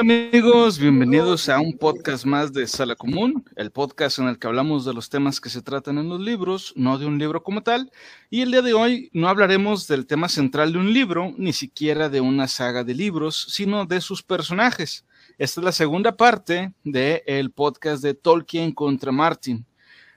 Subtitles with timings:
[0.00, 4.86] amigos, bienvenidos a un podcast más de Sala Común, el podcast en el que hablamos
[4.86, 7.92] de los temas que se tratan en los libros, no de un libro como tal.
[8.30, 12.08] Y el día de hoy no hablaremos del tema central de un libro, ni siquiera
[12.08, 15.04] de una saga de libros, sino de sus personajes.
[15.36, 19.66] Esta es la segunda parte del podcast de Tolkien contra Martin.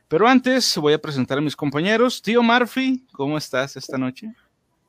[0.07, 2.21] Pero antes voy a presentar a mis compañeros.
[2.21, 4.33] Tío Murphy, ¿cómo estás esta noche?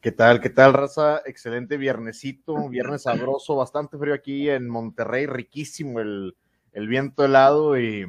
[0.04, 0.42] ¿Qué tal?
[0.42, 1.22] ¿Qué tal, raza?
[1.24, 6.36] Excelente viernesito, viernes sabroso, bastante frío aquí en Monterrey, riquísimo el,
[6.74, 8.04] el viento helado y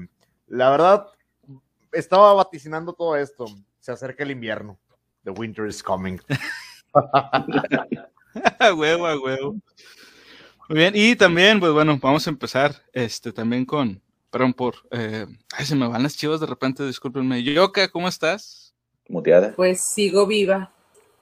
[0.47, 1.07] la verdad
[1.93, 3.45] estaba vaticinando todo esto.
[3.79, 4.77] Se acerca el invierno.
[5.23, 6.19] The winter is coming.
[6.93, 9.55] a huevo, a huevo.
[10.67, 15.27] Muy bien, y también, pues bueno, vamos a empezar este también con, perdón por, eh,
[15.53, 17.41] ay, se me van las chivas de repente, discúlpenme.
[17.41, 18.75] Yoka, ¿cómo estás?
[19.07, 19.53] Muteada.
[19.55, 20.74] Pues sigo viva.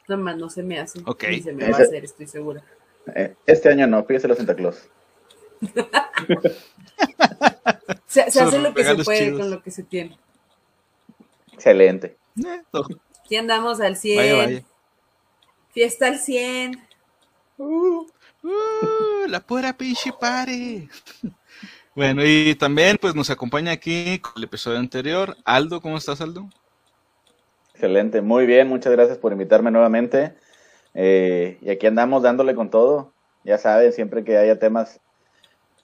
[0.08, 1.00] Nada más no se me hace.
[1.06, 1.24] Ok.
[1.30, 2.64] Ni se me va a hacer, estoy segura.
[3.16, 4.90] Eh, este año no, pídeselo a Santa Claus.
[8.06, 9.40] Se, hace lo que se puede chidos.
[9.40, 10.18] con lo que se tiene.
[11.52, 12.18] Excelente.
[13.26, 14.18] Aquí andamos al 100.
[14.18, 14.64] Vaya, vaya.
[15.72, 16.80] Fiesta al 100.
[17.58, 18.06] Uh,
[19.28, 20.88] la pura pinche pare.
[21.96, 25.38] Bueno, y también pues nos acompaña aquí con el episodio anterior.
[25.46, 26.50] Aldo, ¿cómo estás, Aldo?
[27.74, 28.22] Excelente.
[28.22, 30.36] Muy bien, muchas gracias por invitarme nuevamente.
[30.94, 33.14] Eh, y aquí andamos dándole con todo.
[33.44, 35.02] Ya saben, siempre que haya temas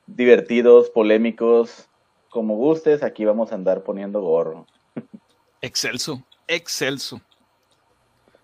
[0.06, 1.90] divertidos, polémicos,
[2.30, 4.66] como gustes, aquí vamos a andar poniendo gorro.
[5.62, 7.20] Excelso, excelso.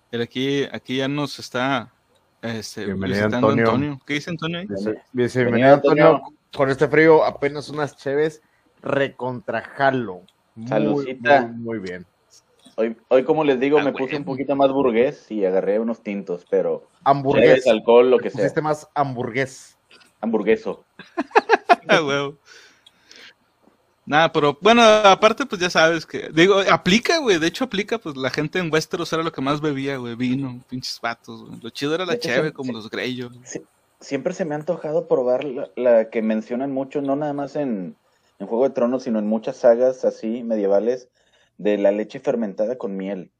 [0.09, 1.93] Pero aquí, aquí ya nos está
[2.41, 3.65] este, Bienvenido, visitando Antonio.
[3.65, 4.01] Antonio.
[4.05, 4.59] ¿Qué dice Antonio?
[4.59, 4.67] ahí?
[5.13, 6.07] Dice, Bienvenido, Antonio.
[6.07, 6.37] Antonio.
[6.53, 8.41] Con este frío, apenas unas cheves
[8.81, 10.21] recontrajalo.
[10.55, 11.41] Muy, Saludcita.
[11.47, 12.05] muy, muy bien.
[12.77, 14.03] Hoy, hoy como les digo, Ah, me güey.
[14.05, 17.49] puse un poquito más burgués y agarré unos tintos, pero Hamburgués.
[17.63, 18.39] cheves, alcohol, lo que sea.
[18.41, 19.77] Pusiste más hamburgués.
[20.21, 20.83] Hamburgueso.
[21.87, 22.35] Ah, huevo.
[24.07, 28.15] Nada, pero bueno, aparte, pues ya sabes que, digo, aplica, güey, de hecho aplica, pues
[28.17, 31.59] la gente en Westeros era lo que más bebía, güey, vino, pinches vatos, güey.
[31.61, 32.73] Lo chido era la cheve, como sí.
[32.73, 33.39] los Greyjoy.
[33.99, 37.95] Siempre se me ha antojado probar la, la que mencionan mucho, no nada más en,
[38.37, 41.07] en Juego de Tronos, sino en muchas sagas así medievales,
[41.57, 43.31] de la leche fermentada con miel.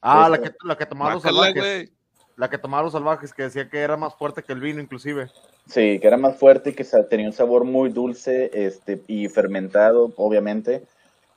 [0.00, 1.92] Ah, la que, la que tomaban los salvajes.
[2.36, 5.30] La que tomaban los salvajes, que decía que era más fuerte que el vino, inclusive.
[5.66, 10.12] Sí, que era más fuerte y que tenía un sabor muy dulce este, y fermentado,
[10.16, 10.86] obviamente.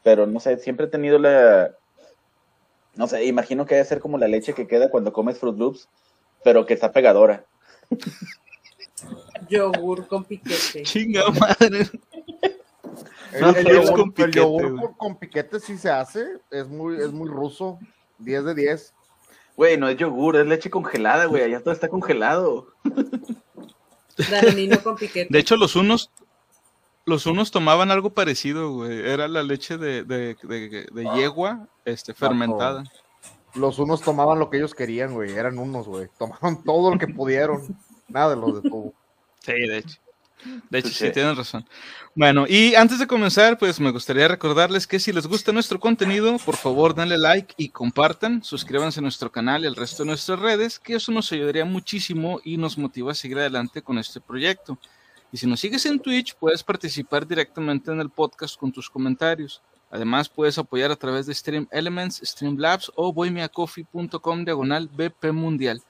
[0.03, 1.71] Pero no sé, siempre he tenido la.
[2.95, 5.87] No sé, imagino que debe ser como la leche que queda cuando comes Fruit Loops,
[6.43, 7.45] pero que está pegadora.
[9.49, 10.83] Yogur con piquete.
[10.83, 11.87] Chinga madre.
[13.33, 14.85] El, yogur, con el piquete, yogur güey.
[14.85, 16.39] con, con piquete sí se hace.
[16.49, 17.79] Es muy, es muy ruso.
[18.19, 18.93] 10 de 10.
[19.55, 21.43] Güey, no es yogur, es leche congelada, güey.
[21.43, 22.67] Allá todo está congelado.
[24.31, 25.27] Danonino con piquete.
[25.29, 26.11] De hecho, los unos,
[27.05, 28.99] los unos tomaban algo parecido, güey.
[29.07, 32.83] Era la leche de, de, de, de yegua, este, fermentada.
[33.55, 35.31] Los unos tomaban lo que ellos querían, güey.
[35.31, 36.07] Eran unos, güey.
[36.17, 37.77] Tomaban todo lo que pudieron.
[38.07, 38.93] Nada de los de todo.
[39.39, 39.99] Sí, de hecho.
[40.69, 41.65] De hecho, sí, tienes razón.
[42.15, 46.37] Bueno, y antes de comenzar, pues me gustaría recordarles que si les gusta nuestro contenido,
[46.39, 50.39] por favor denle like y compartan, suscríbanse a nuestro canal y al resto de nuestras
[50.39, 54.77] redes, que eso nos ayudaría muchísimo y nos motiva a seguir adelante con este proyecto.
[55.31, 59.61] Y si nos sigues en Twitch, puedes participar directamente en el podcast con tus comentarios.
[59.91, 65.81] Además, puedes apoyar a través de Stream Elements, Streamlabs o boymeacoffee.com diagonal BP Mundial.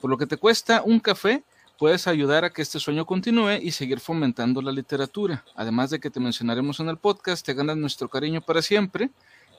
[0.00, 1.44] Por lo que te cuesta un café,
[1.78, 5.44] puedes ayudar a que este sueño continúe y seguir fomentando la literatura.
[5.54, 9.10] Además de que te mencionaremos en el podcast, te ganas nuestro cariño para siempre.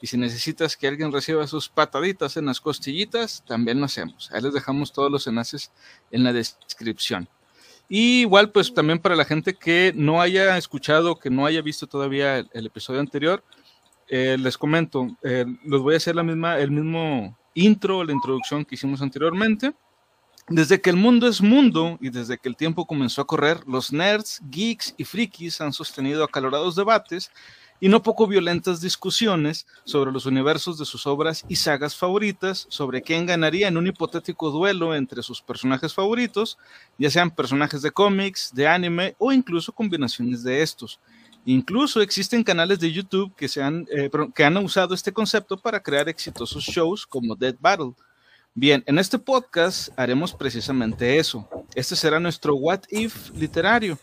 [0.02, 4.29] Y si necesitas que alguien reciba sus pataditas en las costillitas, también lo hacemos.
[4.31, 5.72] Ahí les dejamos todos los enlaces
[6.12, 7.28] en la descripción.
[7.88, 11.88] Y igual, pues también para la gente que no haya escuchado, que no haya visto
[11.88, 13.43] todavía el, episodio anterior,
[14.08, 18.64] eh, les comento, eh, les voy a hacer la misma, el mismo intro, la introducción
[18.64, 19.73] que hicimos anteriormente.
[20.49, 23.93] Desde que el mundo es mundo y desde que el tiempo comenzó a correr, los
[23.93, 27.29] nerds, geeks y frikis han sostenido acalorados debates
[27.79, 33.03] y no poco violentas discusiones sobre los universos de sus obras y sagas favoritas, sobre
[33.03, 36.57] quién ganaría en un hipotético duelo entre sus personajes favoritos,
[36.97, 40.99] ya sean personajes de cómics, de anime o incluso combinaciones de estos.
[41.45, 45.79] Incluso existen canales de YouTube que, se han, eh, que han usado este concepto para
[45.79, 47.93] crear exitosos shows como Dead Battle.
[48.55, 51.47] Bien, en este podcast haremos precisamente eso.
[51.75, 53.97] Este será nuestro What If literario.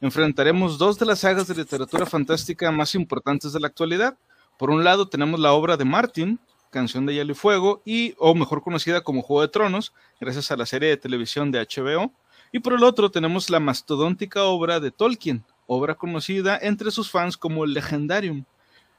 [0.00, 4.16] Enfrentaremos dos de las sagas de literatura fantástica más importantes de la actualidad.
[4.56, 6.38] Por un lado tenemos la obra de Martin,
[6.70, 10.56] Canción de Hielo y Fuego, y, o mejor conocida como Juego de Tronos, gracias a
[10.56, 12.12] la serie de televisión de HBO.
[12.52, 17.36] Y por el otro tenemos la mastodóntica obra de Tolkien, obra conocida entre sus fans
[17.36, 18.44] como el Legendarium.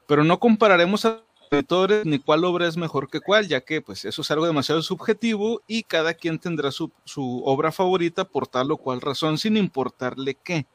[0.06, 4.04] Pero no compararemos a editores ni cuál obra es mejor que cuál, ya que pues
[4.04, 8.70] eso es algo demasiado subjetivo y cada quien tendrá su, su obra favorita por tal
[8.70, 10.66] o cual razón, sin importarle qué.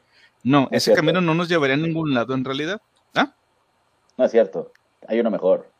[0.42, 1.00] No, Es ese cierto.
[1.00, 2.80] camino no nos llevaría a ningún lado en realidad.
[3.14, 3.34] ¿Ah?
[4.16, 4.72] No es cierto.
[5.08, 5.70] Hay uno mejor.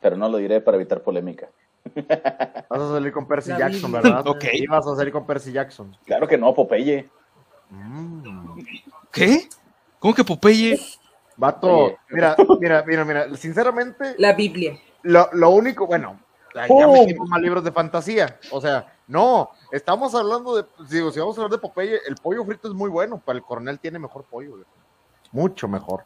[0.00, 1.48] Pero no lo diré para evitar polémica.
[2.70, 3.90] Vas a salir con Percy Jackson.
[3.92, 4.22] ¿verdad?
[4.26, 4.44] Ok.
[4.52, 5.96] Y vas a salir con Percy Jackson.
[6.04, 7.08] Claro que no, Popeye.
[7.70, 8.60] Mm.
[9.12, 9.48] ¿Qué?
[9.98, 10.78] ¿Cómo que Popeye?
[11.42, 11.98] Vato, Oye.
[12.10, 14.78] mira, mira, mira, mira, sinceramente, La Biblia.
[15.02, 16.20] lo, lo único, bueno,
[16.54, 16.92] ya ¡Pum!
[16.92, 21.40] metimos más libros de fantasía, o sea, no, estamos hablando de, digo, si vamos a
[21.42, 24.50] hablar de Popeye, el pollo frito es muy bueno, para el coronel tiene mejor pollo,
[24.52, 24.64] güey.
[25.32, 26.04] mucho mejor.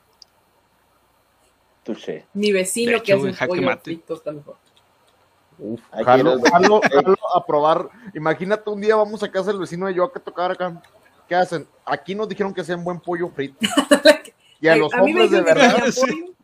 [2.33, 3.83] Mi vecino que hace un pollo mate.
[3.83, 4.57] frito está mejor.
[5.59, 9.87] Uf, que jalo, jalo- jalo a probar, imagínate un día vamos a casa del vecino
[9.87, 10.83] de yo a tocar acá,
[11.29, 11.69] ¿qué hacen?
[11.85, 13.59] Aquí nos dijeron que hacían buen pollo frito,
[14.61, 16.35] y a los a hombres de verdad, Sí.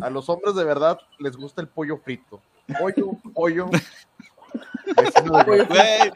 [0.00, 2.40] a los hombres de verdad les gusta el pollo frito,
[2.78, 3.70] pollo, pollo,
[5.68, 6.12] Güey,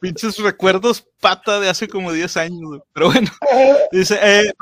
[0.00, 2.80] pinches recuerdos pata de hace como 10 años.
[2.92, 3.30] Pero bueno,
[3.92, 4.52] dice, eh,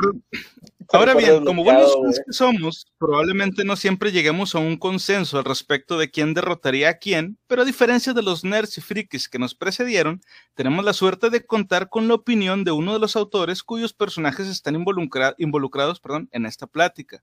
[0.92, 2.12] ahora bien, como buenos fans güey.
[2.26, 6.94] que somos, probablemente no siempre lleguemos a un consenso al respecto de quién derrotaría a
[6.98, 10.20] quién, pero a diferencia de los nerds y frikis que nos precedieron,
[10.54, 14.46] tenemos la suerte de contar con la opinión de uno de los autores cuyos personajes
[14.48, 17.22] están involucra- involucrados perdón, en esta plática.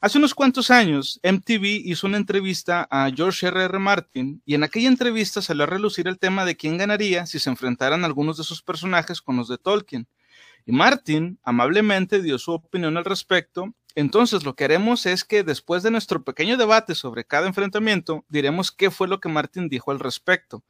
[0.00, 3.64] Hace unos cuantos años, MTV hizo una entrevista a George R.
[3.66, 3.78] R.
[3.78, 7.50] Martin y en aquella entrevista salió a relucir el tema de quién ganaría si se
[7.50, 10.08] enfrentaran algunos de sus personajes con los de Tolkien.
[10.64, 13.74] Y Martin amablemente dio su opinión al respecto.
[13.94, 18.72] Entonces lo que haremos es que después de nuestro pequeño debate sobre cada enfrentamiento, diremos
[18.72, 20.64] qué fue lo que Martin dijo al respecto.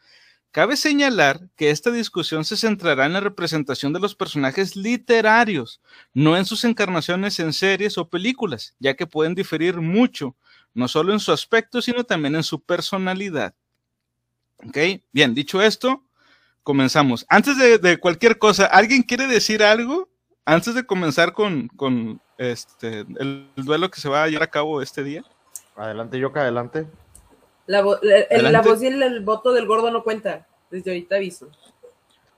[0.52, 5.80] Cabe señalar que esta discusión se centrará en la representación de los personajes literarios,
[6.12, 10.36] no en sus encarnaciones en series o películas, ya que pueden diferir mucho,
[10.74, 13.54] no solo en su aspecto, sino también en su personalidad.
[14.58, 14.76] Ok,
[15.10, 16.04] bien, dicho esto,
[16.62, 17.26] comenzamos.
[17.28, 20.08] Antes de, de cualquier cosa, ¿alguien quiere decir algo?
[20.44, 24.82] Antes de comenzar con, con este, el, duelo que se va a llevar a cabo
[24.82, 25.22] este día.
[25.76, 26.86] Adelante, Yoka, adelante.
[27.66, 30.46] La, vo- el- el- la voz y el, el voto del gordo no cuenta.
[30.70, 31.48] Desde ahorita aviso.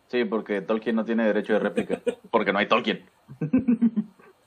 [0.08, 2.00] Sí, porque Tolkien no tiene derecho de réplica.
[2.30, 3.04] Porque no hay Tolkien.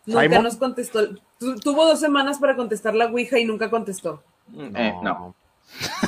[0.06, 0.44] Nunca Simon.
[0.44, 1.16] nos contestó.
[1.40, 4.24] Tu- tuvo dos semanas para contestar la Ouija y nunca contestó.
[4.56, 5.36] Eh, no,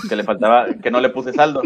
[0.08, 1.62] que le faltaba, que no le puse saldo.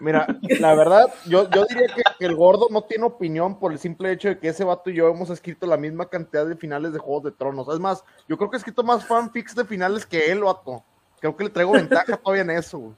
[0.00, 0.26] Mira,
[0.60, 4.10] la verdad, yo, yo diría que, que el gordo no tiene opinión por el simple
[4.12, 6.98] hecho de que ese vato y yo hemos escrito la misma cantidad de finales de
[6.98, 7.68] Juegos de Tronos.
[7.68, 10.82] Es más, yo creo que he escrito más fanfics de finales que él, vato.
[11.20, 12.78] Creo que le traigo ventaja todavía en eso.
[12.78, 12.94] güey.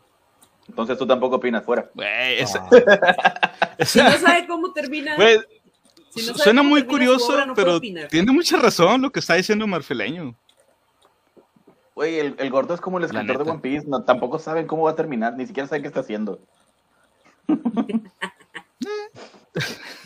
[0.69, 1.91] Entonces tú tampoco opinas fuera.
[1.95, 5.17] Güey, Ah, Si no sabe cómo termina.
[5.17, 5.39] güey,
[6.11, 9.11] si no sabe suena cómo muy curioso, obra, no puede pero tiene mucha razón lo
[9.11, 10.37] que está diciendo Marfileño.
[11.95, 13.51] Güey, el, el gordo es como el escritor de.
[13.51, 13.87] One Piece.
[13.87, 15.35] No, tampoco saben cómo va a terminar.
[15.37, 16.39] Ni siquiera saben qué está haciendo.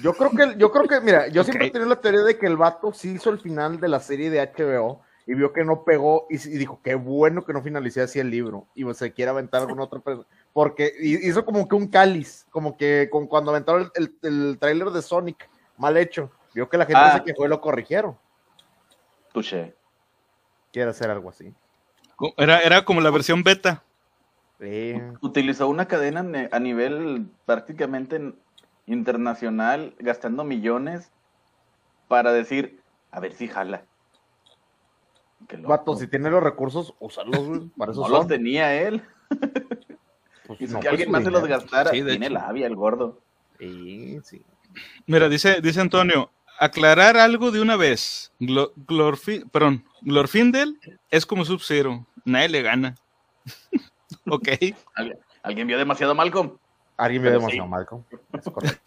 [0.02, 1.68] Yo creo que, yo creo que, mira, yo siempre Ok.
[1.68, 4.28] he tenido la teoría de que el vato sí hizo el final de la serie
[4.28, 8.02] de HBO y vio que no pegó y, y dijo, qué bueno que no finalicé
[8.02, 10.26] así el libro y pues, se quiere aventar alguna otra persona.
[10.52, 14.58] Porque hi- hizo como que un cáliz, como que con, cuando aventaron el, el, el
[14.58, 16.30] tráiler de Sonic, mal hecho.
[16.54, 17.16] Vio que la gente Ah.
[17.18, 18.16] se quejó y lo corrigieron.
[19.32, 19.74] Touché.
[20.72, 21.54] Quiere hacer algo así.
[22.36, 23.82] Era, era como la versión beta.
[24.60, 24.94] Sí.
[25.20, 28.32] Utilizó una cadena a nivel prácticamente
[28.86, 31.10] internacional, gastando millones
[32.08, 33.84] para decir, a ver si jala.
[35.58, 37.60] Vato, si tiene los recursos, úsalos, güey.
[37.76, 38.16] Para eso no son.
[38.16, 39.02] los tenía él.
[40.46, 41.90] Pues, no, que pues, alguien su más se los gastara.
[41.90, 42.34] Sí, Tiene hecho.
[42.34, 43.20] labia el gordo.
[43.58, 44.42] Sí, sí.
[45.06, 48.32] Mira, dice, dice Antonio, aclarar algo de una vez.
[48.40, 50.78] Glo- Glorfi- perdón, Glorfindel
[51.10, 52.06] es como Sub-Zero.
[52.24, 52.94] Nadie le gana.
[54.26, 54.48] ok.
[54.94, 56.56] ¿Alguien, ¿alguien vio demasiado Malcolm?
[56.96, 57.70] Alguien vio Pero demasiado sí.
[57.70, 58.04] Malcolm.
[58.32, 58.80] Es correcto.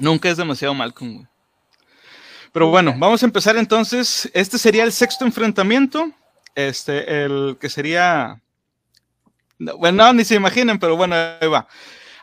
[0.00, 1.26] Nunca es demasiado Malcolm, güey.
[2.52, 4.30] Pero bueno, vamos a empezar entonces.
[4.34, 6.12] Este sería el sexto enfrentamiento.
[6.54, 8.42] Este, el que sería.
[9.58, 11.66] No, Bueno, no, ni se imaginen, pero bueno, ahí va.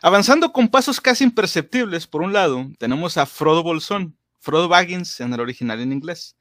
[0.02, 5.32] Avanzando con pasos casi imperceptibles, por un lado, tenemos a Frodo Bolsón, Frodo Baggins en
[5.32, 6.36] el original en inglés.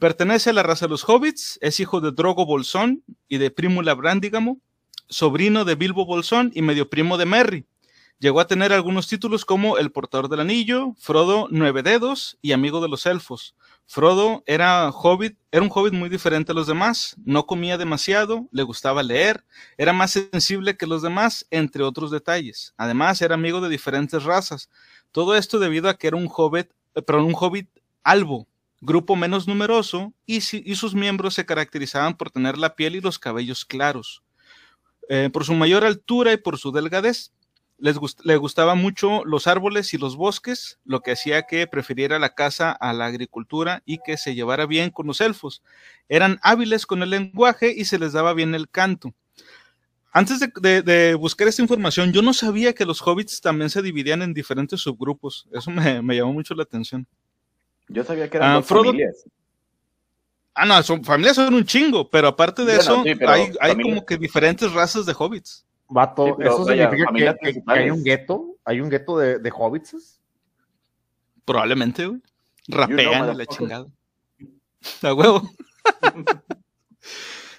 [0.00, 3.94] Pertenece a la raza de los hobbits, es hijo de Drogo Bolsón y de Prímula
[3.94, 4.58] Brandigamo,
[5.08, 7.66] sobrino de Bilbo Bolsón y medio primo de Merry.
[8.18, 12.80] Llegó a tener algunos títulos como El Portador del Anillo, Frodo Nueve Dedos y Amigo
[12.80, 13.56] de los Elfos.
[13.84, 18.62] Frodo era hobbit, era un hobbit muy diferente a los demás, no comía demasiado, le
[18.62, 19.44] gustaba leer,
[19.76, 22.74] era más sensible que los demás, entre otros detalles.
[22.76, 24.70] Además, era amigo de diferentes razas,
[25.10, 27.68] Todo esto debido a que era un hobbit, perdón, un hobbit
[28.02, 28.46] albo,
[28.80, 33.64] grupo menos numeroso, y, sus miembros se caracterizaban por tener la piel y los cabellos
[33.64, 34.22] claros.
[35.08, 37.32] Eh, por su mayor altura y por su delgadez,
[37.78, 42.18] les gust- le gustaban mucho los árboles y los bosques, lo que hacía que prefiriera
[42.20, 45.62] la caza a la agricultura y que se llevara bien con los elfos.
[46.08, 49.14] Eran hábiles con el lenguaje y se les daba bien el canto.
[50.12, 53.80] Antes de, de- de buscar esta información, yo no sabía que los hobbits también se
[53.80, 55.48] dividían en diferentes subgrupos.
[55.52, 57.06] Eso me, me llamó mucho la atención.
[57.88, 59.24] Yo sabía que eran Ah, dos Frodo- familias.
[60.54, 64.18] Ah, no, son familias son un chingo, pero aparte de eso, sí, hay, como que
[64.18, 65.64] diferentes razas de hobbits.
[65.88, 67.82] Vato, Sí, ¿eso vaya, significa que, que- que principales.
[67.84, 68.46] hay un gueto?
[68.66, 70.20] ¿Hay un gueto de, de hobbits?
[71.46, 72.20] Probablemente, güey.
[72.68, 73.56] Rapean y la motherfucker.
[73.56, 73.86] chingada.
[75.02, 75.50] A huevo.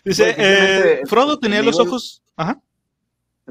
[0.04, 2.24] Dice, simplemente, eh, Frodo tenía los ojos.
[2.36, 2.62] Ajá.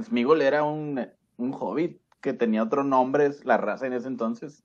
[0.00, 1.06] Smigol era un,
[1.37, 4.62] un hobbit que tenía otros nombres, la raza en ese entonces.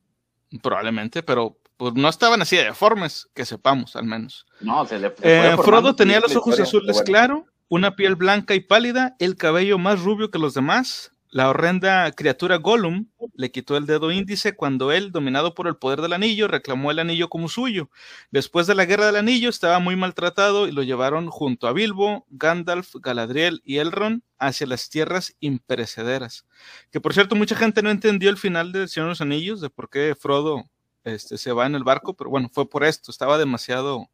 [0.61, 4.45] Probablemente, pero pues, no estaban así de deformes, que sepamos al menos.
[4.61, 7.05] No, se le se Eh, Frodo tenía los ojos historia, azules bueno.
[7.05, 11.11] claro, una piel blanca y pálida, el cabello más rubio que los demás.
[11.29, 16.01] La horrenda criatura Gollum le quitó el dedo índice cuando él, dominado por el poder
[16.01, 17.89] del anillo, reclamó el anillo como suyo.
[18.31, 22.25] Después de la guerra del anillo estaba muy maltratado y lo llevaron junto a Bilbo,
[22.29, 26.45] Gandalf, Galadriel y Elrond hacia las tierras imperecederas.
[26.91, 29.69] Que por cierto, mucha gente no entendió el final de Señor de los Anillos, de
[29.69, 30.69] por qué Frodo
[31.03, 34.09] este, se va en el barco, pero bueno, fue por esto, estaba demasiado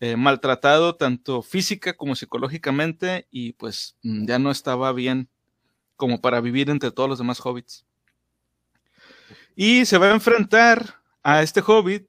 [0.00, 5.28] eh, maltratado tanto física como psicológicamente y pues mm, ya no estaba bien
[5.96, 7.84] como para vivir entre todos los demás hobbits.
[9.54, 12.06] Y se va a enfrentar a este hobbit,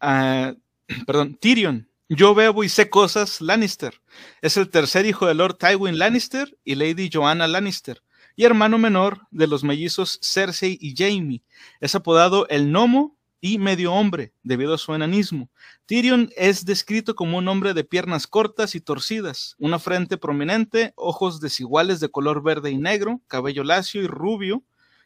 [0.00, 0.54] a,
[1.06, 1.88] perdón, Tyrion.
[2.08, 4.00] Yo bebo y sé cosas Lannister.
[4.42, 8.02] Es el tercer hijo de Lord Tywin Lannister y Lady Joanna Lannister,
[8.36, 11.42] y hermano menor de los mellizos Cersei y Jaime.
[11.80, 15.50] Es apodado el Gnomo y medio hombre debido a su enanismo.
[15.84, 21.40] Tyrion es descrito como un hombre de piernas cortas y torcidas, una frente prominente, ojos
[21.40, 24.62] desiguales de color verde y negro, cabello lacio y rubio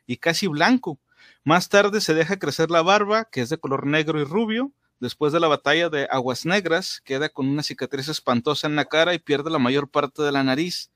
[0.07, 1.01] y casi blanco.
[1.45, 4.71] Más tarde se deja crecer la barba, que es de color negro y rubio.
[5.01, 9.15] Después de la batalla de Aguas Negras, queda con una cicatriz espantosa en la cara
[9.15, 10.91] y pierde la mayor parte de la nariz.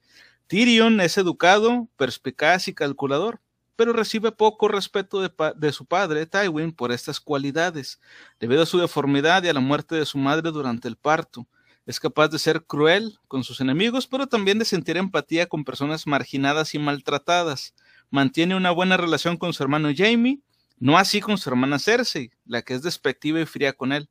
[0.47, 3.40] Tyrion es educado, perspicaz y calculador,
[3.80, 7.99] pero recibe poco respeto de, su padre, Tywin, por estas cualidades,
[8.38, 11.46] debido a su deformidad y a la muerte de su madre durante el parto.
[11.87, 16.06] Es capaz de ser cruel con sus enemigos, pero también de sentir empatía con personas
[16.06, 17.75] marginadas y maltratadas.
[18.10, 20.40] Mantiene una buena relación con su hermano Jaime,
[20.78, 24.10] no así con su hermana Cersei, la que es despectiva y fría con él.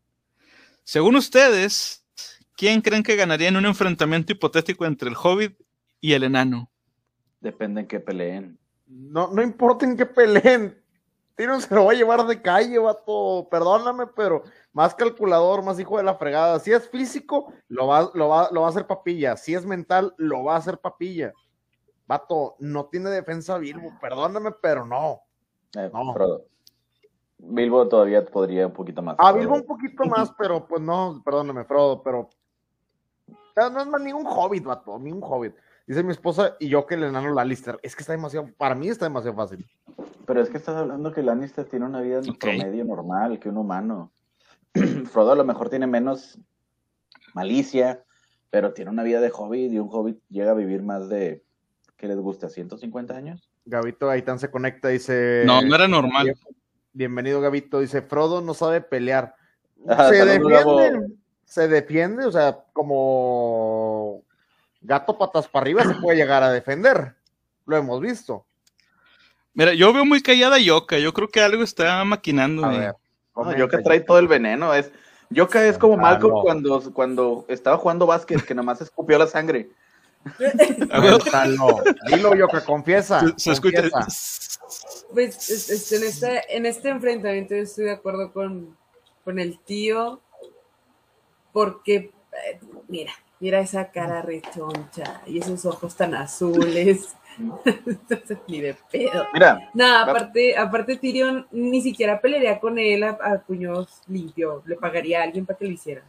[0.84, 2.04] Según ustedes,
[2.58, 5.62] ¿quién creen que ganaría en un enfrentamiento hipotético entre el hobbit
[6.02, 6.72] y el enano?
[7.40, 8.58] Depende en qué peleen.
[8.90, 10.76] No, no importa en qué peleen.
[11.36, 13.48] Tyrion se lo va a llevar de calle, vato.
[13.50, 14.44] Perdóname, pero
[14.74, 16.60] más calculador, más hijo de la fregada.
[16.60, 19.38] Si es físico, lo va, lo va, lo va a hacer papilla.
[19.38, 21.32] Si es mental, lo va a hacer papilla.
[22.08, 23.94] Vato, no tiene defensa Bilbo.
[24.02, 25.22] Perdóname, pero no.
[25.78, 26.14] Eh, No.
[26.14, 26.46] Frodo.
[27.38, 29.16] Bilbo todavía podría un poquito más.
[29.20, 29.40] A Frodo.
[29.40, 32.30] Bilbo un poquito más, pero pues no, perdóname, Frodo, pero.
[33.56, 35.54] No no es más ningún hobbit, vato, ningún hobbit.
[35.90, 37.80] Dice mi esposa y yo que el enano Lannister.
[37.82, 39.66] Es que está demasiado, para mí está demasiado fácil.
[40.28, 42.38] Pero es que estás hablando que Lannister tiene una vida Ok.
[42.40, 44.12] promedio normal que un humano.
[45.12, 46.38] Frodo a lo mejor tiene menos
[47.34, 48.04] malicia,
[48.52, 51.44] pero tiene una vida de hobbit y un hobbit llega a vivir más de,
[51.98, 52.50] ¿qué les gusta?
[52.50, 53.50] ¿150 años?
[53.66, 55.42] Gabito Gaitán se conecta, dice.
[55.44, 56.26] No, no era normal.
[56.26, 56.38] Bien-
[56.94, 57.80] Bienvenido, Gabito.
[57.80, 59.34] Dice, Frodo no sabe pelear.
[59.88, 64.22] Ah, se defiende, se defiende, o sea, como
[64.82, 67.16] gato patas para arriba se puede llegar a defender.
[67.66, 68.46] Lo hemos visto.
[69.54, 70.98] Mira, yo veo muy callada a Yoka.
[71.00, 72.66] Yo creo que algo está maquinando.
[72.66, 72.96] A ver.
[73.36, 74.74] No, Yoka trae todo el veneno.
[74.74, 74.92] Es,
[75.30, 76.42] Yoka es como Ah, Malcolm no.
[76.42, 79.70] cuando, cuando estaba jugando básquet, que nomás escupió la sangre.
[82.10, 83.20] Dilo, Yoka, confiesa.
[83.22, 83.90] se, se escucha.
[83.90, 84.60] confiesa.
[85.14, 88.78] Pues es- en, este, en este enfrentamiento yo estoy de acuerdo con,
[89.24, 90.22] con el tío,
[91.52, 97.16] porque, eh, mira, mira esa cara rechoncha y esos ojos tan azules.
[97.66, 99.26] Entonces, ni de pedo.
[99.34, 104.76] Mira, Nada, aparte, aparte Tyrion ni siquiera pelearía con él a, a puños limpio, le
[104.76, 106.04] pagaría a alguien para que lo hiciera.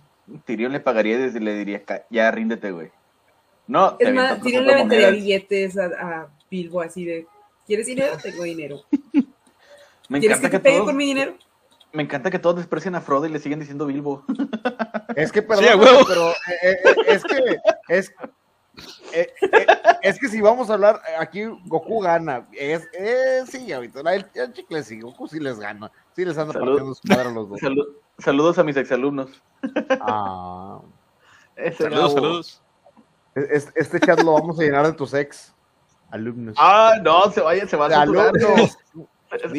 [0.45, 2.91] Tyrion le pagaría y le diría, "Ca- ya ríndete, güey.
[3.67, 7.27] No, Es más, Tyrion le vendería billetes a, a Bilbo así de,
[7.67, 8.17] ¿quieres dinero?
[8.21, 8.81] Tengo dinero.
[10.09, 11.35] Me ¿Quieres encanta que te que pegue con mi dinero?
[11.93, 14.25] Me encanta que todos desprecian a Frodo y le siguen diciendo Bilbo.
[15.17, 16.05] Es que, Sí, perdón, huevo.
[16.07, 18.13] pero eh, eh, es que es,
[19.13, 19.67] eh, eh,
[20.03, 22.47] es que si vamos a hablar, aquí Goku gana.
[22.53, 22.89] Es,
[23.51, 25.91] sí, ahorita el, el chicle sí, Goku sí les gana.
[26.15, 26.67] Sí les anda Salud.
[26.67, 27.61] partiendo su madre a los dos.
[27.61, 29.31] Salu- saludos a mis exalumnos.
[30.01, 30.81] Ah.
[31.77, 32.63] Saludos, saludos.
[33.35, 35.55] Es- Este chat lo vamos a llenar de tus ex
[36.11, 36.55] alumnos.
[36.59, 38.29] Ah, no, se vaya, se va a saturar.
[38.29, 38.79] alumnos.
[39.53, 39.59] Dije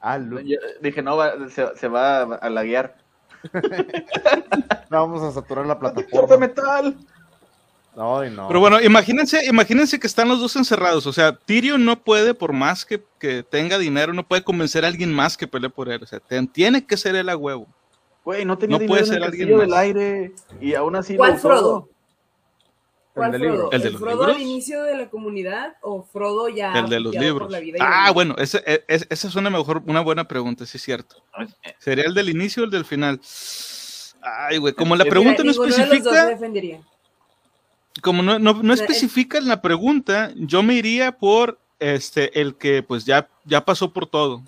[0.00, 0.18] Ah.
[0.18, 2.96] Yo dije, no, va- se, se va a laguear.
[4.90, 6.46] No, vamos a saturar la ¡Detector de plataforma.
[6.46, 6.96] metal!
[7.96, 8.46] Ay, no.
[8.48, 11.06] Pero bueno, imagínense, imagínense que están los dos encerrados.
[11.06, 14.88] O sea, Tyrion no puede, por más que, que tenga dinero, no puede convencer a
[14.88, 16.02] alguien más que pelee por él.
[16.02, 17.66] O sea, te- tiene que ser él a huevo.
[18.24, 20.32] Güey, no tenía No dinero puede en el ser alguien castillo del aire.
[20.60, 21.40] Y aún así lo ¿Cuál usó.
[21.48, 21.88] Frodo?
[23.18, 23.52] ¿Cuál del Frodo?
[23.54, 23.72] libro.
[23.72, 24.36] ¿El de ¿El los Frodo libros?
[24.36, 27.42] al inicio de la comunidad o Frodo ya el de los libros.
[27.46, 30.64] por la vida Ah, bueno, ese- e- es- esa es una mejor, una buena pregunta,
[30.66, 31.16] sí es cierto.
[31.78, 33.20] ¿Sería el del inicio o el del final?
[34.22, 36.80] Ay, güey, como la Mira, pregunta no de especifica, defendería.
[38.02, 41.58] como no, no, no O sea, es- especifica en la pregunta, yo me iría por
[41.78, 44.42] este el que pues ya, ya pasó por todo.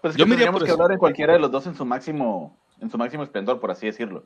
[0.00, 0.74] Pues es Yo me iría tendríamos por que eso.
[0.74, 3.86] hablar de cualquiera de los dos en su máximo, en su máximo esplendor, por así
[3.86, 4.24] decirlo.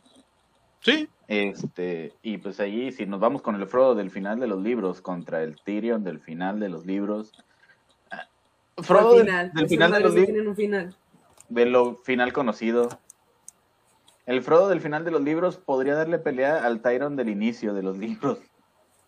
[0.85, 4.61] Sí, Este, y pues ahí, si nos vamos con el Frodo del final de los
[4.61, 7.33] libros contra el Tyrion del final de los libros.
[8.11, 8.29] ah,
[8.83, 9.53] Frodo del, final.
[9.55, 10.97] del final de los libros, un final.
[11.49, 12.89] de lo final conocido.
[14.27, 17.83] El Frodo del final de los libros podría darle pelea al Tyrion del inicio de
[17.83, 18.39] los libros,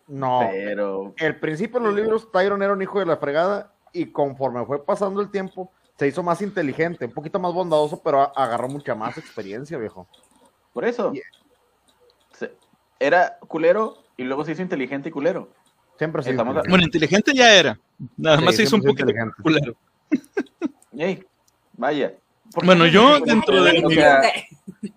[0.07, 0.39] No.
[0.51, 4.65] pero El principio de los libros, Tyron era un hijo de la fregada y conforme
[4.65, 8.95] fue pasando el tiempo, se hizo más inteligente, un poquito más bondadoso, pero agarró mucha
[8.95, 10.07] más experiencia, viejo.
[10.73, 11.23] por eso Yeah.
[12.99, 15.49] Se- era culero y luego se hizo inteligente y culero.
[15.97, 16.29] Siempre sí.
[16.31, 17.79] Estamos a- bueno, inteligente ya era.
[18.17, 19.35] Nada Sí, más se hizo un poquito inteligente.
[19.41, 19.75] culero.
[20.97, 21.23] Ey,
[21.73, 22.13] vaya.
[22.53, 24.21] ¿Por qué Bueno, no yo se- dentro de o mi- sea,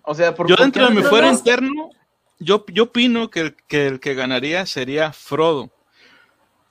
[0.03, 1.89] o sea, por- Yo dentro de mi fuero no- interno,
[2.39, 5.69] yo, yo opino que el, que el que ganaría sería Frodo.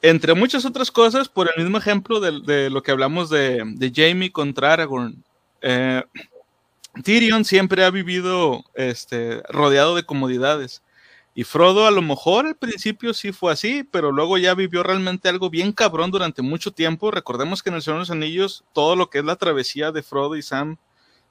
[0.03, 3.93] Entre muchas otras cosas, por el mismo ejemplo de, de lo que hablamos de, de
[3.95, 5.23] Jamie contra Aragorn.
[5.61, 6.03] Eh,
[7.05, 10.83] Tyrion siempre ha vivido este, rodeado de comodidades.
[11.35, 15.29] Y Frodo a lo mejor al principio sí fue así, pero luego ya vivió realmente
[15.29, 17.11] algo bien cabrón durante mucho tiempo.
[17.11, 20.03] Recordemos que en el Señor de los Anillos todo lo que es la travesía de
[20.03, 20.77] Frodo y Sam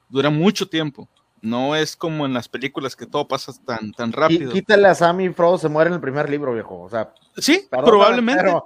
[0.08, 1.08] dura mucho tiempo.
[1.42, 4.52] No es como en las películas que todo pasa tan, tan rápido.
[4.52, 6.80] Quítale a Sam y Frodo se muere en el primer libro, viejo.
[6.80, 8.42] O sea, Sí, probablemente.
[8.42, 8.64] Pero,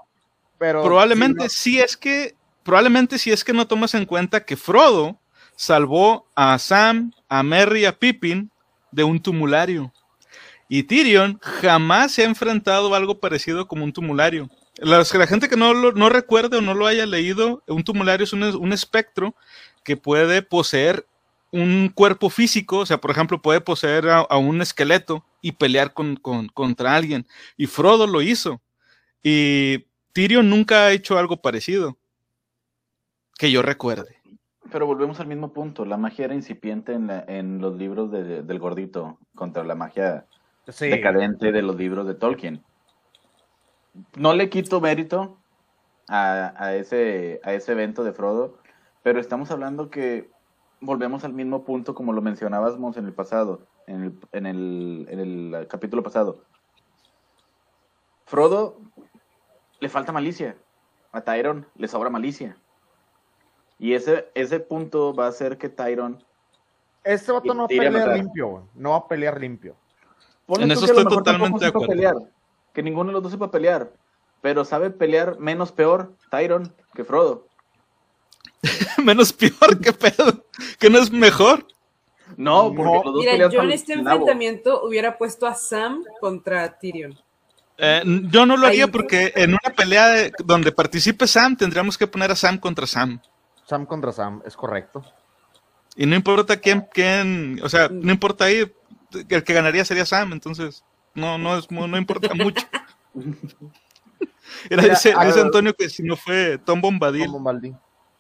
[0.59, 4.57] pero probablemente sí, si es que probablemente si es que no tomas en cuenta que
[4.57, 5.19] Frodo
[5.55, 8.51] salvó a Sam, a Merry y a Pippin
[8.91, 9.93] de un tumulario.
[10.77, 14.51] Y Tyrion jamás se ha enfrentado a algo parecido como un tumulario.
[14.79, 18.25] Las- la gente que no, lo, no recuerde o no lo haya leído, un tumulario
[18.25, 19.37] es un, un espectro
[19.85, 21.07] que puede poseer
[21.53, 26.17] un cuerpo físico, o sea, por ejemplo, puede poseer a, un esqueleto y pelear con,
[26.17, 27.25] con- contra alguien.
[27.57, 28.61] Y Frodo lo hizo.
[29.23, 31.97] Y Tyrion nunca ha hecho algo parecido.
[33.39, 34.17] Que yo recuerde.
[34.73, 35.85] Pero volvemos al mismo punto.
[35.85, 40.27] La magia era incipiente en, la- en los libros de- del gordito contra la magia
[40.69, 40.89] sí.
[40.89, 42.65] decadente de los libros de Tolkien.
[44.17, 45.39] No le quito mérito
[46.09, 48.59] a, a ese, a ese evento de Frodo,
[49.03, 50.31] pero estamos hablando que
[50.81, 55.21] volvemos al mismo punto como lo mencionábamos en el pasado, en el, en el, en
[55.21, 56.45] el capítulo pasado.
[58.27, 58.81] Frodo
[59.81, 60.57] le falta malicia,
[61.13, 62.57] a Tyron le sobra malicia.
[63.79, 66.25] Y ese, ese punto va a hacer que Tyron
[67.03, 68.17] Este vato no va a pelear matar.
[68.17, 68.69] limpio.
[68.75, 69.77] No va a pelear limpio.
[70.47, 71.89] Ponle En eso estoy totalmente de acuerdo.
[71.89, 72.15] pelear,
[72.73, 73.93] que ninguno de los dos sepa pelear,
[74.43, 77.47] pero sabe pelear menos peor Tyron que Frodo.
[79.05, 80.45] Menos peor que pedo.
[80.79, 81.67] Que no es mejor.
[82.37, 82.95] No, porque No.
[83.05, 84.11] los dos Mira, yo en este nabo.
[84.11, 87.19] enfrentamiento hubiera puesto a Sam contra Tyrion.
[87.77, 92.07] Eh, yo no lo haría porque en una pelea de- donde participe Sam, tendríamos que
[92.07, 93.21] poner a Sam contra Sam.
[93.67, 95.05] Sam contra Sam, es correcto.
[95.97, 98.71] Y no importa quién, quién, o sea, no importa ahí,
[99.15, 102.67] el que ganaría sería Sam, entonces no, no es, no importa mucho.
[104.71, 107.27] Era, Mira, a- dice Antonio que si no fue Tom Bombadil.
[107.27, 107.77] Como Maldín.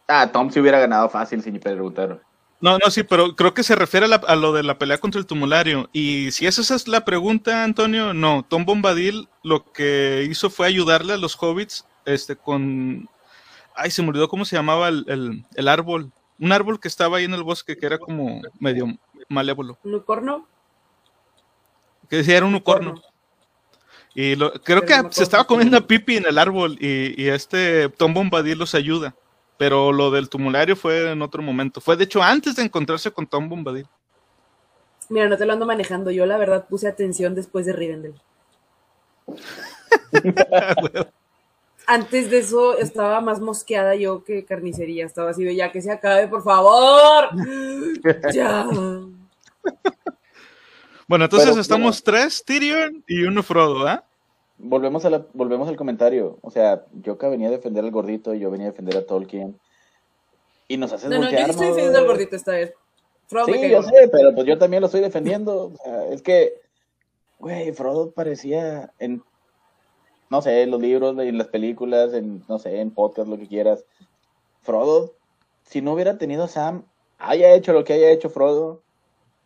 [0.09, 2.21] Ah, Tom si hubiera ganado fácil sin preguntar.
[2.61, 4.99] No, no, sí, pero creo que se refiere a, la- a lo de la pelea
[4.99, 5.89] contra el tumulario.
[5.93, 8.45] Y si esa es la pregunta, Antonio, no.
[8.49, 13.09] Tom Bombadil lo que hizo fue ayudarle a los hobbits este, con.
[13.77, 16.13] Ay, se me olvidó cómo se llamaba el, el- el árbol.
[16.39, 18.87] Un árbol que estaba ahí en el bosque que era como medio
[19.29, 19.79] malévolo.
[19.85, 20.47] ¿Un corno?
[22.09, 22.95] Que decía era un unicornio.
[24.15, 27.89] Y lo- creo que se estaba comiendo a Pipi en el árbol y, y este
[27.89, 29.15] Tom Bombadil los ayuda.
[29.57, 31.81] Pero lo del tumulario fue en otro momento.
[31.81, 33.87] Fue de hecho antes de encontrarse con Tom Bombadil.
[35.09, 36.11] Mira, no te lo ando manejando.
[36.11, 38.15] Yo, la verdad, puse atención después de Rivendell.
[41.87, 45.05] Antes de eso estaba más mosqueada yo que carnicería.
[45.05, 47.29] Estaba así de ya que se acabe, por favor.
[48.33, 48.67] ya.
[51.09, 54.05] Bueno, entonces Pero, estamos tres, Tyrion y uno Frodo, ¿ah?
[54.57, 56.39] Volvemos, a la- volvemos al comentario.
[56.41, 59.07] O sea, yo que venía a defender al gordito y yo venía a defender a
[59.07, 59.59] Tolkien.
[60.69, 62.73] Y nos haces No, no, yo sí estoy defendiendo al gordito esta vez.
[63.27, 65.73] Frodo Sí, yo sé, pero pues yo también lo estoy defendiendo.
[65.73, 66.55] O sea, es que,
[67.39, 69.23] güey, Frodo parecía en,
[70.31, 73.49] no sé, en los libros, en las películas, en, no sé, en podcast, lo que
[73.49, 73.85] quieras.
[74.63, 75.15] Frodo,
[75.65, 76.85] si no hubiera tenido a Sam,
[77.19, 78.83] haya hecho lo que haya hecho Frodo,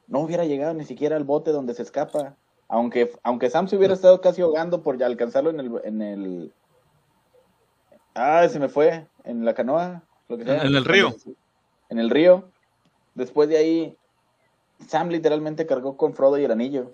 [0.08, 2.34] no hubiera llegado ni siquiera al bote donde se escapa.
[2.68, 6.52] Aunque, aunque Sam se hubiera estado casi ahogando por ya alcanzarlo en el, en el,
[8.14, 10.62] ah, se me fue, en la canoa, lo que sea.
[10.62, 11.14] En el río.
[11.88, 12.50] En el río.
[13.14, 13.96] Después de ahí,
[14.86, 16.92] Sam literalmente cargó con Frodo y el anillo.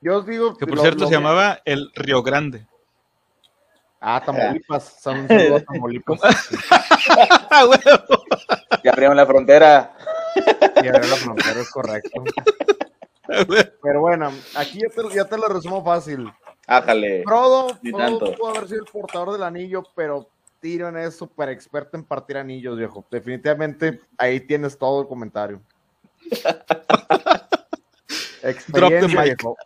[0.00, 0.56] Yo os digo.
[0.56, 2.66] Que por lo- cierto lo- se llamaba el Río Grande.
[4.00, 5.04] Ah, Tamaulipas.
[5.06, 6.20] A Tamaulipas.
[7.50, 7.66] ¡Ah!
[8.84, 9.95] Ya abrieron la frontera.
[10.82, 12.24] Y abrió la frontera, es correcto.
[13.82, 16.30] Pero bueno, aquí ya te, ya te lo resumo fácil.
[16.66, 17.22] Ájale.
[17.24, 18.34] Frodo, Ni Frodo tanto.
[18.34, 20.28] pudo haber sido el portador del anillo, pero
[20.60, 23.04] Tyrion es súper experto en partir anillos, viejo.
[23.10, 25.60] Definitivamente ahí tienes todo el comentario.
[28.42, 29.56] Experiencia, viejo.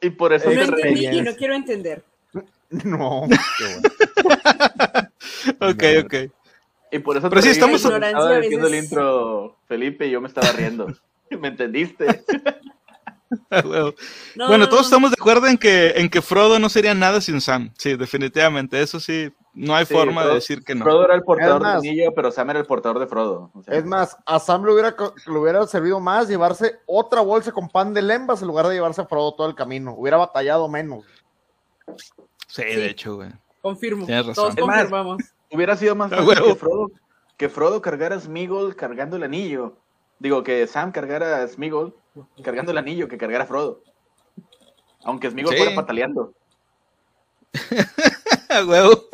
[0.00, 2.04] Y por eso No entendí y no quiero entender.
[2.70, 3.88] No, qué bueno.
[5.72, 6.14] Ok, ok.
[6.90, 10.28] Y por eso Pero sí, te estamos- estaba diciendo el intro Felipe y yo me
[10.28, 10.86] estaba riendo.
[11.30, 12.24] ¿Me entendiste?
[13.50, 13.92] Bueno,
[14.36, 14.86] no, todos no.
[14.86, 17.70] estamos de acuerdo en que, en que Frodo no sería nada sin Sam.
[17.76, 18.80] Sí, definitivamente.
[18.80, 20.82] Eso sí, no hay Sí, forma de decir que no.
[20.84, 23.50] Frodo era el portador más- del anillo, pero Sam era el portador de Frodo.
[23.52, 24.96] O sea, Es más, a Sam le hubiera,
[25.26, 29.02] le hubiera servido más llevarse otra bolsa con pan de lembas en lugar de llevarse
[29.02, 29.92] a Frodo todo el camino.
[29.94, 31.04] Hubiera batallado menos.
[32.46, 33.30] Sí, de hecho, güey.
[33.60, 34.06] Confirmo.
[34.06, 34.54] Tienes razón.
[34.56, 35.22] Todos confirmamos.
[35.50, 36.90] Hubiera sido más fácil que Frodo,
[37.36, 39.76] que Frodo cargara a Smeagol cargando el anillo.
[40.18, 41.96] Digo, que Sam cargara a Smeagol
[42.42, 43.82] cargando el anillo que cargara a Frodo.
[45.04, 45.58] Aunque Smeagol Sí.
[45.58, 46.34] fuera pataleando.
[48.50, 49.04] ¡Ah, huevo!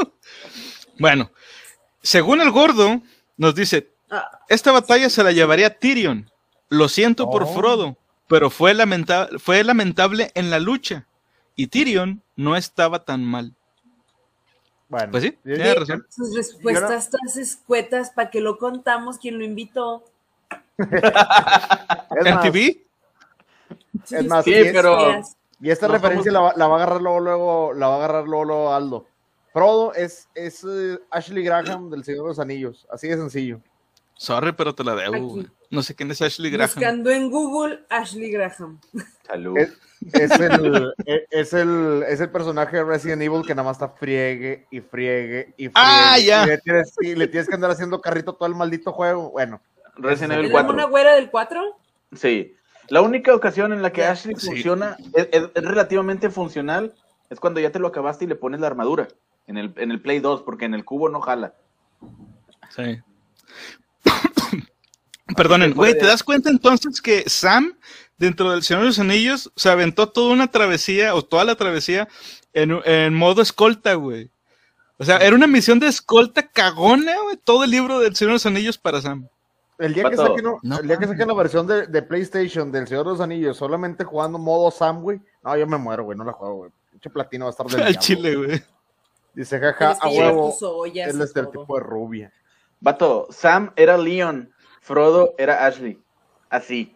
[0.99, 1.31] Bueno,
[2.03, 3.01] según el gordo,
[3.37, 3.93] nos dice.
[4.49, 6.31] Esta batalla se la llevaría Tyrion.
[6.69, 7.47] Lo siento por Oh.
[7.47, 7.97] Frodo,
[8.29, 11.07] pero fue, lamenta- fue lamentable en la lucha.
[11.57, 13.55] Y Tyrion no estaba tan mal.
[14.95, 16.07] Bueno, Pues sí, yo- tienes razón.
[16.09, 20.05] Sus respuestas todas escuetas para que lo contamos quién lo invitó.
[20.79, 22.87] ¿En TV?
[24.09, 25.21] Es más, Sí, y es- pero-
[25.61, 27.95] Y esta No referencia somos- la, va- la va a agarrar luego, luego, la va
[27.95, 29.07] a agarrar luego, luego Aldo.
[29.53, 33.61] Frodo es, es eh, Ashley Graham del Señor de los Anillos, así de sencillo.
[34.17, 35.41] Sorry, pero te la debo.
[35.41, 35.49] Aquí.
[35.71, 36.71] No sé quién es Ashley Graham.
[36.73, 38.79] Buscando en Google Ashley Graham.
[39.27, 39.59] Salud.
[39.59, 39.73] Es,
[40.13, 43.89] es el, e- es, el, es el personaje de Resident Evil que nada más está
[43.89, 45.73] friegue y friegue y friegue.
[45.75, 46.45] Ah, ya.
[46.45, 49.31] Y le, tienes, y le tienes que andar haciendo carrito todo el maldito juego.
[49.31, 49.61] Bueno,
[49.97, 50.73] Resident ¿Es Evil ¿Es la 4.
[50.73, 51.61] mona güera del 4?
[52.17, 52.55] Sí.
[52.89, 54.05] La única ocasión en la que.
[54.05, 54.47] Ashley Sí.
[54.49, 56.95] funciona, es, es- es relativamente funcional,
[57.31, 59.09] es cuando ya te lo acabaste y le pones la armadura
[59.47, 61.55] en el, en el Play 2, porque en el cubo no jala.
[62.77, 63.01] Sí.
[65.37, 67.79] Perdonen, güey, ¿te das cuenta entonces que Sam,
[68.19, 72.09] dentro del Señor de los Anillos, se aventó toda una travesía, o toda la travesía,
[72.53, 74.31] en, en modo escolta, güey?
[74.99, 78.35] O sea, era una misión de escolta cagona, güey, todo el libro del Señor de
[78.35, 79.29] los Anillos para Sam.
[79.79, 82.87] el día que saquen, No el día que saquen la versión de, de PlayStation del
[82.87, 85.21] Señor de los Anillos, solamente jugando modo Sam, güey.
[85.43, 86.71] No, yo me muero, güey, no la juego, güey.
[86.93, 88.63] Pinche platino va a estar del Al chile, güey.
[89.35, 90.57] Dice, jaja, Es que a huevo.
[90.61, 91.25] ollas Es y el todo.
[91.25, 92.33] estereotipo de rubia.
[92.81, 95.99] Vato, Sam era Leon, Frodo era Ashley.
[96.49, 96.94] Así.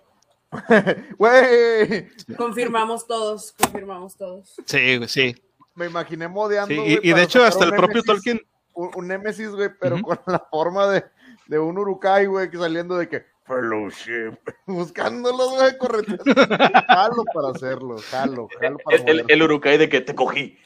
[1.19, 4.55] Güey, Confirmamos todos, confirmamos todos.
[4.65, 5.35] Sí, sí.
[5.75, 6.75] me imaginé modeando.
[6.75, 8.41] Sí, y, y de hecho, hasta el propio Némesis- Tolkien.
[8.75, 10.05] Un, un Némesis, güey, pero Ujú.
[10.05, 11.05] con la forma de,
[11.49, 16.23] de un Urukai, güey, que saliendo de que Fellowship, buscándolos, güey, corriendo.
[16.89, 20.57] Jalo para hacerlo, jalo, jalo para El, el, el Urukai de que te cogí.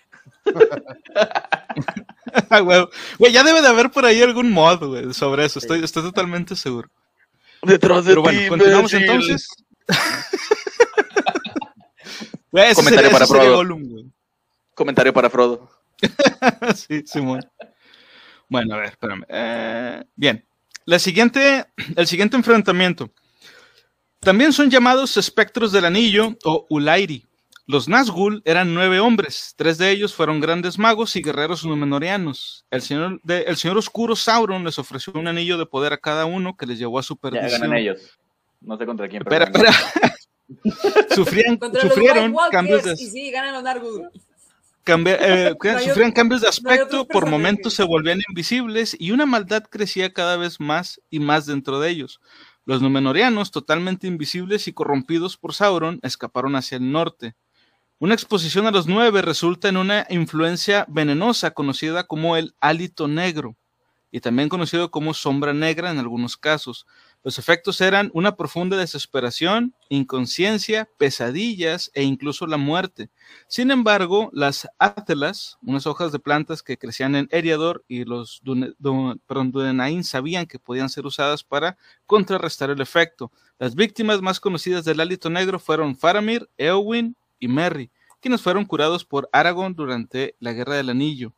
[2.51, 2.87] Ah, güey.
[3.19, 5.59] Güey, ya debe de haber por ahí algún mod, güey, sobre eso.
[5.59, 6.89] Estoy, estoy totalmente seguro.
[7.63, 9.49] Detrás Pero bueno, continuamos entonces.
[12.51, 13.63] Comentario sería- para Frodo.
[14.75, 15.71] Comentario para Frodo.
[16.75, 17.41] sí, Simón.
[18.49, 19.25] Bueno, a ver, espérame.
[19.29, 20.45] Eh, bien.
[20.85, 21.65] La siguiente,
[21.97, 23.11] el siguiente enfrentamiento.
[24.21, 27.27] También son llamados espectros del anillo o Ulairi.
[27.67, 32.67] Los Nazgûl eran nueve hombres, tres de ellos fueron grandes magos y guerreros numenorianos.
[32.71, 36.25] El señor, de- el señor oscuro Sauron les ofreció un anillo de poder a cada
[36.25, 37.61] uno que les llevó a su Ya perdición.
[37.63, 38.19] ganan ellos.
[38.65, 39.23] No sé contra quién.
[39.25, 39.73] pero Espera.
[41.15, 42.93] Sufrían, sufrieron cambios de...
[42.93, 43.65] Y sí, ganan los
[44.85, 49.27] cambia- eh, No sufrían otro- cambios de aspecto, por momentos se volvían invisibles y una
[49.27, 52.21] maldad crecía cada vez más y más dentro de ellos.
[52.65, 57.35] Los Númenóreanos, totalmente invisibles y corrompidos por Sauron, escaparon hacia el norte.
[57.99, 63.57] Una exposición a los nueve resulta en una influencia venenosa conocida como el hálito negro
[64.11, 66.87] y también conocido como sombra negra en algunos casos.
[67.25, 73.11] Los efectos eran una profunda desesperación, inconsciencia, pesadillas e incluso la muerte.
[73.47, 80.03] Sin embargo, las átelas, unas hojas de plantas que crecían en Eriador y los Dunedain
[80.03, 83.31] sabían que podían ser usadas para contrarrestar el efecto.
[83.59, 89.05] Las víctimas más conocidas del hálito negro fueron Faramir, Eowyn y Merry, quienes fueron curados
[89.05, 91.33] por Aragorn durante la Guerra del Anillo.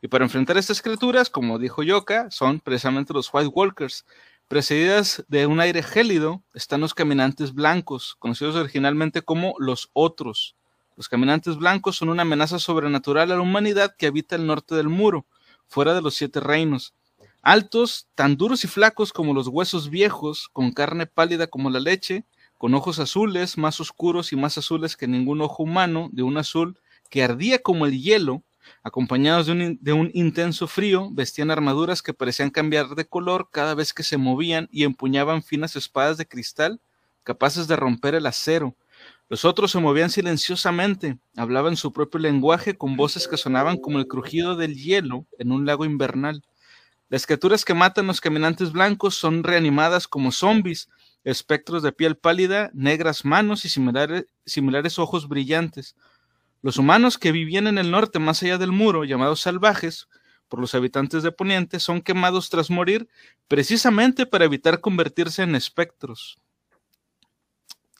[0.00, 4.06] Y para enfrentar estas criaturas, como dijo Yoka, son precisamente los White Walkers.
[4.48, 10.56] Precedidas de un aire gélido están los caminantes blancos, conocidos originalmente como los otros.
[10.96, 14.88] Los caminantes blancos son una amenaza sobrenatural a la humanidad que habita el norte del
[14.88, 15.26] muro,
[15.66, 16.94] fuera de los siete reinos.
[17.42, 22.24] Altos, tan duros y flacos como los huesos viejos, con carne pálida como la leche,
[22.56, 26.80] con ojos azules, más oscuros y más azules que ningún ojo humano, de un azul
[27.10, 28.42] que ardía como el hielo,
[28.82, 33.74] acompañados de un, de un intenso frío, vestían armaduras que parecían cambiar de color cada
[33.74, 36.80] vez que se movían y empuñaban finas espadas de cristal
[37.28, 38.74] capaces de romper el acero.
[39.28, 44.08] Los otros se movían silenciosamente, hablaban su propio lenguaje con voces que sonaban como el
[44.08, 46.42] crujido del hielo en un lago invernal.
[47.10, 50.88] Las criaturas que matan los caminantes blancos son reanimadas como zombies,
[51.22, 55.96] espectros de piel pálida, negras manos y similares, similares ojos brillantes.
[56.62, 60.08] Los humanos que vivían en el norte más allá del muro, llamados salvajes,
[60.48, 63.08] por los habitantes de Poniente, son quemados tras morir
[63.48, 66.38] precisamente para evitar convertirse en espectros.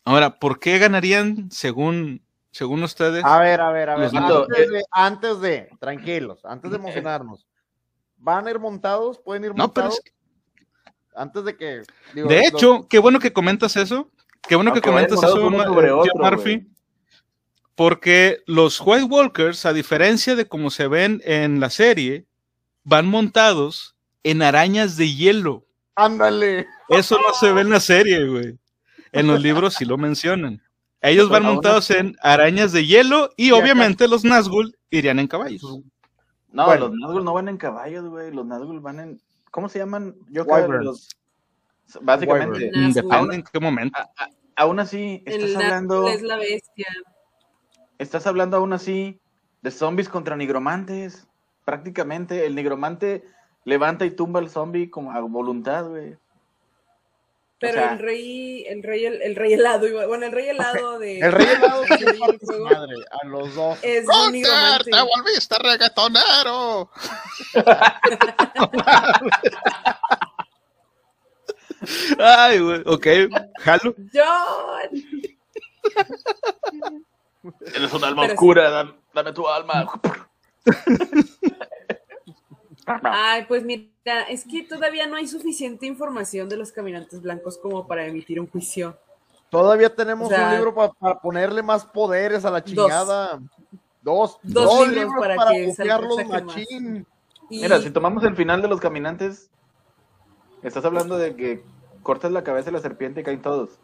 [0.05, 3.25] Ahora, ¿por qué ganarían según, según ustedes?
[3.25, 4.11] A ver, a ver, a ver.
[4.17, 7.47] Antes de, antes de, tranquilos, antes de emocionarnos.
[8.17, 9.19] ¿Van a ir montados?
[9.19, 10.01] ¿Pueden ir no, pero montados?
[10.05, 10.13] es-
[11.15, 11.83] Antes de que.
[12.15, 14.11] digo, de los- hecho, qué bueno que comentas eso.
[14.49, 16.69] Qué bueno que vayan comentas eso, montados sobre eh, otro, John Murphy.
[17.79, 22.27] Porque los White Walkers, a diferencia de como se ven en la serie,
[22.83, 25.65] van montados en arañas de hielo.
[25.95, 26.67] Ándale.
[26.89, 28.59] Eso no se ve en la serie, güey.
[29.13, 30.61] En los libros sí lo mencionan.
[31.01, 35.63] Ellos van montados en arañas de hielo y obviamente los Nazgûl irían en caballos.
[36.51, 36.89] No, Bueno.
[36.89, 38.33] los Nazgûl no van en caballos, güey.
[38.33, 39.23] Los Nazgûl van en.
[39.53, 40.17] ¿Cómo se llaman?
[40.31, 40.45] Yo
[40.81, 41.11] los.
[42.01, 42.73] Básicamente.
[42.93, 44.01] Depende en qué momento.
[44.57, 46.09] Aún así, estás hablando.
[46.09, 46.89] Es la bestia.
[47.99, 49.21] Estás hablando aún así
[49.63, 51.27] de zombies contra nigromantes.
[51.65, 53.25] Prácticamente el nigromante
[53.65, 56.17] levanta y tumba al zombie como a voluntad, güey.
[57.61, 61.19] Pero sea- el rey, el rey, el, el rey helado, bueno, el rey helado de.
[61.19, 62.95] El rey helado de Fuego madre.
[63.21, 63.79] A los dos.
[63.83, 64.91] es un nigromante.
[65.17, 66.89] volviste reggaetonero!
[72.19, 73.07] Ay, güey, ok,
[73.61, 73.95] jalo.
[74.13, 74.91] John.
[77.75, 78.35] Eres un alma Pero sí.
[78.35, 79.89] oscura, dame, dame tu alma.
[83.03, 87.87] Ay, pues mira, es que todavía no hay suficiente información de los caminantes blancos como
[87.87, 88.97] para emitir un juicio.
[89.51, 93.41] Todavía tenemos O sea, un libro pa- para ponerle más poderes a la chingada.
[94.03, 94.39] Dos.
[94.43, 96.45] Dos libros para que salga- bucearlos saquen más.
[96.45, 97.07] machín.
[97.51, 99.51] Y Mira, si tomamos el final de los caminantes,
[100.63, 101.63] estás hablando de que
[102.03, 103.79] cortas la cabeza de la serpiente y caen todos.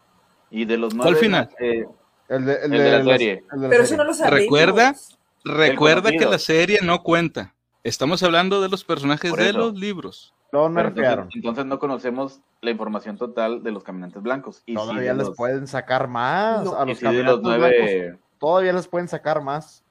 [0.51, 1.11] Y de los nueve.
[1.11, 1.49] ¿Cuál final?
[1.59, 1.85] eh,
[2.27, 3.43] El de, El de la serie.
[3.51, 3.97] el de la pero eso serie.
[3.97, 4.39] no lo sabemos.
[4.39, 4.95] Recuerda,
[5.43, 7.53] recuerda que la serie no cuenta.
[7.83, 10.33] Estamos hablando de los personajes de los libros.
[10.51, 10.85] Nerfearon.
[11.25, 14.63] entonces, entonces no conocemos la información total de los caminantes blancos.
[14.65, 16.75] Y Todavía les los- pueden sacar más No.
[16.75, 18.19] a los los caminantes blancos.
[18.39, 19.83] Todavía les pueden sacar más.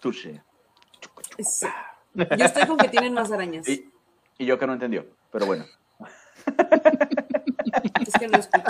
[0.00, 0.42] Touché.
[1.38, 1.66] Sí.
[2.14, 3.66] Yo estoy con que tienen más arañas.
[3.68, 3.90] Y,
[4.38, 5.64] y yo que no entendió, pero bueno.
[8.00, 8.64] Es que no escucho.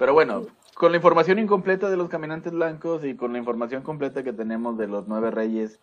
[0.00, 4.22] Pero bueno, con la información incompleta de los caminantes blancos y con la información completa
[4.22, 5.78] que tenemos de los nueve reyes,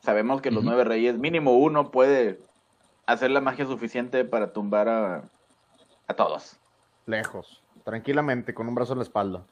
[0.00, 2.40] sabemos que los nueve reyes, mínimo uno, puede
[3.06, 5.22] hacer la magia suficiente para tumbar a,
[6.08, 6.58] a todos.
[7.06, 7.62] Lejos.
[7.84, 9.44] Tranquilamente, con un brazo en la espalda.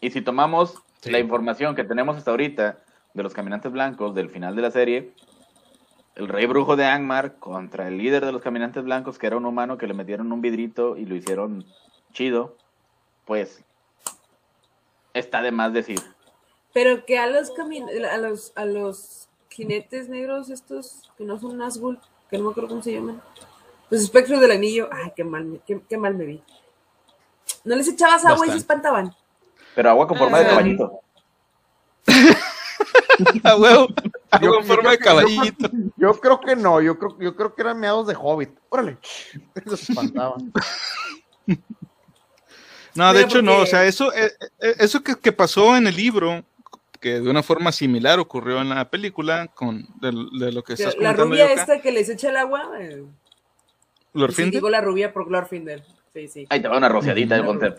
[0.00, 1.10] Y si tomamos Sí.
[1.10, 2.78] la información que tenemos hasta ahorita
[3.12, 5.12] de los caminantes blancos del final de la serie,
[6.14, 9.44] el rey brujo de Angmar contra el líder de los caminantes blancos, que era un
[9.44, 11.66] humano que le metieron un vidrito y lo hicieron
[12.14, 12.56] chido,
[13.26, 13.62] pues
[15.12, 16.00] está de más decir.
[16.72, 21.58] Pero que a los camin a los a los jinetes negros estos que no son
[21.58, 21.98] Nazgûl,
[22.30, 23.20] que no me acuerdo cómo se llaman.
[23.90, 26.42] Los espectros del anillo, ay, qué mal me, qué, qué mal me vi.
[27.64, 29.14] No les echabas agua y se espantaban.
[29.74, 30.48] Pero agua con forma de Ah.
[30.50, 31.00] caballito.
[33.44, 33.88] A huevo.
[33.88, 33.94] Yo-
[34.30, 35.70] Algo en yo forma de creo que- yo caballito.
[35.96, 38.50] Yo creo que no, yo creo, yo creo que eran meados de hobbit.
[38.68, 38.98] Órale,
[39.64, 40.36] los espantaba.
[42.96, 45.86] No, de Mira, hecho no, o sea, eso, eh, eh, eso que, que pasó en
[45.86, 46.44] el libro,
[47.00, 50.94] que de una forma similar ocurrió en la película, con de, de lo que estás
[50.94, 52.70] La comentando rubia yo acá, esta que les echa el agua.
[52.80, 53.04] eh.
[54.34, 55.84] Sí, digo la rubia por Glorfindel.
[56.14, 56.46] Sí, sí.
[56.48, 57.36] Ahí te va una rociadita.
[57.36, 57.74] De cuenta.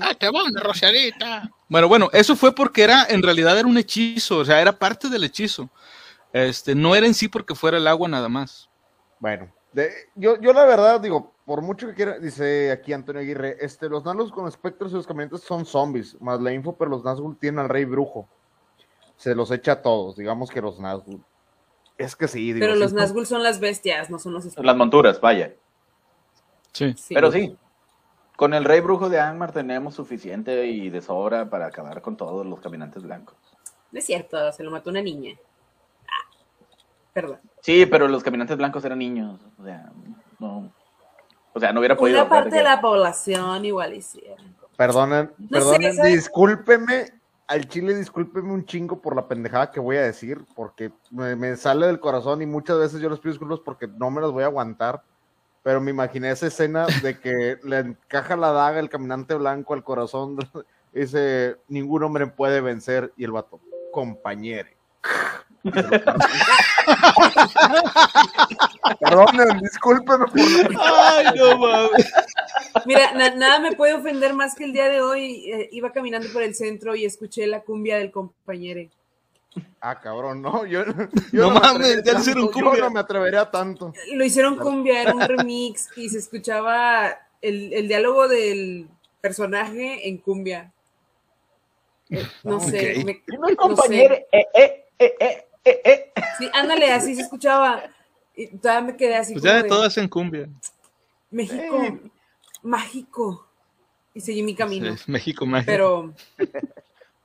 [0.00, 1.50] Ah, te va una rociadita.
[1.68, 5.10] Bueno, bueno, eso fue porque era, en realidad era un hechizo, o sea, era parte
[5.10, 5.68] del hechizo.
[6.32, 8.70] Este, no era en sí porque fuera el agua nada más.
[9.18, 13.56] Bueno, de- yo, yo la verdad digo, por mucho que quiera, dice aquí Antonio Aguirre,
[13.60, 17.02] este, los Nazgûl con espectros y los caminantes son zombies, más la info, pero los
[17.04, 18.28] Nazgûl tienen al rey brujo.
[19.16, 21.22] Se los echa a todos, digamos que los Nazgûl.
[21.98, 24.76] Es que sí, digo, Pero los son- Nazgûl son las bestias, no son los Las
[24.76, 25.54] monturas, vaya.
[26.72, 26.94] Sí.
[26.96, 27.14] Sí.
[27.14, 27.56] Pero sí,
[28.36, 32.46] con el rey brujo de Angmar tenemos suficiente y de sobra para acabar con todos
[32.46, 33.36] los caminantes blancos.
[33.92, 35.36] No es cierto, se lo mató una niña.
[37.12, 37.40] Perdón.
[37.60, 39.40] Sí, pero los caminantes blancos eran niños.
[39.58, 39.90] O sea,
[40.38, 40.72] no.
[41.52, 42.20] O sea, no hubiera podido.
[42.20, 44.54] Una parte de que- la población igual hicieron.
[44.76, 47.12] Perdonen, sé, perdonen, discúlpeme,
[47.46, 51.56] al chile discúlpeme un chingo por la pendejada que voy a decir, porque me, me
[51.56, 54.44] sale del corazón y muchas veces yo les pido disculpas porque no me las voy
[54.44, 55.02] a aguantar,
[55.62, 59.84] pero me imaginé esa escena de que le encaja la daga el caminante blanco al
[59.84, 60.38] corazón,
[60.94, 63.60] dice, ningún hombre puede vencer, y el vato,
[63.92, 64.76] compañere.
[68.98, 70.26] Perdonen, la
[70.80, 72.12] Ay, no mames.
[72.86, 75.50] Mira, na- nada me puede ofender más que el día de hoy.
[75.52, 78.88] eh, iba caminando por el centro y escuché la cumbia del compañero.
[79.80, 80.84] Ah, cabrón, no, yo,
[81.32, 82.76] No mames, ya hicieron cumbia.
[82.76, 83.92] Yo no me atrevería tanto.
[84.14, 88.88] Lo hicieron cumbia, era un remix y se escuchaba el, el diálogo del
[89.20, 90.72] personaje en cumbia.
[92.10, 92.62] Eh, no Ok.
[92.70, 94.26] sé, me- Dime, compañero, sé.
[94.32, 96.12] eh, eh, eh, eh, eh, eh.
[96.38, 97.82] sí, ándale, así se escuchaba.
[98.34, 100.48] Y todavía me quedé así Pues como ya de de, todas en cumbia.
[101.30, 101.98] México,
[102.62, 103.46] mágico.
[104.14, 104.96] Y seguí mi camino.
[104.96, 105.70] Sí, México mágico.
[105.70, 106.14] Pero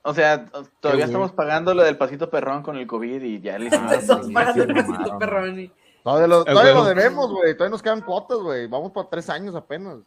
[0.02, 0.46] O sea,
[0.80, 3.70] todavía Qué estamos pagando lo del pasito perrón con el COVID y ya le.
[3.72, 5.18] Ah, sí, pagando el pasito mamaron.
[5.18, 5.60] perrón.
[5.60, 5.72] y-
[6.04, 6.94] Todavía lo, todavía lo huevo.
[6.94, 7.54] debemos, güey.
[7.54, 8.68] Todavía nos quedan cuotas, güey.
[8.68, 9.98] Vamos por tres años apenas.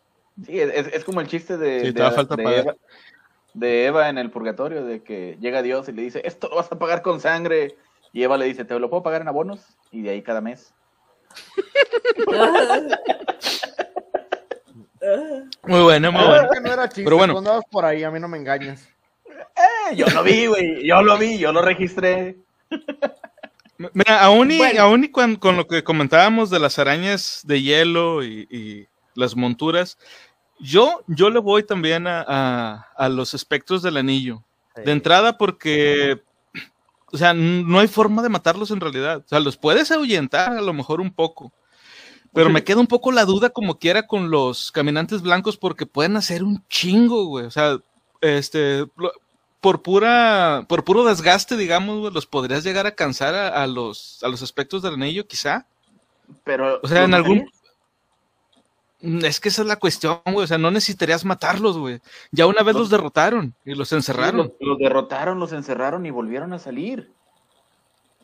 [0.45, 2.59] Sí, es, es como el chiste de, Sí, de, todavía falta de pagar.
[2.61, 2.75] Eva,
[3.53, 6.71] de Eva en el purgatorio, de que llega Dios y le dice, esto lo vas
[6.71, 7.75] a pagar con sangre.
[8.13, 9.65] Y Eva le dice, ¿te lo puedo pagar en abonos?
[9.91, 10.73] Y de ahí cada mes.
[15.63, 16.49] Muy bueno, muy bueno.
[16.51, 17.03] que no era chiste.
[17.03, 17.41] Pero bueno.
[17.71, 18.87] Por ahí, a mí no me engañas.
[19.27, 22.37] Eh, yo lo vi, güey, yo lo vi, yo lo registré.
[23.93, 24.81] Mira, aún y, Bueno.
[24.81, 29.35] aún y con, con lo que comentábamos de las arañas de hielo y, y las
[29.35, 29.97] monturas,
[30.59, 34.43] yo, yo le voy también a, a- a los espectros del anillo.
[34.75, 36.21] De entrada porque,
[37.11, 39.23] o sea, no hay forma de matarlos en realidad.
[39.25, 41.51] O sea, los puedes ahuyentar a lo mejor un poco.
[42.33, 46.15] Pero me queda un poco la duda como quiera con los caminantes blancos porque pueden
[46.15, 47.45] hacer un chingo, güey.
[47.45, 47.79] O sea,
[48.21, 48.85] este,
[49.61, 54.23] por pura, por puro desgaste, digamos, güey, los podrías llegar a cansar a, a los,
[54.23, 55.65] a los espectros del anillo, quizá.
[56.43, 57.49] Pero, O sea, en ¿los algún,
[59.01, 60.43] Es que esa es la cuestión, güey.
[60.43, 62.01] O sea, no necesitarías matarlos, güey.
[62.31, 64.37] Ya una vez Los- los derrotaron y los Sí, encerraron.
[64.37, 67.11] los, los derrotaron, los encerraron y volvieron a salir.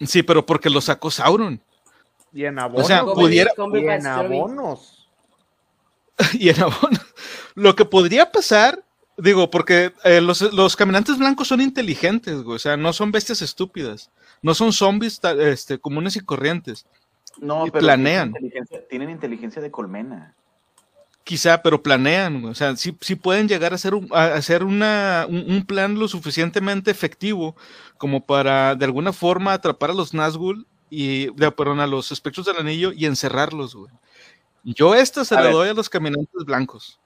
[0.01, 1.61] Sí, pero porque los sacó Sauron.
[2.33, 2.83] Y en abonos.
[2.83, 5.07] O sea, pudiera- Come Y en abonos.
[6.33, 6.99] y en abono.
[7.53, 8.83] Lo que podría pasar,
[9.17, 12.57] digo, porque eh, los, los caminantes blancos son inteligentes, güey.
[12.57, 14.11] O sea, no son bestias estúpidas.
[14.41, 16.85] No son zombies este, comunes y corrientes.
[17.37, 18.33] No, Y pero planean.
[18.33, 20.35] Tienen inteligencia, tienen inteligencia de colmena.
[21.25, 22.51] Quizá, pero planean, güey.
[22.51, 25.97] O sea, sí, sí pueden llegar a hacer, un, a hacer una, un, un plan
[25.99, 27.55] lo suficientemente efectivo
[27.97, 32.57] como para, de alguna forma, atrapar a los Nazgûl y, perdón, a los espectros del
[32.57, 33.91] anillo y encerrarlos, güey.
[34.63, 35.53] Yo esta se A la ver.
[35.53, 36.99] doy a los caminantes blancos.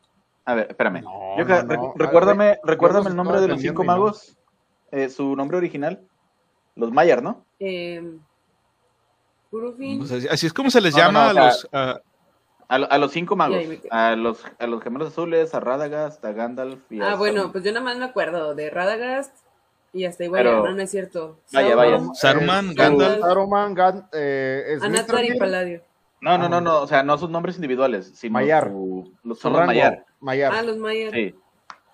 [0.43, 1.01] A ver, espérame.
[1.01, 1.69] No, Yo no, ca- no.
[1.69, 4.35] recu- A recuérdame, ver, recuérdame el nombre de los cinco magos.
[4.91, 6.01] Eh, su nombre original.
[6.75, 7.45] Los Mayar, ¿no?
[7.59, 8.03] Eh,
[10.05, 11.67] sea, así es como se les llama a sea, los...
[11.71, 12.01] a-
[12.69, 13.61] A, lo- a los cinco magos.
[13.89, 17.63] A los, a los gemelos azules, a Radagast, a Gandalf y a Ah, bueno, pues
[17.63, 19.35] yo nada más me acuerdo de Radagast
[19.91, 21.39] y hasta igual, Pero- no, no es cierto.
[21.51, 21.99] Vaya, vaya.
[22.13, 23.19] Saruman, Eh, Gandalf.
[23.21, 25.81] Saruman, Gan, eh, Anatar y Palladio.
[26.21, 28.69] No, no, no, no, o sea, no sus nombres individuales, sino Mayar.
[28.69, 30.05] su- los, son los Mayar.
[30.19, 30.53] Mayar.
[30.53, 31.11] Ah, los Mayer.
[31.13, 31.35] Sí.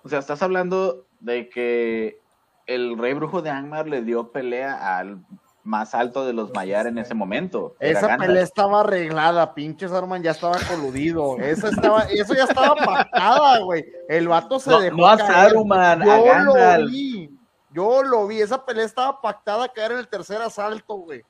[0.02, 2.20] O sea, estás hablando de que
[2.66, 5.18] el rey brujo de Angmar le dio pelea al
[5.66, 7.74] más alto de los Mayar en ese momento.
[7.80, 8.26] Esa Gandalf.
[8.28, 11.36] pelea estaba arreglada, pinche Saruman ya estaba coludido.
[11.38, 13.84] Esa estaba, eso ya estaba pactada, güey.
[14.08, 15.48] El vato se No, dejó no a caer.
[15.50, 16.90] Saruman, a Yo lo Gandalf.
[16.90, 17.30] vi.
[17.72, 21.22] Yo lo vi, esa pelea estaba pactada a caer en el tercer asalto, güey.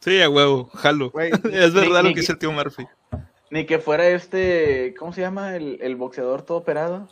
[0.00, 1.10] Sí, a huevo, jalo.
[1.10, 2.86] Güey, es verdad ni- lo que dice el tío Murphy.
[3.50, 5.54] Ni que fuera este, ¿cómo se llama?
[5.56, 7.06] El, el boxeador todo operado.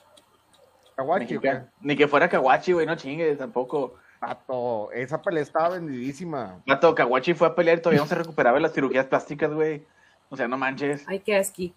[0.97, 1.39] Kawachi.
[1.81, 3.95] Ni que fuera Kawachi, güey, no chingues tampoco.
[4.21, 6.61] Vato, esa pelea estaba vendidísima.
[6.67, 9.85] Mato, Kawachi fue a pelear y todavía no se recuperaba de las cirugías plásticas, güey.
[10.31, 11.05] O sea, no manches.
[11.07, 11.75] Ay, qué asqui.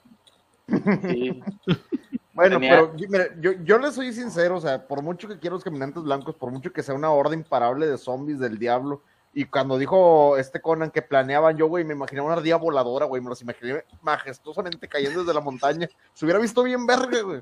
[1.02, 1.42] Sí.
[2.32, 5.40] Bueno, Tenía- pero yo- mira, yo, yo le soy sincero, o sea, por mucho que
[5.40, 9.02] quiero los caminantes blancos, por mucho que sea una horda imparable de zombies del diablo,
[9.34, 13.22] y cuando dijo este Conan que planeaban yo, güey, me imaginaba una ardilla voladora, güey,
[13.22, 15.90] me los imaginé majestuosamente cayendo desde la montaña.
[16.14, 17.42] Se hubiera visto bien verga, güey.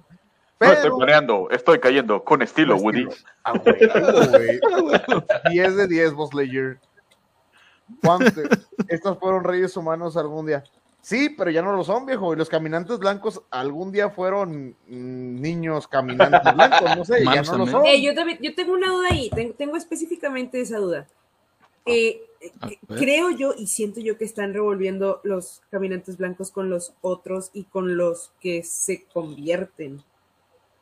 [0.58, 3.12] Pero, planeando, estoy cayendo con estilo, Con estilo.
[3.44, 4.60] a huevo, güey.
[5.52, 6.80] 10 de 10, Boss Layer.
[8.88, 10.64] Estos fueron reyes humanos algún día.
[11.02, 12.34] Sí, pero ya no lo son, viejo.
[12.34, 17.58] Y los caminantes blancos algún día fueron mm, niños caminantes blancos, no sé, ya no
[17.58, 17.72] lo también.
[17.72, 17.86] son.
[17.86, 21.08] Eh, yo, también, yo tengo una duda ahí, tengo, tengo específicamente esa duda.
[21.86, 26.94] Eh, eh, creo yo y siento yo que están revolviendo los caminantes blancos con los
[27.02, 30.04] otros y con los que se convierten.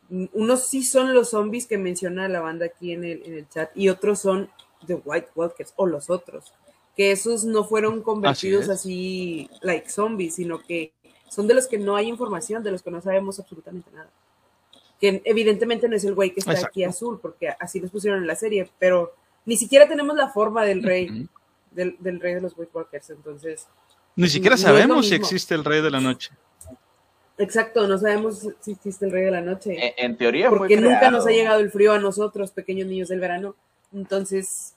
[0.10, 3.72] Unos sí son los zombies que menciona la banda aquí en el, en el chat
[3.76, 4.49] y otros son
[4.86, 6.53] The White Walkers o los otros.
[6.95, 10.93] Que esos no fueron convertidos así, like zombies, sino que
[11.30, 14.10] son de los que no hay información, de los que no sabemos absolutamente nada
[14.99, 16.72] que evidentemente no es el güey que está Exacto.
[16.72, 19.14] aquí azul, porque así los pusieron en la serie, pero
[19.45, 21.28] ni siquiera tenemos la forma del rey,
[21.72, 23.68] del, del rey de los White Walkers, entonces,
[24.16, 26.32] Ni siquiera No es lo sabemos si existe el rey de la noche.
[27.38, 30.78] Exacto, no sabemos si existe el rey de la noche, En, en teoría fue porque
[30.78, 31.18] nunca creado.
[31.18, 33.56] nos ha llegado el frío a nosotros, pequeños niños del verano,
[33.94, 34.76] entonces,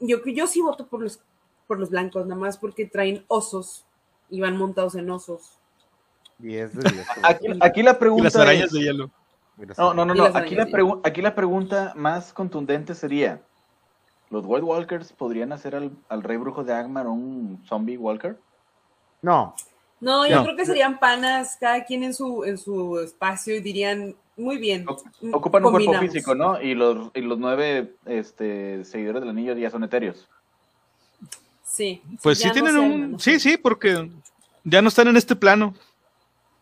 [0.00, 1.20] yo, yo sí voto por los,
[1.66, 3.84] por los blancos, nada más porque traen osos
[4.30, 5.58] y van montados en osos.
[6.38, 7.06] 10 de 10.
[7.22, 9.10] Aquí, aquí la Y pregunta las arañas es- de hielo.
[9.78, 10.24] No, no, no, Y no.
[10.36, 10.66] Aquí la,
[11.04, 13.40] aquí la pregunta más contundente sería:
[14.28, 18.36] ¿Los White Walkers podrían hacer al, al rey brujo de Agmar un zombie walker?
[19.22, 19.54] No,
[20.00, 20.44] No, yo No.
[20.44, 24.84] creo que serían panas, cada quien en su, en su espacio y dirían, muy bien.
[25.20, 26.00] Mm, Ocupan un cuerpo combinamos".
[26.12, 26.60] físico, ¿no?
[26.60, 30.28] Y los, y los nueve este, seguidores del anillo ya son etéreos.
[31.64, 32.02] Sí.
[32.22, 33.12] Pues sí no tienen sé, un...
[33.12, 34.10] no Sí, sí, porque
[34.64, 35.74] ya no están en este plano.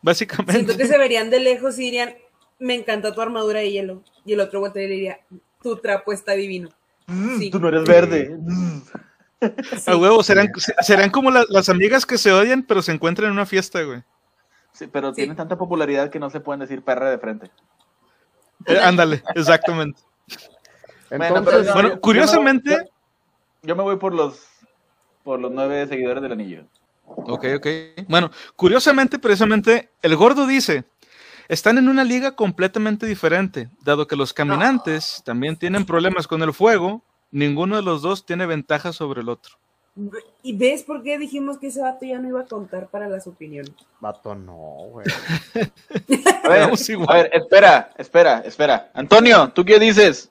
[0.02, 0.52] Básicamente.
[0.54, 2.14] Siento que se verían de lejos y dirían,
[2.58, 4.02] me encanta tu armadura de hielo.
[4.24, 5.20] Y el otro y diría,
[5.62, 6.68] tu trapo está divino.
[7.38, 7.50] Sí.
[7.50, 7.88] Tú no eres Sí.
[7.90, 8.38] verde.
[9.42, 9.90] Sí.
[9.90, 10.50] A huevo, serán,
[10.82, 14.02] serán como la- las amigas que se odian, pero se encuentran en una fiesta, güey.
[14.72, 15.16] Sí, pero Sí.
[15.16, 17.50] tienen tanta popularidad que no se pueden decir perra de frente.
[18.66, 20.00] Eh, ándale, exactamente.
[21.10, 22.86] Bueno, entonces, no, bueno, yo curiosamente- me voy-
[23.62, 24.48] yo, yo me voy por los
[25.24, 26.64] por los nueve seguidores del anillo.
[27.04, 27.66] Ok, ok.
[28.08, 30.82] Bueno, curiosamente, precisamente, el gordo dice,
[31.48, 36.52] están en una liga completamente diferente, dado que los caminantes también tienen problemas con el
[36.52, 39.56] fuego, ninguno de los dos tiene ventaja sobre el otro.
[40.42, 43.26] ¿Y ves por qué dijimos que ese vato ya no iba a contar para las
[43.26, 43.74] opiniones?
[44.00, 44.52] vato, no,
[44.90, 45.06] güey.
[46.44, 47.08] A ver, Vamos igual.
[47.10, 48.90] a ver, espera, espera, espera.
[48.94, 50.30] Antonio, ¿tú qué dices?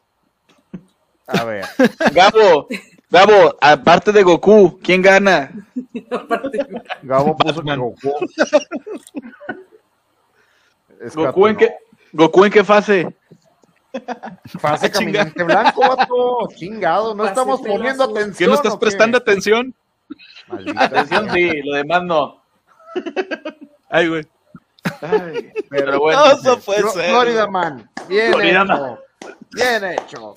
[1.27, 1.63] A ver,
[2.11, 2.67] Gabo,
[3.09, 5.51] Gabo, aparte de Goku, ¿quién gana?
[6.11, 6.57] Aparte,
[7.03, 7.75] Gabo puso que.
[7.75, 8.11] Goku.
[10.99, 11.75] Es Goku en qué,
[12.11, 13.15] Goku en qué fase?
[13.91, 14.89] Chinga.
[14.89, 16.47] caminante blanco, vato.
[16.55, 18.17] Chingado, no estamos poniendo azul.
[18.17, 18.37] atención.
[18.37, 18.79] ¿Qué no estás qué?
[18.79, 19.75] prestando atención?
[20.47, 22.41] Maldita Atención, sí, lo demás no.
[23.89, 24.27] Ay, güey.
[25.01, 26.19] Ay, Pero bueno.
[26.25, 27.09] No, eso puede Flo- ser.
[27.11, 28.65] Florida Man, bien Florida hecho.
[28.67, 28.99] Man.
[29.51, 30.35] Bien hecho.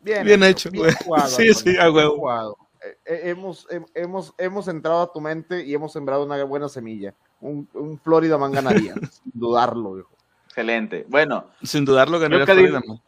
[0.00, 0.92] Bien, Bien hecho, güey.
[1.28, 2.16] Sí, sí, a huevo.
[2.16, 2.56] jugado.
[2.82, 6.68] Eh, eh, hemos, hem- hemos, hemos entrado a tu mente y hemos sembrado una buena
[6.68, 7.14] semilla.
[7.40, 10.10] Un, un Florida Man ganaría, sin dudarlo, viejo.
[10.54, 11.04] Excelente.
[11.08, 13.00] Bueno, Sin dudarlo ganaría Yo que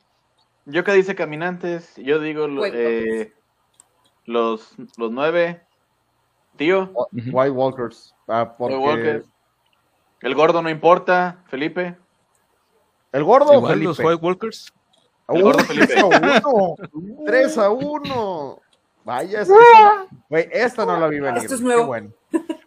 [0.68, 3.32] yo que dice caminantes, yo digo eh,
[4.24, 5.62] los, los nueve.
[6.57, 7.30] Tío, Ujú.
[7.32, 8.16] White Walkers.
[8.26, 9.26] ah, porque White Walkers.
[10.22, 11.97] El gordo no importa, Felipe.
[13.12, 13.88] El gordo, Igual Felipe.
[13.90, 14.72] los White Walkers.
[15.28, 15.86] El gordo Uy, Felipe.
[15.94, 16.07] 3 a
[16.51, 16.76] 1.
[17.26, 18.61] 3 a 1.
[19.05, 19.42] Vaya,
[20.51, 21.42] esta no la vi venir.
[21.42, 21.86] Esto es nuevo.
[21.86, 22.11] Bueno.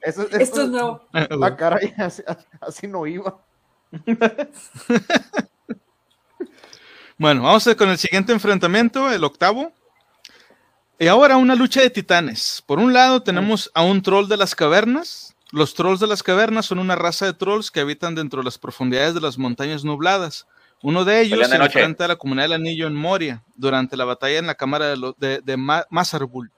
[0.01, 1.01] Esto, esto- esto es nuevo.
[1.11, 2.23] Ah, caray, así,
[2.61, 3.43] así no iba.
[7.17, 9.73] Bueno, vamos a- con el siguiente enfrentamiento, el octavo.
[10.97, 12.63] Y ahora una lucha de titanes.
[12.65, 15.35] Por un lado tenemos a un troll de las cavernas.
[15.51, 18.57] Los trolls de las cavernas son una raza de trolls que habitan dentro de las
[18.57, 20.45] profundidades de las montañas nubladas.
[20.81, 24.37] Uno de ellos se enfrenta a la comunidad del anillo en Moria durante la batalla
[24.39, 26.51] en la cámara de, lo- de, de Ma- Mazarbul.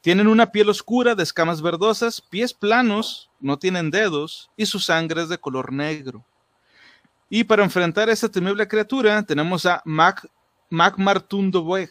[0.00, 5.22] Tienen una piel oscura de escamas verdosas, pies planos, no tienen dedos y su sangre
[5.22, 6.24] es de color negro.
[7.32, 10.28] Y para enfrentar a esta temible criatura tenemos a Mac
[10.68, 11.88] Mag Martundobueg,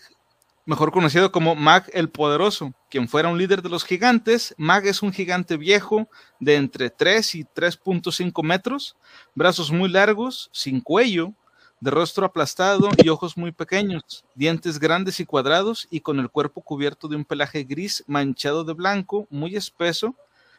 [0.66, 4.54] mejor conocido como Mag el Poderoso, quien fuera un líder de los gigantes.
[4.58, 6.10] Mag es un gigante viejo
[6.42, 8.98] de entre 3 y 3.5 metros,
[9.34, 11.34] brazos muy largos, sin cuello,
[11.80, 16.62] de rostro aplastado y ojos muy pequeños, dientes grandes y cuadrados y con el cuerpo
[16.62, 20.16] cubierto de un pelaje gris manchado de blanco, muy espeso,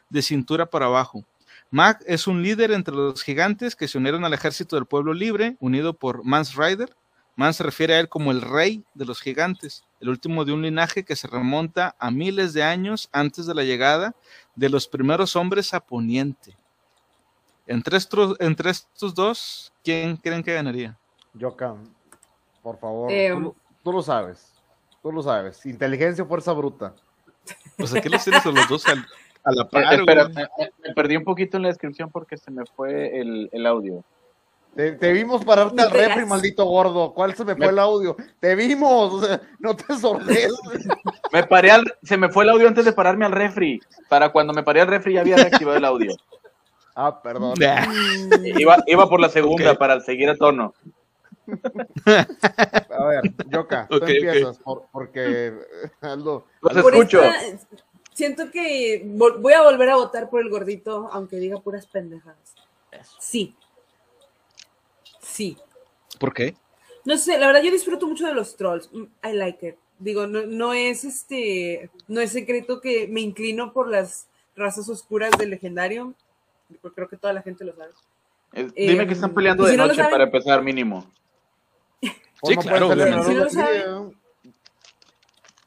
[0.09, 1.23] de cintura para abajo.
[1.71, 5.55] Mag es un líder entre los gigantes que se unieron al ejército del pueblo libre,
[5.61, 6.95] unido por Mans Rider.
[7.37, 10.61] Mans se refiere a él como el rey de los gigantes, el último de un
[10.61, 14.13] linaje que se remonta a miles de años antes de la llegada
[14.55, 16.57] de los primeros hombres a Poniente.
[17.67, 20.97] Entre estos, entre estos dos, ¿quién creen que ganaría?
[21.33, 21.75] Yoka,
[22.61, 24.51] por favor, Eh, tú, lo- tú lo sabes.
[25.01, 25.65] Tú lo sabes.
[25.65, 26.93] Inteligencia o fuerza bruta.
[27.77, 29.07] Pues aquí los tienes a los dos al-
[29.43, 29.83] a la par.
[29.83, 30.35] Eh, espera, güey.
[30.35, 34.03] me, me- perdí un poquito en la descripción porque se me fue el, el audio.
[34.75, 37.13] Te, te vimos pararte al refri, maldito gordo.
[37.13, 38.15] ¿Cuál se me fue el audio?
[38.39, 39.13] Te vimos.
[39.13, 40.51] o sea, no te sorprendas.
[41.33, 43.79] Me paré al, se me fue el audio antes de pararme al refri.
[44.09, 46.13] Para cuando me paré al refri ya había reactivado el audio.
[46.95, 47.53] ah, perdón.
[47.57, 47.85] Nah.
[48.59, 50.73] Iba, iba por la segunda para seguir a tono.
[52.89, 54.09] A ver, Yoka, tú Ok, ok.
[54.09, 55.53] empiezas por- porque
[56.01, 56.45] Aldo.
[56.61, 57.23] Los Aldo- Por escucho.
[57.23, 57.77] esta-
[58.21, 62.53] siento que voy a volver a votar por el gordito, aunque diga puras pendejadas.
[63.19, 63.55] Sí.
[65.21, 65.57] Sí.
[66.19, 66.55] ¿Por qué?
[67.03, 68.91] No sé, la verdad yo disfruto mucho de los trolls.
[68.93, 69.75] Mm, I like it.
[69.97, 75.31] Digo, no, no es este, no es secreto que me inclino por las razas oscuras
[75.39, 76.13] del legendario.
[76.81, 77.91] porque Creo que toda la gente lo sabe.
[78.53, 81.09] Eh, Eh, Dime que están peleando de si no lo noche saben- para empezar mínimo.
[82.43, 84.20] Sí, claro, Si no lo saben-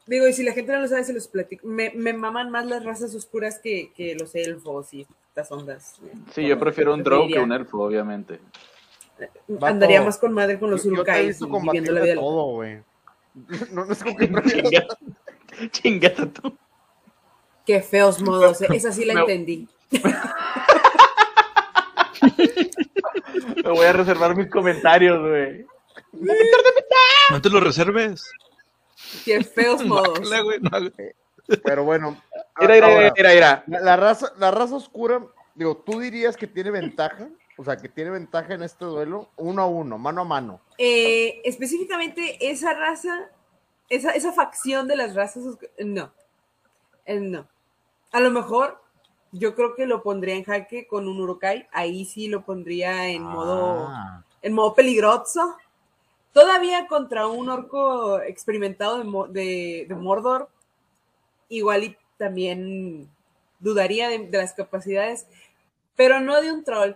[0.07, 1.66] Digo, y si la gente no lo sabe, se los platico.
[1.66, 5.96] Me, me maman más las razas oscuras que, que los elfos y estas ondas.
[6.34, 8.38] Sí, yo prefiero un drow que un elfo, obviamente.
[9.62, 12.14] Andaría más con madre con los urukais viviendo la vida.
[12.16, 12.82] todo, güey.
[13.72, 14.88] No, no es como que prefieras-
[15.70, 16.57] Chinga- Chingate tú.
[17.64, 18.66] Qué feos modos, eh.
[18.74, 19.68] esa sí la Me- entendí.
[23.64, 25.64] Me voy a reservar mis comentarios, güey.
[27.30, 28.30] No te lo reserves.
[29.25, 30.19] Qué feos modos.
[30.21, 31.15] Guácala, güey, no, güey.
[31.62, 32.21] Pero bueno.
[32.61, 33.65] Mira, mira, ahora, mira, mira.
[33.67, 35.21] La, la raza, la raza oscura,
[35.57, 37.29] digo, ¿tú dirías que tiene ventaja?
[37.59, 40.61] O sea, que tiene ventaja en este duelo, uno a uno, mano a mano.
[40.79, 43.29] Eh, específicamente esa raza,
[43.89, 45.43] esa, esa facción de las razas,
[45.81, 46.12] no.
[47.07, 47.47] Eh, no.
[48.12, 48.81] A lo mejor
[49.33, 51.67] yo creo que lo pondría en jaque con un Urukai.
[51.73, 54.23] Ahí sí lo pondría en modo Ah.
[54.43, 55.57] en modo peligroso.
[56.35, 60.51] Todavía contra un orco experimentado de, de- de Mordor,
[61.49, 63.09] igual y también
[63.61, 65.26] dudaría de, de las capacidades,
[65.97, 66.95] pero no de un troll,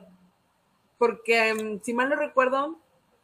[0.98, 2.76] porque em, si mal no recuerdo,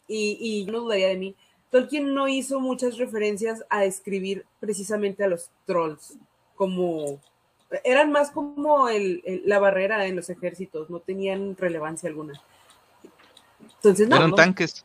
[0.06, 1.34] y, y no dudaría de mí,
[1.70, 6.16] Tolkien no hizo muchas referencias a escribir precisamente a los trolls,
[6.54, 7.18] como
[7.82, 12.40] eran más como el- el- la barrera en los ejércitos, no tenían relevancia alguna.
[13.76, 14.36] Entonces, no, Eran no.
[14.36, 14.84] tanques.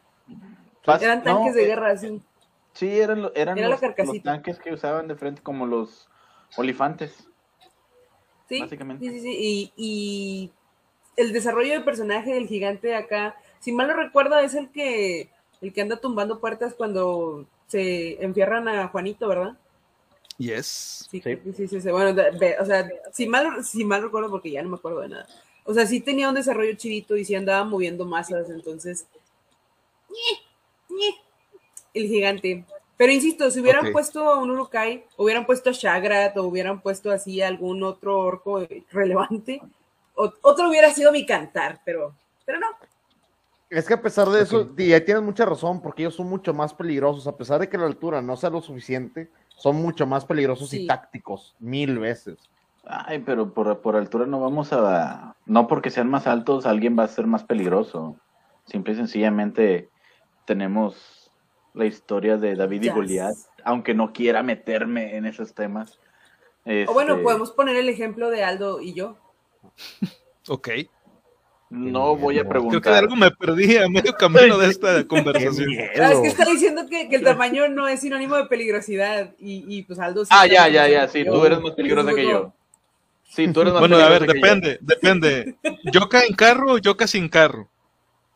[0.93, 2.21] Pas- Eran tanques no, de guerra, así.
[2.73, 6.07] Sí, eran, eran Era los, los tanques que usaban de frente como los
[6.55, 7.27] olifantes.
[8.47, 9.05] Sí, básicamente.
[9.05, 9.37] sí, sí, sí.
[9.39, 10.51] Y, y
[11.17, 15.29] el desarrollo del personaje del gigante de acá, si mal no recuerdo, es el que
[15.61, 19.57] el que anda tumbando puertas cuando se enfierran a Juanito, ¿verdad?
[20.37, 21.07] Yes.
[21.11, 21.37] Sí, Sí.
[21.55, 21.91] sí, sí, sí.
[21.91, 25.01] Bueno, de- ve- o sea, si mal, si mal recuerdo, porque ya no me acuerdo
[25.01, 25.27] de nada.
[25.65, 29.05] O sea, sí tenía un desarrollo chidito y sí andaba moviendo masas, entonces.
[30.09, 30.39] ñe,
[31.93, 32.65] El gigante.
[32.97, 37.11] Pero insisto, si hubieran puesto a un Urukai, hubieran puesto a Shagrat o hubieran puesto
[37.11, 39.61] así a algún otro orco relevante,
[40.13, 42.13] otro hubiera sido mi cantar, pero,
[42.45, 42.67] pero no.
[43.69, 46.53] Es que a pesar de eso, y ahí tienes mucha razón, porque ellos son mucho
[46.53, 50.25] más peligrosos, a pesar de que la altura no sea lo suficiente, son mucho más
[50.25, 52.37] peligrosos y tácticos, mil veces.
[52.83, 55.35] Ay, pero por, por altura no vamos a...
[55.45, 58.17] No porque sean más altos, alguien va a ser más peligroso.
[58.65, 59.89] Simple y sencillamente
[60.49, 61.31] tenemos
[61.75, 62.89] la historia de David y.
[62.89, 65.99] Goliat, aunque no quiera meterme en esos temas.
[66.87, 69.17] O bueno, Este, podemos poner el ejemplo de Aldo y yo.
[70.47, 70.69] Ok.
[71.69, 72.93] No voy a Creo que de preguntar.
[72.95, 75.69] algo me perdí a medio camino de esta ¡Qué conversación.
[76.01, 79.63] Ah, es que está diciendo que, que el tamaño no es sinónimo de peligrosidad y,
[79.67, 81.33] y pues Aldo sí Ah, ya, ya, ya, sí, yo.
[81.33, 82.51] tú eres más peligrosa que yo.
[83.25, 84.33] Sí, tú eres más Bueno, a ver, que yo.
[84.33, 85.55] depende, depende.
[85.91, 87.69] ¿Yoka en carro o Yoka sin carro?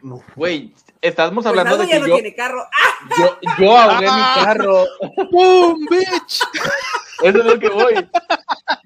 [0.04, 0.22] No.
[0.36, 2.62] Güey, estamos Pues hablando de ya que no yo, tiene carro.
[2.62, 3.10] ¡Ah!
[3.18, 4.36] yo, yo ahogué Ah.
[4.38, 4.84] mi carro.
[5.32, 6.41] ¡Boom, bitch!
[7.24, 8.10] Eso es lo que voy.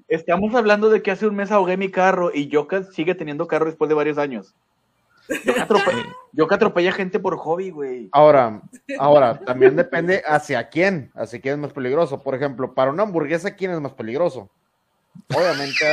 [0.06, 3.66] Estamos hablando de que hace un mes ahogué mi carro y Yoka sigue teniendo carro
[3.66, 4.54] después de varios años.
[5.28, 8.08] Yo que yo que atropellé gente por hobby, güey.
[8.12, 8.62] Ahora,
[8.98, 12.22] ahora, también depende hacia quién, hacia quién es más peligroso.
[12.22, 14.48] Por ejemplo, para una hamburguesa, ¿quién es más peligroso?
[15.34, 15.84] Obviamente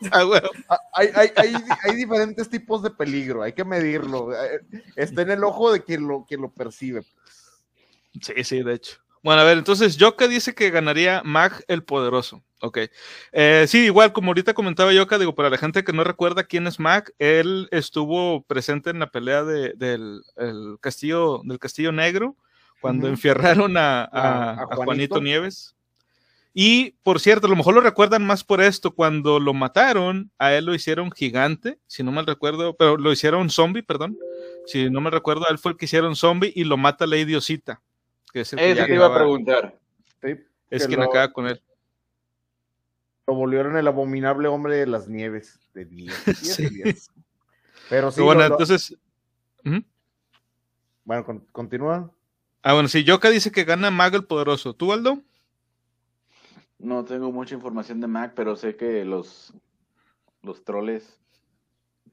[0.68, 4.32] Ah, hay, hay, hay, hay diferentes tipos de peligro, hay que medirlo.
[4.32, 4.60] Eh,
[4.96, 7.02] Está en el ojo de quien lo, quien lo percibe.
[8.20, 8.98] Sí, sí, de hecho.
[9.22, 12.42] Bueno, a ver, entonces Yoka dice que ganaría Mag el Poderoso.
[12.60, 12.78] Ok.
[13.32, 16.66] Eh, sí, igual, como ahorita comentaba Yoka, digo, para la gente que no recuerda quién
[16.66, 22.36] es Mag, él estuvo presente en la pelea de- del el castillo, del Castillo Negro,
[22.80, 23.14] cuando Ujú.
[23.14, 24.84] enfierraron a, a- A- a a Juanito.
[24.84, 25.20] Juanito.
[25.20, 25.74] Nieves.
[26.54, 30.54] Y, por cierto, a lo mejor lo recuerdan más por esto, cuando lo mataron, a
[30.54, 34.18] él lo hicieron gigante, si no mal recuerdo, pero lo hicieron zombie, perdón.
[34.66, 37.34] Si no me recuerdo, a él fue el que hicieron zombie y lo mata Lady
[37.34, 37.80] Osita.
[38.32, 39.78] Que es el Eso te iba a preguntar.
[40.22, 40.36] Sí,
[40.70, 41.62] es que quien lo- acaba con él.
[43.26, 45.60] Lo volvieron el abominable hombre de las nieves.
[45.74, 46.24] De 10.
[46.24, 46.62] 10 Sí.
[46.64, 47.10] de 10.
[47.88, 48.96] Pero sí, bueno, lo- entonces.
[51.04, 52.10] Bueno, con- continúa.
[52.62, 54.74] Ah, bueno, sí, Yoka dice que gana Mago el Poderoso.
[54.74, 55.22] ¿Tú, Aldo?
[56.78, 59.52] No tengo mucha información de Mac, pero sé que los,
[60.42, 61.18] los troles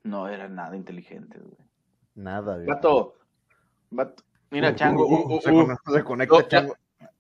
[0.04, 1.58] no eran nada inteligentes, güey.
[2.16, 2.56] Nada.
[2.56, 2.66] güey.
[2.68, 3.16] Vato,
[3.92, 4.24] vato.
[4.52, 6.76] Mira, Uh, Chango, uh, uh, uh, se, uh, conecta, se conecta, No, ya- Chango.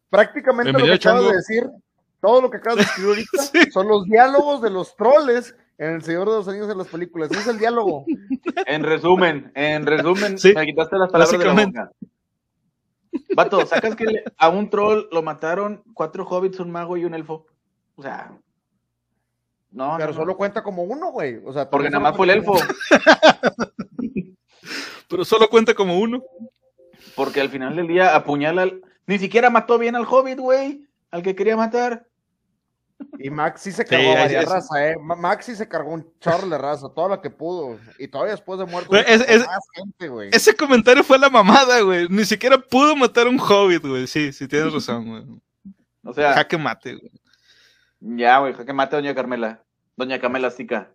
[0.09, 1.29] Prácticamente lo que acabas Chango.
[1.29, 1.69] de decir,
[2.21, 6.01] todo lo que acabas de escribir ahorita, son los diálogos de los troles en El
[6.03, 7.29] Señor de los Anillos en las películas.
[7.31, 8.05] Ese es el diálogo.
[8.65, 11.91] En resumen, en resumen, Sí, me quitaste las palabras de la boca.
[13.36, 17.13] Vato, sacas que le- a un troll lo mataron cuatro hobbits, un mago y un
[17.13, 17.45] elfo.
[17.95, 18.38] O sea.
[19.71, 20.21] No, Pero no, no.
[20.21, 21.41] solo cuenta como uno, güey.
[21.45, 22.53] O sea, Porque nada más fue el elfo.
[25.09, 26.23] Pero solo cuenta como uno.
[27.15, 28.82] Porque al final del día apuñala al...
[29.07, 30.86] Ni siquiera mató bien al hobbit, güey.
[31.11, 32.05] Al que quería matar.
[33.18, 34.95] Y Max sí se Sí, cargó a ahí- varias es- razas, ¿eh?
[34.99, 37.80] Ma- Max sí se cargó un chorro de raza, todo lo que pudo.
[37.97, 40.30] Y todavía después de muerto, es- es- más gente, güey.
[40.34, 42.08] Ese comentario fue la mamada, güey.
[42.10, 44.06] Ni siquiera pudo matar a un hobbit, güey.
[44.08, 45.41] Sí, sí, tienes razón, güey.
[46.03, 47.12] O sea, Jaque mate, güey.
[47.99, 49.62] ya, güey, que mate a doña Carmela.
[49.95, 50.89] Doña Carmela Sica.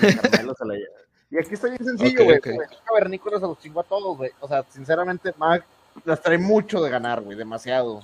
[0.00, 0.96] Doña Carmela se la lleva.
[1.30, 2.38] Y aquí está bien sencillo, güey.
[2.38, 2.46] ok.
[2.46, 4.30] Los cavernícolas se los chingó a todos, güey.
[4.40, 5.64] O sea, sinceramente, Mac
[6.04, 7.36] las trae mucho de ganar, güey.
[7.38, 8.02] Demasiado.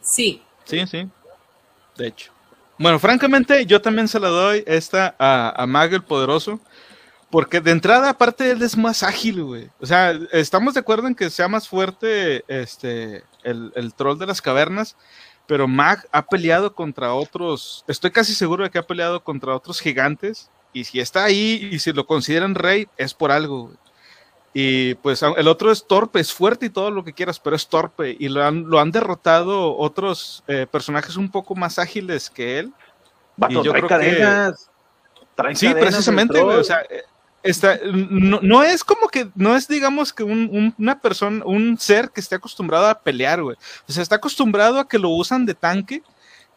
[0.00, 0.42] Sí.
[0.64, 1.08] Sí, sí.
[1.96, 2.32] De hecho.
[2.78, 6.60] Bueno, francamente, yo también se la doy esta a, a Mag el Poderoso.
[7.30, 9.70] Porque de entrada, aparte, él es más ágil, güey.
[9.80, 14.26] O sea, estamos de acuerdo en que sea más fuerte este, el, el troll de
[14.26, 14.96] las cavernas.
[15.46, 17.84] Pero Mag ha peleado contra otros.
[17.88, 20.50] Estoy casi seguro de que ha peleado contra otros gigantes.
[20.74, 23.76] Y si está ahí y si lo consideran rey, es por algo, güey.
[24.54, 27.66] Y pues el otro es torpe, es fuerte y todo lo que quieras, pero es
[27.68, 28.14] torpe.
[28.18, 32.72] Y lo han, lo han derrotado otros eh, personajes un poco más ágiles que él.
[33.36, 34.70] Vato, Y yo trae creo que- cadenas.
[35.34, 36.58] Trae Sí, cadenas precisamente, güey.
[36.58, 37.02] O sea, eh,
[37.42, 41.78] está, no, no es como que, no es digamos que un- un- una persona, un
[41.78, 43.56] ser que esté acostumbrado a pelear, güey.
[43.88, 46.02] O sea, está acostumbrado a que lo usan de tanque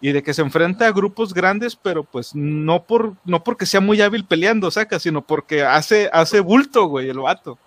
[0.02, 3.80] y de que se enfrenta a grupos grandes, pero pues no por, no porque sea
[3.80, 7.58] muy hábil peleando, saca, sino porque hace, hace bulto, güey, el vato.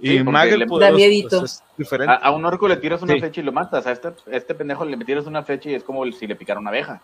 [0.00, 1.38] Sí, Y porque Mag el le- Poderoso, Da miedito.
[1.40, 2.12] pues, es diferente.
[2.12, 3.20] A, a un orco le tiras una Sí.
[3.20, 3.86] flecha y lo matas.
[3.86, 6.70] A este, este pendejo le tiras una flecha y es como si le picara una
[6.70, 7.00] abeja.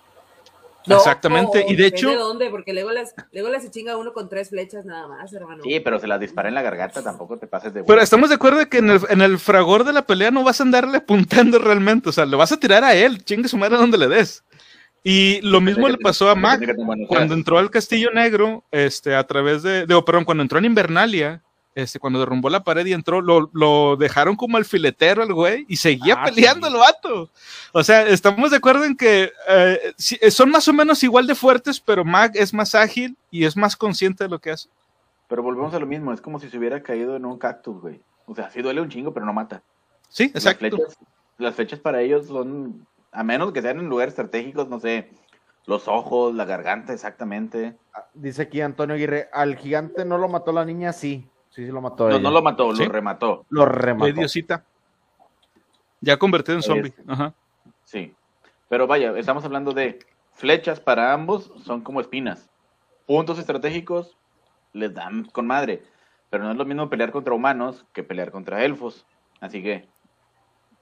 [0.86, 2.50] Exactamente, y de hecho- de dónde?
[2.50, 5.62] Porque luego las, luego las se chinga uno con tres flechas nada más, hermano.
[5.62, 8.34] Sí, pero se las dispara en la garganta, tampoco te pases de Pero estamos de
[8.34, 10.98] acuerdo de que en el, en el fragor de la pelea no vas a andarle
[10.98, 14.08] apuntando realmente, o sea, le vas a tirar a él, chingue su madre donde le
[14.08, 14.44] des.
[15.02, 16.62] Y lo mismo le pasó a Mac
[17.08, 20.64] cuando entró al Castillo Negro, este, a través de, de, oh, perdón, cuando entró en
[20.66, 21.42] Invernalia,
[21.74, 24.64] este, cuando derrumbó la pared y entró, lo, lo dejaron como al
[25.32, 26.72] güey y seguía Ah, peleando sí.
[26.74, 27.30] el vato.
[27.72, 31.34] O sea, estamos de acuerdo en que eh, sí, son más o menos igual de
[31.34, 34.68] fuertes, pero Mac es más ágil y es más consciente de lo que hace.
[35.28, 38.00] Pero volvemos a lo mismo, es como si se hubiera caído en un cactus, güey.
[38.26, 39.62] O sea, sí duele un chingo, pero no mata.
[40.08, 40.76] Sí, Las exacto.
[40.76, 40.98] flechas,
[41.38, 45.10] las flechas para ellos son, a menos que sean en lugares estratégicos, no sé,
[45.66, 47.74] los ojos, la garganta, exactamente.
[47.94, 51.26] Ah, Dice aquí Antonio Aguirre, al gigante no lo mató la niña, sí.
[51.54, 52.08] Sí, sí lo mató.
[52.08, 52.22] No, ella.
[52.22, 52.84] no lo mató, ¿Sí?
[52.84, 53.46] lo remató.
[53.48, 54.12] Lo remató.
[54.12, 54.64] Diosita.
[56.00, 56.88] Ya convertido en zombie.
[56.88, 57.08] es.
[57.08, 57.32] Ajá.
[57.84, 58.12] Sí.
[58.68, 60.00] Pero vaya, estamos hablando de
[60.32, 62.50] flechas para ambos, son como espinas.
[63.06, 64.16] Puntos estratégicos
[64.72, 65.84] les dan con madre.
[66.28, 69.06] Pero no es lo mismo pelear contra humanos que pelear contra elfos.
[69.40, 69.86] Así que.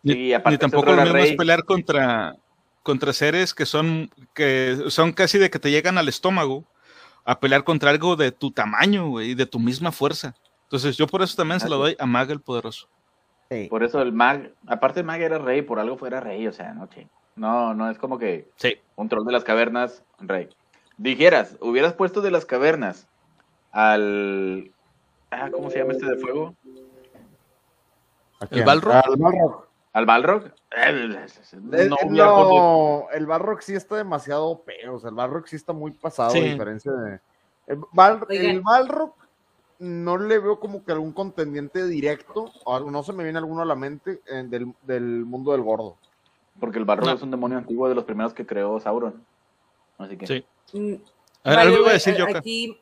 [0.03, 2.35] Ni, Y aparte ni tampoco lo mismo es pelear contra,
[2.83, 6.65] contra seres que son, que son casi de que te llegan al estómago
[7.27, 10.35] a pelear contra algo de tu tamaño, y de tu misma fuerza.
[10.73, 12.89] Entonces, yo por eso también se lo doy a Mag el Poderoso.
[13.51, 13.67] Sí.
[13.69, 16.73] Por eso el mag, aparte el mag era rey, por algo fuera rey, o sea,
[16.73, 17.07] no, che.
[17.37, 18.77] no, no es como que Sí.
[18.97, 20.49] un troll de las cavernas, rey.
[20.97, 23.07] Dijeras, hubieras puesto de las cavernas
[23.71, 24.73] al.
[25.31, 26.55] Ah, ¿Cómo se llama este de fuego?
[28.41, 28.65] ¿A ¿El?
[28.65, 28.95] Balrog?
[28.95, 29.67] Al Balrog.
[29.93, 30.45] ¿Al Balrog?
[30.71, 31.09] Eh,
[31.61, 35.57] No, eh, podido- no, el Balrog sí está demasiado peo, o sea, el Balrog sí
[35.57, 36.39] está muy pasado Sí.
[36.39, 37.21] a diferencia de...
[37.67, 39.15] El, Bal- el Balrog
[39.83, 43.65] no le veo como que algún contendiente directo, o no se me viene alguno a
[43.65, 45.97] la mente eh, del, del mundo del gordo.
[46.61, 47.15] Porque el Balrog No.
[47.15, 49.25] es un demonio antiguo de los primeros que creó Sauron.
[49.99, 50.27] Así que.
[50.29, 50.45] Sí.
[50.73, 50.95] Mm,
[51.43, 52.39] A ver, iba a decir Yoka.
[52.39, 52.79] Aquí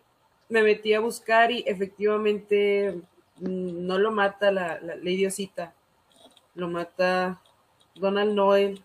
[0.50, 3.00] me metí a buscar y efectivamente
[3.38, 5.72] mm, no lo mata la, la Lady Osita,
[6.54, 7.40] lo mata
[7.94, 8.82] Donald Noel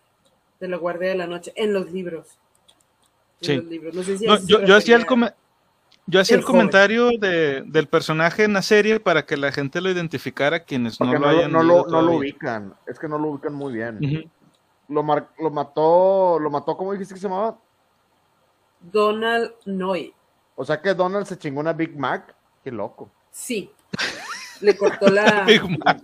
[0.58, 2.38] de la Guardia de la Noche en los libros.
[3.42, 3.56] En Sí.
[3.56, 3.94] los libros.
[3.94, 5.04] No sé si No, a eso yo, yo hacía el.
[6.06, 9.90] Yo hacía el comentario de, del personaje en la serie para que la gente lo
[9.90, 13.08] identificara quienes no Porque lo no, lo, hayan no, lo, no lo ubican, es que
[13.08, 14.30] no lo ubican muy bien.
[14.88, 17.58] Lo, mar- lo mató, lo mató, ¿cómo dijiste que se llamaba?
[18.80, 20.12] Donald Noel.
[20.54, 23.10] O sea que Donald se chingó una Big Mac, qué loco.
[23.30, 23.70] Sí.
[24.60, 26.00] Le cortó la, Big Mac.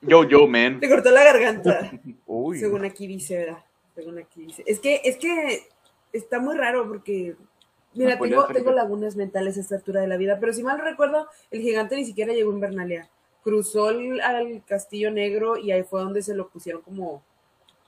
[0.00, 0.78] Yo, yo, man.
[0.80, 1.90] le cortó la garganta.
[2.26, 3.64] Uy, Según aquí dice, ¿verdad?
[3.94, 4.62] Según aquí dice.
[4.66, 5.68] Es que, es que
[6.12, 7.36] está muy raro porque.
[7.96, 10.78] Mira, No, tengo, tengo lagunas mentales a esta altura de la vida, pero si mal
[10.78, 13.08] recuerdo, el gigante ni siquiera llegó en Bernalia.
[13.42, 17.22] Cruzó el- al Castillo Negro y ahí fue donde se lo pusieron como,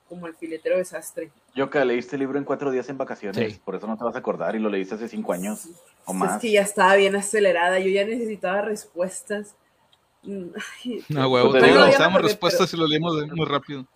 [0.08, 1.30] como el filetero desastre.
[1.54, 3.60] Yo que leíste el libro en cuatro días en vacaciones, Sí.
[3.64, 5.68] por eso no te vas a acordar y lo leíste hace cinco años
[6.04, 6.40] o Es más.
[6.40, 9.54] que ya estaba bien acelerada, yo ya necesitaba respuestas.
[10.22, 10.46] Mm,
[10.84, 13.86] ay, No, huevo, Pues te digo, respuestas y lo leímos muy rápido.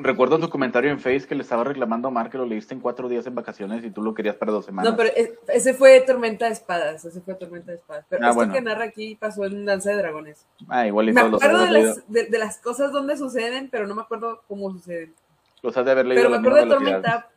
[0.00, 2.80] Recuerdo tu comentario en Face que le estaba reclamando a Mar que lo leíste en
[2.80, 4.90] cuatro días en vacaciones y tú lo querías para dos semanas.
[4.92, 8.04] No, pero es- ese fue Tormenta de Espadas, ese fue Tormenta de Espadas.
[8.08, 8.52] Pero Ah, esto bueno.
[8.52, 10.46] que narra aquí pasó en Danza de Dragones.
[10.68, 13.16] Ah, igual y Me todos los acuerdo has de las, de, de las cosas donde
[13.16, 15.14] suceden, pero no me acuerdo cómo suceden.
[15.62, 16.74] Los has de haber leído Pero a me acuerdo de.
[16.74, 17.28] Tormenta.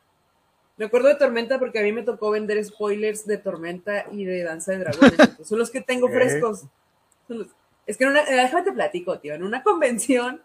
[0.78, 4.44] Me acuerdo de Tormenta porque a mí me tocó vender spoilers de Tormenta y de
[4.44, 5.14] Danza de Dragones.
[5.20, 6.14] entonces son los que tengo ¿Qué?
[6.14, 6.66] frescos.
[7.28, 7.48] Son los-
[7.88, 9.34] Es que en una, eh, déjame te platico, tío.
[9.34, 10.42] En una convención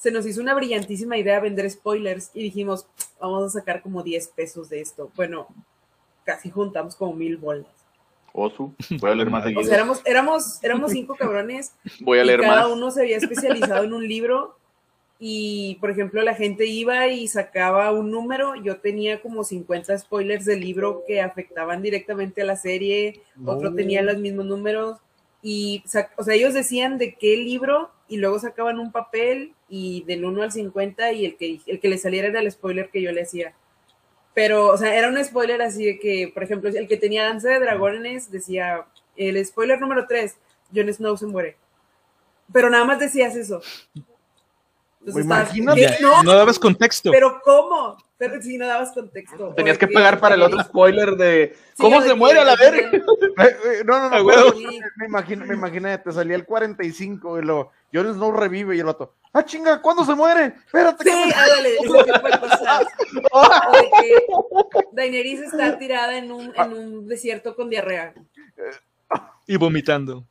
[0.00, 2.86] se nos hizo una brillantísima idea vender spoilers y dijimos,
[3.20, 5.10] vamos a sacar como 10 pesos de esto.
[5.14, 5.46] Bueno,
[6.24, 7.66] casi juntamos como mil bolas.
[8.32, 9.64] Osu, voy a leer más O seguido.
[9.64, 12.70] sea, éramos, éramos, éramos cinco cabrones Voy a y leer cada más.
[12.72, 14.56] uno se había especializado en un libro
[15.18, 18.54] y, por ejemplo, la gente iba y sacaba un número.
[18.54, 23.76] Yo tenía como 50 spoilers del libro que afectaban directamente a la serie, otro No.
[23.76, 24.96] tenía los mismos números
[25.42, 25.82] y,
[26.16, 30.42] o sea, ellos decían de qué libro y luego sacaban un papel y del 1
[30.42, 33.22] al 50 y el que, el que le saliera era el spoiler que yo le
[33.22, 33.54] hacía.
[34.34, 37.48] Pero, o sea, era un spoiler así de que, por ejemplo, el que tenía Danza
[37.48, 38.84] de Dragones decía,
[39.16, 40.36] el spoiler número 3,
[40.74, 41.56] Jon Snow se muere.
[42.52, 43.62] Pero nada más decías eso.
[45.00, 45.96] Entonces Imagínate.
[46.00, 47.10] No, No dabas contexto.
[47.10, 47.96] pero ¿cómo?
[48.20, 49.54] Pero si no dabas contexto.
[49.54, 52.90] Tenías que pagar para el otro spoiler de ¿Cómo se que muere a la verga?
[52.92, 53.00] Eh,
[53.38, 54.24] eh, no, no, no,
[54.96, 58.88] me imagino, me imaginé, te salía el 45 y luego Jon Snow revive y el
[58.88, 60.52] otro, ah chinga, ¿cuándo se muere?
[60.66, 62.86] Espérate, Sí, que ándale, ese tipo de cosas.
[63.32, 63.42] O
[63.72, 68.12] de que Daenerys está tirada en un, en un desierto con diarrea
[69.46, 70.26] Y vomitando.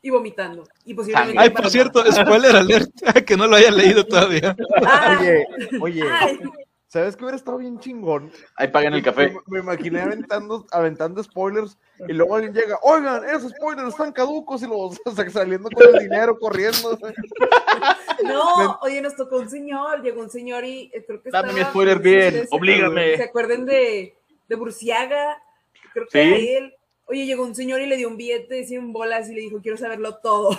[0.00, 0.62] y vomitando.
[0.84, 2.90] Y posiblemente Ay, por cierto, spoiler alert,
[3.26, 4.54] que no lo hayan leído todavía.
[4.86, 5.46] Ah, Oye,
[5.80, 6.38] oye, ay,
[7.00, 8.30] ¿sabes qué hubiera estado bien chingón?
[8.56, 9.28] Ahí pagan el café.
[9.30, 11.78] Me, me imaginé aventando, aventando spoilers
[12.08, 14.98] y luego alguien llega, oigan, esos spoilers están caducos y los
[15.32, 16.98] saliendo con el dinero, corriendo.
[18.24, 21.60] no, oye, nos tocó un señor, llegó un señor y eh, creo que Dame mi
[21.60, 23.16] estaba- spoiler sé si bien, se- oblígame.
[23.16, 24.16] ¿Se acuerdan de,
[24.48, 25.42] de Burciaga?
[25.92, 26.28] Creo que Sí.
[26.28, 26.74] era él.
[27.08, 29.60] Oye, llegó un señor y le dio un billete de 100 bolas y le dijo,
[29.62, 30.58] quiero saberlo todo.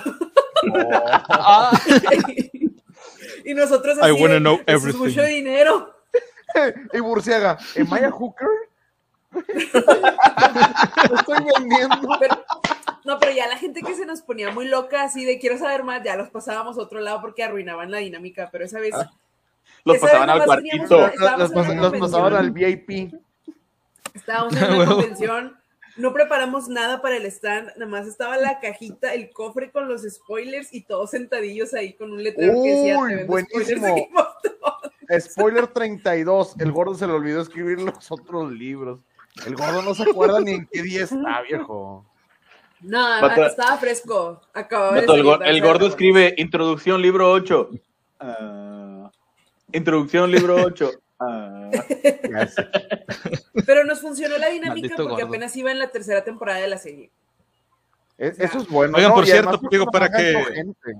[3.46, 5.00] y nosotros así, I wanna know "Eso es everything".
[5.00, 5.94] mucho dinero.
[6.94, 8.48] y Burciaga, ¿am I a hooker?
[11.10, 12.18] Lo estoy vendiendo.
[12.20, 12.44] Pero-
[13.06, 15.84] no, pero ya la gente que se nos ponía muy loca así de quiero saber
[15.84, 18.94] más, ya los pasábamos a otro lado porque arruinaban la dinámica, pero esa vez...
[19.86, 21.22] Los esa pasaban vez al teníamos cuartito.
[21.38, 23.14] Los, pas- los pasaban al VIP.
[24.14, 25.58] Estábamos en una convención,
[25.96, 30.02] no preparamos nada para el stand, nada más estaba la cajita, el cofre con los
[30.04, 33.96] spoilers y todos sentadillos ahí con un letrero que decía Uy, "Te vendo buenísimo.
[35.10, 35.34] Spoilers de Game of Thrones".
[35.34, 36.56] Spoiler 32.
[36.60, 39.00] El gordo se le olvidó escribir los otros libros.
[39.46, 42.06] El gordo no se acuerda ni en qué día está, viejo.
[42.82, 47.70] No, Vato- estaba fresco, acababa de el, el gordo escribe introducción libro 8.
[48.20, 49.12] Ah,
[49.72, 50.92] introducción libro 8.
[51.20, 51.72] Ah.
[53.66, 55.28] Pero nos funcionó la dinámica Maldito porque gordo.
[55.30, 57.10] apenas iba en la tercera temporada de la serie.
[58.20, 58.96] Eso es bueno.
[58.96, 59.16] Oigan, ¿no?
[59.16, 60.94] por cierto, digo, para que- gente.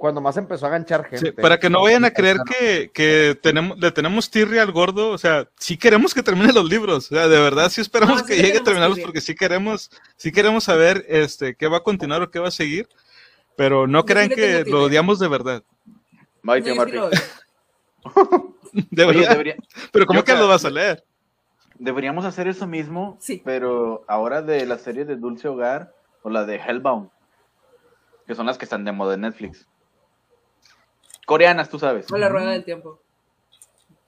[0.00, 1.26] Cuando más empezó a ganchar gente.
[1.26, 5.10] Sí, para que no vayan a creer que, que tenemos, le tenemos tirria al gordo,
[5.10, 8.26] o sea, sí queremos que termine los libros, o sea, de verdad sí esperamos No,
[8.26, 9.06] que le llegue a terminarlos tirria.
[9.06, 12.50] porque sí queremos, sí queremos saber este qué va a continuar o qué va a
[12.50, 12.88] seguir,
[13.56, 15.62] pero no crean que lo odiamos de verdad,
[16.48, 17.10] Oye, verdad,
[18.90, 19.56] debería-
[19.92, 21.04] pero ¿cómo yo que lo vas a leer?
[21.78, 23.42] deberíamos hacer eso mismo, Sí.
[23.44, 25.92] pero ahora de la serie de Dulce Hogar
[26.22, 27.10] o la de Hellbound,
[28.26, 29.66] que son las que están de moda en Netflix.
[31.30, 32.10] Coreanas, tú sabes.
[32.10, 33.00] O la rueda del tiempo.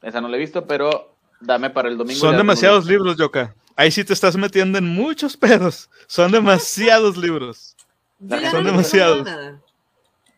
[0.02, 2.18] Esa no la he visto, pero dame para el domingo.
[2.18, 3.54] Son demasiados libros, Yoka.
[3.76, 5.88] Ahí sí te estás metiendo en muchos pedos.
[6.08, 7.76] Son demasiados libros.
[8.18, 9.24] Yo Son no demasiados.
[9.24, 9.60] nada.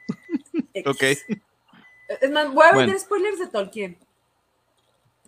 [0.86, 1.02] Ok.
[2.20, 2.78] Es más, voy a Bueno.
[2.80, 3.98] vender spoilers de Tolkien.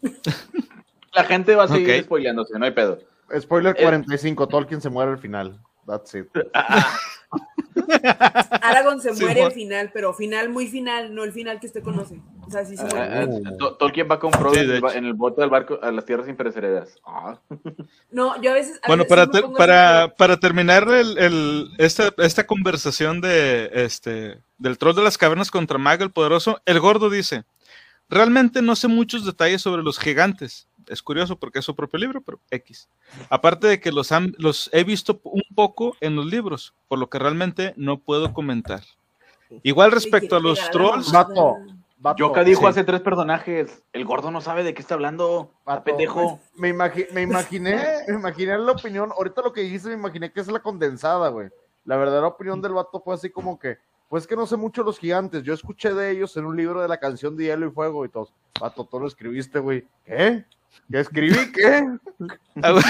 [1.14, 2.04] La gente va a seguir Ok.
[2.04, 2.98] spoileándose, no hay pedo.
[3.40, 3.82] Spoiler Eh.
[3.82, 5.58] 45, Tolkien se muere al final.
[5.86, 6.26] That's it.
[8.62, 11.82] Aragorn se Sí, muere al final, pero final muy final, no el final que usted
[11.82, 12.20] conoce.
[12.46, 12.98] O sea, sí se muere.
[13.00, 16.04] Ah, ah, To- Tolkien va con Frodo Sí, en, el, bote del barco a las
[16.04, 16.98] tierras imperecederas.
[17.04, 17.38] Ah.
[18.10, 18.78] No, yo a veces.
[18.82, 24.38] a Bueno, veces para, ter- para, para terminar el, el- esta, esta conversación de este
[24.58, 27.44] del troll de las cavernas contra Mag el Poderoso, el gordo dice,
[28.08, 30.66] realmente no sé muchos detalles sobre los gigantes.
[30.88, 32.88] Es curioso porque es su propio libro, pero X.
[33.30, 37.08] Aparte de que los, han- los he visto un poco en los libros, por lo
[37.10, 38.82] que realmente no puedo comentar.
[39.62, 41.12] Igual respecto a los trolls.
[41.12, 41.56] Vato.
[41.98, 42.66] Vato, Yoka dijo sí.
[42.66, 43.82] hace tres personajes.
[43.92, 45.50] El gordo no sabe de qué está hablando.
[45.64, 46.40] Vato, pendejo.
[46.54, 50.40] Me, imagi- me imaginé, me imaginé la opinión, ahorita lo que dijiste me imaginé que
[50.40, 51.48] es la condensada, güey.
[51.84, 53.78] La verdadera opinión del vato fue así como que,
[54.08, 56.88] pues que no sé mucho los gigantes, yo escuché de ellos en un libro de
[56.88, 59.84] la canción de Hielo y Fuego y todos, vato, tú lo escribiste, güey.
[60.04, 60.44] ¿Qué?
[60.90, 61.52] ¿Qué escribí?
[61.52, 61.86] ¿Qué?
[62.62, 62.80] Ah,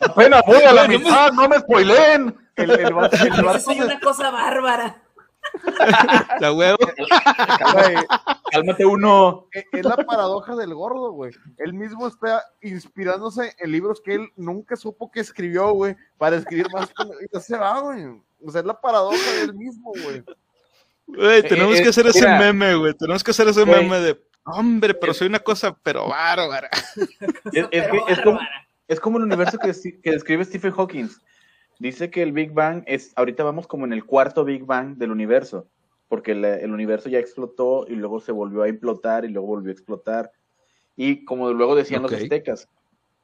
[0.00, 2.36] Apenas voy a la mitad, no me spoileen.
[2.56, 5.02] El, el soy una cosa bárbara.
[6.40, 6.78] la huevo.
[8.50, 9.46] Cálmate uno.
[9.52, 11.32] e- es la paradoja del gordo, güey.
[11.58, 16.66] Él mismo está inspirándose en libros que él nunca supo que escribió, güey, para escribir
[16.72, 16.90] más.
[17.22, 18.04] Y ya se va, güey.
[18.44, 20.24] O sea, es la paradoja del mismo, güey.
[21.08, 22.38] Güey, tenemos eh, que hacer ese mira.
[22.38, 22.94] meme, güey.
[22.94, 24.14] Tenemos que hacer ese meme de,
[24.46, 26.70] hombre, pero soy una cosa, pero bárbara.
[27.52, 28.68] Es, es Pero que es como, bárbara.
[28.88, 29.58] es como el universo
[30.02, 31.08] que, describe Stephen Hawking.
[31.78, 35.10] Dice que el Big Bang es, ahorita vamos como en el cuarto Big Bang del
[35.10, 35.68] universo,
[36.08, 39.72] porque el universo ya explotó y luego se volvió a implotar y luego volvió a
[39.72, 40.32] explotar.
[40.96, 42.68] Y como luego decían los aztecas,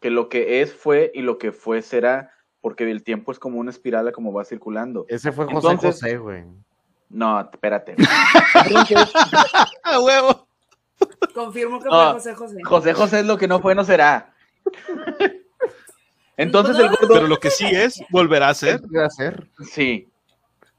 [0.00, 3.58] que lo que es fue y lo que fue será, porque el tiempo es como
[3.58, 5.06] una espiral como va circulando.
[5.08, 6.44] Ese fue José Entonces- José, güey.
[7.08, 7.94] No, espérate.
[8.66, 9.12] Entonces,
[9.84, 10.46] ¡A huevo!
[11.34, 12.12] Confirmo que No.
[12.12, 12.62] fue José José.
[12.64, 14.34] José José es lo que no fue, no será.
[16.36, 18.80] Entonces el Pero gordo, lo que sí es, volverá a ser.
[18.80, 19.48] ¿Qué iba a hacer?
[19.70, 20.08] sí.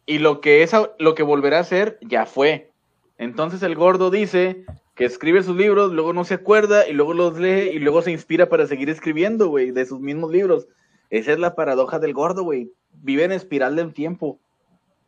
[0.06, 2.72] Y lo que es lo que volverá a ser, ya fue.
[3.18, 4.66] Entonces el gordo dice
[4.96, 8.12] que escribe sus libros, luego no se acuerda, y luego los lee, y luego se
[8.12, 10.68] inspira para seguir escribiendo, güey, de sus mismos libros.
[11.10, 12.70] Esa es la paradoja del gordo, güey.
[12.92, 14.40] Vive en espiral del tiempo.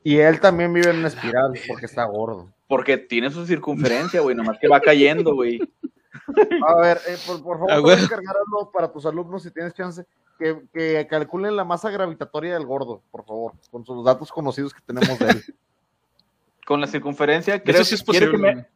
[0.02, 2.54] Y él también vive en una espiral porque está gordo.
[2.68, 5.60] Porque tiene su circunferencia, güey, nomás que va cayendo, güey.
[6.68, 8.06] A ver, eh, por, por favor, Ah, te voy a güey.
[8.06, 10.06] encargar algo para tus alumnos si tienes chance.
[10.40, 14.82] Que, que calculen la masa gravitatoria del gordo, por favor, con sus datos conocidos que
[14.86, 15.44] tenemos de él.
[16.66, 18.32] Con la circunferencia, creo Eso sí es posible.
[18.32, 18.68] que me-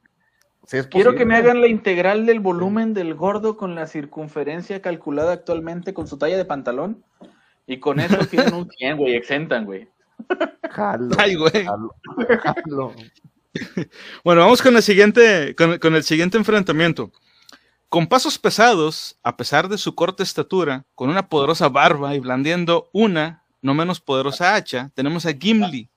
[0.68, 1.18] Si es Quiero posible.
[1.18, 6.08] que me hagan la integral del volumen del gordo con la circunferencia calculada actualmente con
[6.08, 7.04] su talla de pantalón.
[7.66, 9.90] Y con eso tienen un 100, güey, exentan, güey.
[10.70, 11.66] Jalo, Ay, güey.
[11.66, 11.96] jalo,
[12.44, 12.94] jalo.
[14.24, 17.12] Bueno, vamos con el siguiente, con, con el siguiente enfrentamiento.
[17.90, 22.90] Con pasos pesados, a pesar de su corta estatura, con una poderosa barba y blandiendo
[22.94, 25.90] una no menos poderosa hacha, tenemos a Gimli.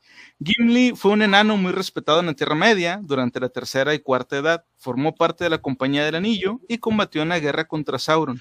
[0.42, 4.36] Gimli fue un enano muy respetado en la Tierra Media durante la tercera y cuarta
[4.36, 4.64] edad.
[4.78, 8.40] Formó parte de la Compañía del Anillo y combatió en la guerra contra Sauron.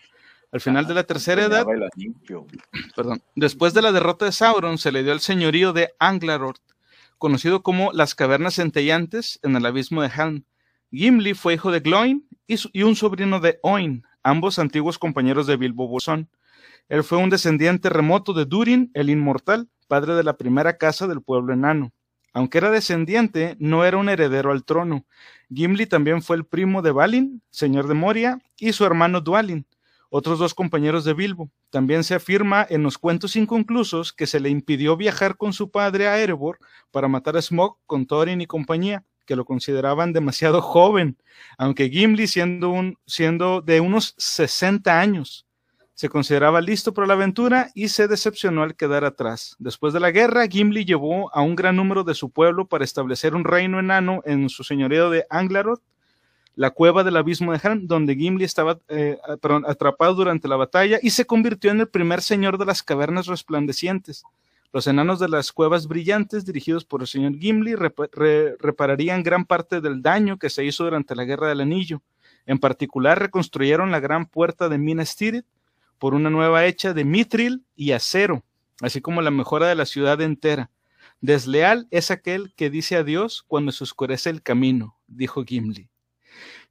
[0.51, 1.65] Al final de la tercera edad,
[2.95, 6.61] perdón, después de la derrota de Sauron, se le dio el señorío de Anglarort,
[7.21, 10.43] conocido como las cavernas centellantes en el abismo de Helm.
[10.91, 15.87] Gimli fue hijo de Gloin y, un sobrino de Oin, ambos antiguos compañeros de Bilbo
[15.87, 16.31] Bolsón.
[16.89, 21.21] Él fue un descendiente remoto de Durin, el inmortal, padre de la primera casa del
[21.21, 21.93] pueblo enano.
[22.33, 25.05] Aunque era descendiente, no era un heredero al trono.
[25.53, 29.67] Gimli también fue el primo de Balin, señor de Moria, y su hermano Dualin,
[30.11, 31.49] otros dos compañeros de Bilbo.
[31.69, 36.07] También se afirma en los cuentos inconclusos que se le impidió viajar con su padre
[36.07, 36.59] a Erebor
[36.91, 41.17] para matar a Smog con Thorin y compañía, que lo consideraban demasiado joven,
[41.57, 45.47] aunque Gimli siendo, un, siendo de unos 60 años,
[45.93, 49.55] Se consideraba listo para la aventura y se decepcionó al quedar atrás.
[49.59, 53.33] Después de la guerra, Gimli llevó a un gran número de su pueblo para establecer
[53.33, 55.81] un reino enano en su señorío de Anglaroth,
[56.61, 59.17] la cueva del abismo de Han, donde Gimli estaba eh,
[59.65, 64.23] atrapado durante la batalla y se convirtió en el primer señor de las cavernas resplandecientes.
[64.71, 69.45] Los enanos de las cuevas brillantes, dirigidos por el señor Gimli, rep re repararían gran
[69.45, 72.03] parte del daño que se hizo durante la Guerra del Anillo.
[72.45, 75.47] En particular, reconstruyeron la gran puerta de Minas Tirith
[75.97, 78.43] por una nueva hecha de mitril y acero,
[78.81, 80.69] así como la mejora de la ciudad entera.
[81.21, 85.90] Desleal es aquel que dice adiós cuando se oscurece el camino, dijo Gimli.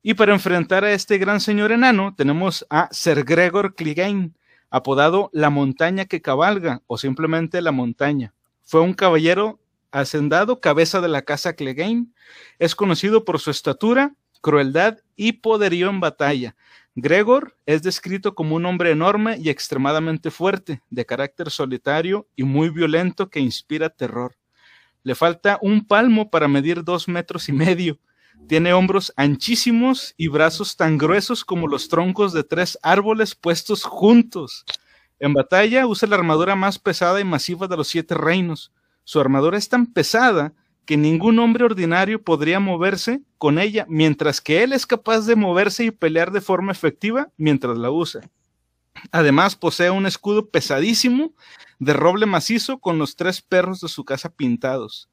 [0.03, 4.33] Y para enfrentar a este gran señor enano, tenemos a Sir Gregor Clegane,
[4.71, 8.33] apodado la montaña que cabalga o simplemente la montaña.
[8.63, 9.61] Fue un caballero
[9.93, 12.07] hacendado, cabeza de la casa Clegane.
[12.59, 16.57] Es conocido por su estatura, crueldad y poderío en batalla.
[16.95, 22.71] Gregor es descrito como un hombre enorme y extremadamente fuerte, de carácter solitario y muy
[22.71, 24.37] violento que inspira terror.
[25.03, 27.99] Le falta un palmo para medir dos metros y medio
[28.47, 34.65] tiene hombros anchísimos y brazos tan gruesos como los troncos de tres árboles puestos juntos.
[35.19, 38.73] En batalla usa la armadura más pesada y masiva de los siete reinos.
[39.05, 40.53] Su armadura es tan pesada
[40.85, 45.85] que ningún hombre ordinario podría moverse con ella, mientras que él es capaz de moverse
[45.85, 48.23] y pelear de forma efectiva mientras la usa.
[49.13, 51.33] Además, posee un escudo pesadísimo
[51.79, 55.09] de roble macizo con los tres perros de su casa pintados.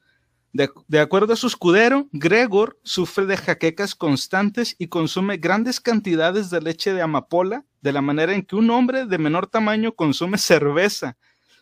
[0.54, 6.50] De, de, acuerdo a su escudero, Gregor sufre de jaquecas constantes y consume grandes cantidades
[6.50, 10.38] de leche de amapola, de la manera en que un hombre de menor tamaño consume
[10.38, 11.18] cerveza,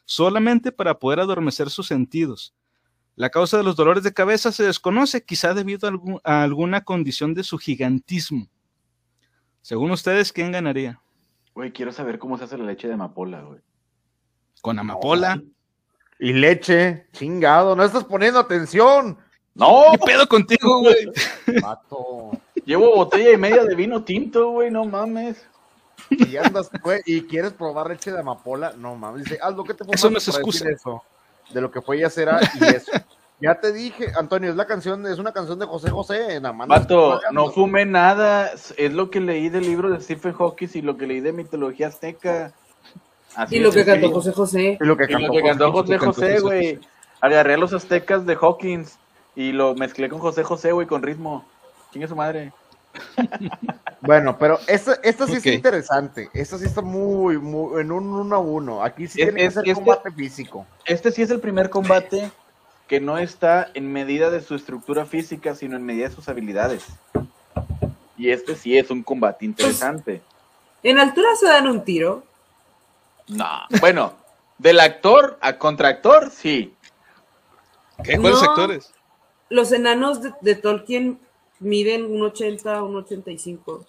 [0.06, 2.54] solamente para poder adormecer sus sentidos.
[3.16, 6.84] La causa de los dolores de cabeza se desconoce, quizá debido a, algún, a alguna
[6.84, 8.50] condición de su gigantismo.
[9.62, 11.02] Según ustedes, ¿quién ganaría?
[11.54, 13.62] Güey, quiero saber cómo se hace la leche de amapola, güey.
[14.62, 15.42] ¿Con amapola?
[16.20, 19.18] Y leche, chingado, no estás poniendo atención.
[19.54, 19.84] No.
[19.92, 21.12] ¿Qué pedo contigo, güey?
[21.62, 22.32] Pato.
[22.66, 25.46] Llevo botella y media de vino tinto, güey, no mames.
[26.10, 29.24] Y andas, güey, y quieres probar leche de amapola, no mames.
[29.24, 30.70] Dice, Aldo, ¿qué te Eso no es excusa.
[30.70, 31.04] Eso?
[31.54, 32.92] De lo que fue ya será y eso.
[33.42, 36.68] Ya te dije, Antonio, es la canción, es una canción de José José, nada más.
[36.68, 40.96] Vato, no fumé nada, es lo que leí del libro de Stephen Hawking y lo
[40.96, 42.54] que leí de mitología azteca.
[43.36, 44.78] Así y lo que cantó José José.
[44.80, 46.80] Y lo que cantó, y lo que cantó José José, güey.
[47.22, 48.98] Agarré a los aztecas de Hawkins
[49.36, 51.46] y lo mezclé con José José, güey, con ritmo.
[51.92, 52.52] Chingue su madre.
[54.02, 55.54] Bueno, pero esta, esta sí okay.
[55.54, 56.30] es interesante.
[56.32, 58.84] Esta sí está muy, muy en un uno a uno.
[58.84, 60.68] Aquí sí Es- tiene que es- ser este- combate físico.
[60.86, 62.30] Este sí es el primer combate
[62.88, 66.86] que no está en medida de su estructura física, sino en medida de sus habilidades.
[68.16, 70.22] Y este sí es un combate interesante.
[70.84, 72.24] En altura se dan un tiro.
[73.28, 73.46] No,
[73.80, 74.14] bueno,
[74.58, 76.76] del actor a contractor, sí.
[78.04, 78.18] ¿Qué?
[78.18, 78.50] ¿Cuáles No.
[78.50, 78.94] actores?
[79.50, 81.20] Los enanos de, de Tolkien
[81.60, 83.86] miden un 80, un 85.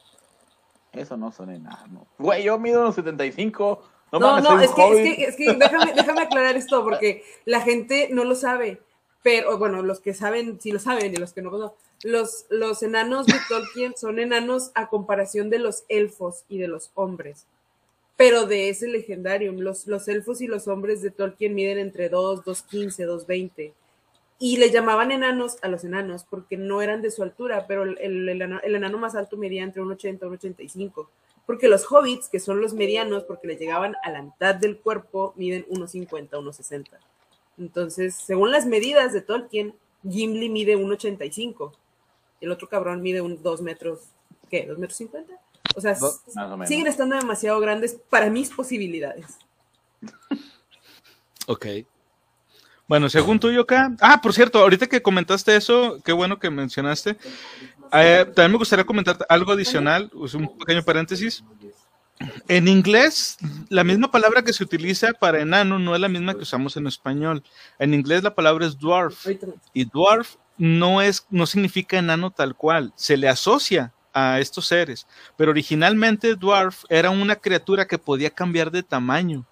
[0.93, 2.05] Eso no son enanos.
[2.19, 3.83] Güey, yo mido unos 75.
[4.13, 5.17] No, No, no, es que, es hobbit.
[5.17, 8.81] que, es que déjame, déjame aclarar esto porque la gente no lo sabe.
[9.23, 11.75] Pero bueno, los que saben, sí lo saben y los que no, pues no.
[12.03, 16.91] Los, los enanos de Tolkien son enanos a comparación de los elfos y de los
[16.95, 17.47] hombres.
[18.17, 22.45] Pero de ese legendario, los, los elfos y los hombres de Tolkien miden entre 2,
[22.45, 23.73] 2.15, 2.20.
[24.39, 27.99] Y le llamaban enanos a los enanos porque no eran de su altura, pero el,
[27.99, 31.11] el, enano, el enano más alto medía entre un 80 y un 85.
[31.47, 35.33] Porque los hobbits, que son los medianos, porque le llegaban a la mitad del cuerpo,
[35.37, 36.99] miden 1,50, 1,60.
[37.59, 39.75] Entonces, según las medidas de Tolkien,
[40.09, 41.73] Gimli mide 1,85.
[42.41, 44.01] El otro cabrón mide un 2 metros,
[44.51, 44.69] ¿qué?
[44.69, 45.33] ¿2 metros 50?
[45.75, 46.69] O sea, o menos.
[46.69, 49.39] siguen estando demasiado grandes para mis posibilidades.
[51.47, 51.67] Ok.
[52.89, 53.95] Bueno, según tú, Yoka.
[54.01, 57.17] Ah, por cierto, ahorita que comentaste eso, qué bueno que mencionaste.
[57.93, 61.43] Eh, también me gustaría comentar algo adicional, es un pequeño paréntesis.
[62.49, 63.37] En inglés,
[63.69, 66.87] la misma palabra que se utiliza para enano no es la misma que usamos en
[66.87, 67.43] español.
[67.79, 69.27] En inglés la palabra es dwarf
[69.75, 75.07] y dwarf no es no significa enano tal cual, se le asocia a estos seres,
[75.37, 79.45] pero originalmente dwarf era una criatura que podía cambiar de tamaño.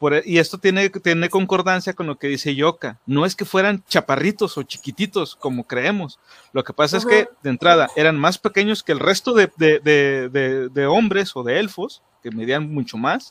[0.00, 2.98] Por e- y esto tiene, tiene concordancia con lo que dice Yoka.
[3.06, 6.18] No es que fueran chaparritos o chiquititos como creemos.
[6.52, 9.78] Lo que pasa es que, de entrada, eran más pequeños que el resto de, de-
[9.80, 13.28] de- de- de hombres o de elfos, que medían mucho más.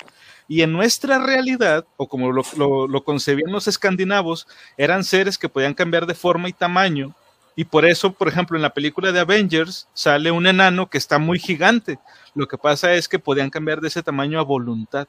[0.48, 5.50] Y en nuestra realidad, o como lo, lo- lo concebían los escandinavos, eran seres que
[5.50, 7.14] podían cambiar de forma y tamaño.
[7.58, 11.18] Y por eso, por ejemplo, en la película de Avengers sale un enano que está
[11.18, 11.98] muy gigante.
[12.36, 15.08] Lo que pasa es que podían cambiar de ese tamaño a voluntad.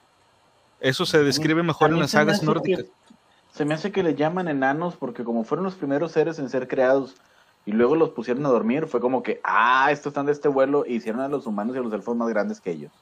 [0.80, 2.84] Eso se describe mejor en las sagas nórdicas.
[2.84, 2.90] que-
[3.52, 6.68] se me hace que le llaman enanos porque como fueron los primeros seres en ser
[6.68, 7.16] creados
[7.66, 10.84] y luego los pusieron a dormir, fue como que, ah, estos están de este vuelo
[10.86, 12.92] y hicieron a los humanos y a los elfos más grandes que ellos.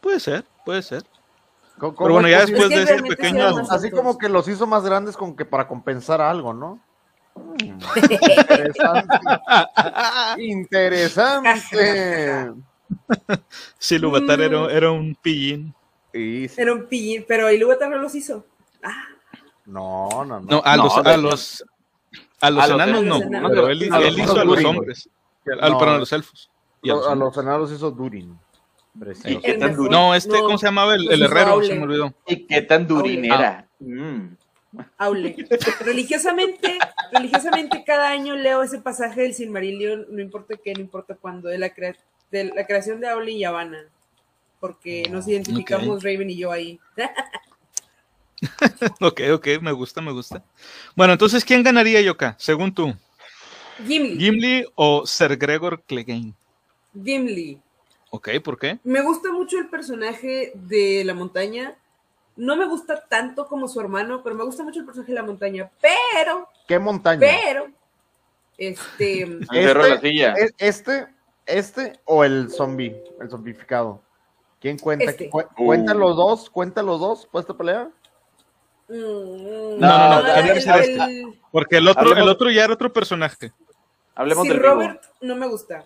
[0.00, 1.04] Puede ser, puede ser.
[1.78, 3.46] ¿Cómo- Pero bueno, ya después de ese pequeño...
[3.70, 6.80] Así como que los hizo más grandes con que para compensar algo, ¿no?
[7.36, 9.18] Interesante.
[10.38, 11.60] Interesante.
[13.78, 14.70] Sí, Luvatar era, Mm.
[14.70, 15.74] era un pillín.
[16.12, 16.60] Y sí.
[16.60, 18.46] Era un pillín, pero Ilúvatar no los hizo.
[18.82, 19.04] Ah,
[19.66, 20.46] No, no, no.
[20.48, 21.64] No, a los, a los,
[22.40, 23.50] a los a los enanos no, enanos.
[23.52, 24.66] pero él, A los él hizo a los Durin.
[24.66, 25.08] hombres.
[25.60, 25.78] Al, No.
[25.78, 26.50] perdón, a los elfos.
[26.82, 27.34] Y a Lo- los a hombres.
[27.34, 28.38] los enanos hizo Durin.
[29.90, 30.94] No, este, ¿cómo se llamaba?
[30.94, 31.66] El, el herrero, Aule.
[31.66, 32.14] se me olvidó.
[32.26, 33.68] ¿Y qué tan durinera?
[33.80, 34.28] Mm.
[34.98, 35.36] Aule.
[35.80, 36.78] Religiosamente,
[37.12, 41.58] religiosamente cada año leo ese pasaje del Silmarillion, no importa qué, no importa cuándo, de
[41.58, 41.96] la, crea-
[42.30, 43.84] de la creación de Aule y Yavanna.
[44.60, 46.78] Porque nos identificamos Raven y yo ahí.
[49.00, 50.44] Ok, ok, me gusta, me gusta.
[50.94, 52.94] Bueno, entonces, ¿quién ganaría Yoka, según tú?
[53.86, 54.18] Gimli.
[54.18, 56.34] ¿Gimli o Ser Gregor Clegane?
[57.02, 57.58] Gimli.
[58.10, 58.78] Ok, ¿por qué?
[58.84, 61.74] Me gusta mucho el personaje de la montaña.
[62.36, 65.24] No me gusta tanto como su hermano, pero me gusta mucho el personaje de la
[65.24, 65.70] montaña.
[65.80, 67.20] Pero, ¿Qué montaña?
[67.20, 67.66] pero,
[68.58, 70.32] este, El cerro de la silla.
[70.34, 71.06] ¿Es- ¿Este,
[71.46, 74.02] este o el zombie, el zombificado?
[74.60, 75.06] ¿Quién cuenta?
[75.06, 75.30] Este.
[75.30, 76.00] ¿Cu- ¿Cuentan Uh.
[76.00, 76.50] los dos?
[76.50, 77.90] ¿Cuentan los dos para esta pelea?
[78.88, 83.52] mm, no, no, el- el- Porque el otro, Hablemos- el otro ya era otro personaje.
[84.14, 84.70] Hablemos si del vivo.
[84.74, 85.84] Robert no me gusta.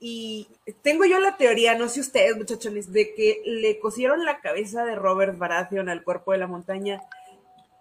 [0.00, 0.46] Y
[0.82, 4.94] tengo yo la teoría, no sé ustedes, muchachones, de que le cosieron la cabeza de
[4.94, 7.02] Robert Baratheon al cuerpo de la montaña.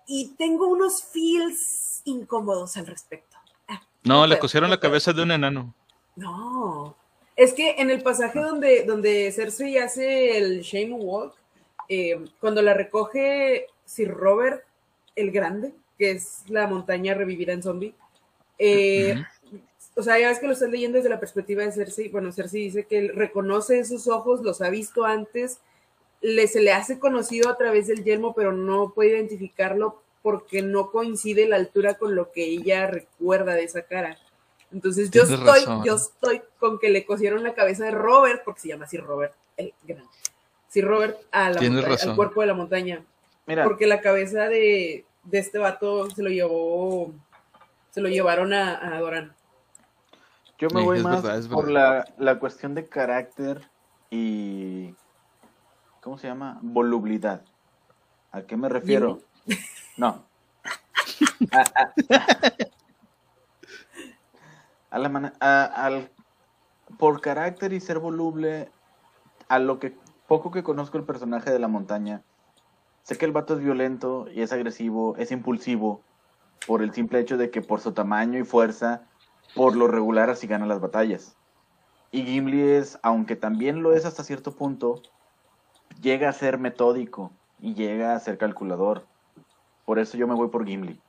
[0.07, 3.37] Y tengo unos feels incómodos al respecto.
[3.67, 5.73] Ah, No, le cosieron la cabeza de un enano.
[6.15, 6.95] No.
[7.35, 11.35] Es que en el pasaje donde, donde Cersei hace el Shame Walk,
[11.87, 14.63] eh, cuando la recoge Sir Robert
[15.15, 17.93] el Grande, que es la montaña revivida en zombie,
[18.57, 19.23] eh,
[19.97, 22.07] o sea, ya ves que lo estás leyendo desde la perspectiva de Cersei.
[22.09, 25.59] Bueno, Cersei dice que él reconoce esos ojos, los ha visto antes,
[26.21, 30.91] le, se le hace conocido a través del yelmo, pero no puede identificarlo porque no
[30.91, 34.17] coincide la altura con lo que ella recuerda de esa cara.
[34.71, 35.83] Entonces yo Tienes estoy, razón.
[35.85, 39.33] yo estoy con que le cosieron la cabeza de Robert, porque se llama así Robert,
[39.55, 40.09] el grande.
[40.67, 43.05] Sí, Robert a la montaña- al cuerpo de la montaña.
[43.45, 47.13] Mira, Porque la cabeza de, de este vato se lo llevó,
[47.91, 49.33] se lo llevaron a, a Doran.
[50.57, 53.61] Yo me Sí, voy más verdad, por la, la cuestión de carácter
[54.09, 54.95] y...
[56.01, 56.59] ¿Cómo se llama?
[56.61, 57.43] Volubilidad.
[58.31, 59.19] ¿A qué me refiero?
[59.97, 60.27] No.
[61.51, 61.93] A, a-
[64.91, 66.11] a la a- al,
[66.99, 68.69] por carácter y ser voluble,
[69.49, 69.97] a lo que
[70.27, 72.21] poco que conozco el personaje de la montaña,
[73.03, 76.03] sé que el vato es violento y es agresivo, es impulsivo,
[76.67, 79.07] por el simple hecho de que por su tamaño y fuerza,
[79.57, 81.35] por lo regular así gana las batallas.
[82.11, 85.01] Y Gimli es, aunque también lo es hasta cierto punto,
[86.01, 89.07] llega a ser metódico y llega a ser calculador.
[89.83, 91.01] Por eso yo me voy por Gimli.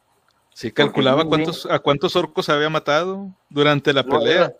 [0.55, 4.53] Sí, calculaba Gimli- cuántos, a cuántos orcos había matado durante la pelea.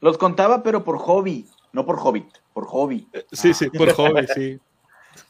[0.00, 3.10] Los contaba, pero por hobby, no por hobbit, por hobby.
[3.32, 4.60] Sí, sí, por hobby, sí.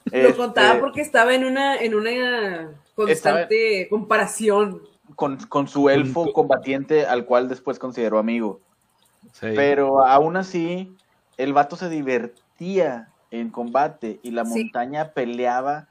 [0.04, 4.82] Lo Este, contaba porque estaba en una, en una constante comparación.
[5.16, 8.61] Con, con su elfo Con- combatiente al cual después consideró amigo.
[9.32, 9.49] Sí.
[9.54, 10.96] Pero aún así,
[11.37, 14.64] el vato se divertía en combate y la Sí.
[14.64, 15.88] montaña peleaba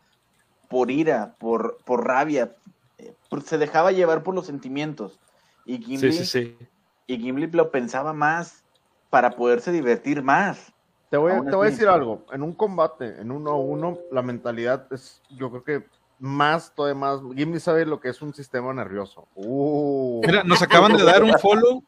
[0.67, 2.55] por ira, por, por rabia,
[2.97, 5.19] eh, por- se dejaba llevar por los sentimientos.
[5.65, 6.57] Y Gimli, sí, sí, sí.
[7.07, 8.63] y Gimli lo pensaba más
[9.09, 10.71] para poderse divertir más.
[11.09, 12.25] Te voy, te voy a decir algo.
[12.31, 15.87] En un combate, en uno a uno, la mentalidad es, yo creo que
[16.19, 17.19] más, todavía más.
[17.35, 19.27] Gimli sabe lo que es un sistema nervioso.
[19.35, 20.21] Uh.
[20.25, 21.83] Mira, nos acaban de dar un follow.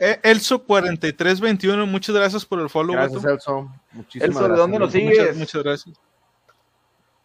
[0.00, 2.94] Eh, Elso4321, muchas gracias por el follow.
[2.94, 3.24] Gracias.
[3.24, 3.70] Elso.
[3.92, 4.58] Muchísimas Elso, ¿de gracias.
[4.58, 5.36] dónde nos Muchas, sigues?
[5.36, 6.00] muchas gracias.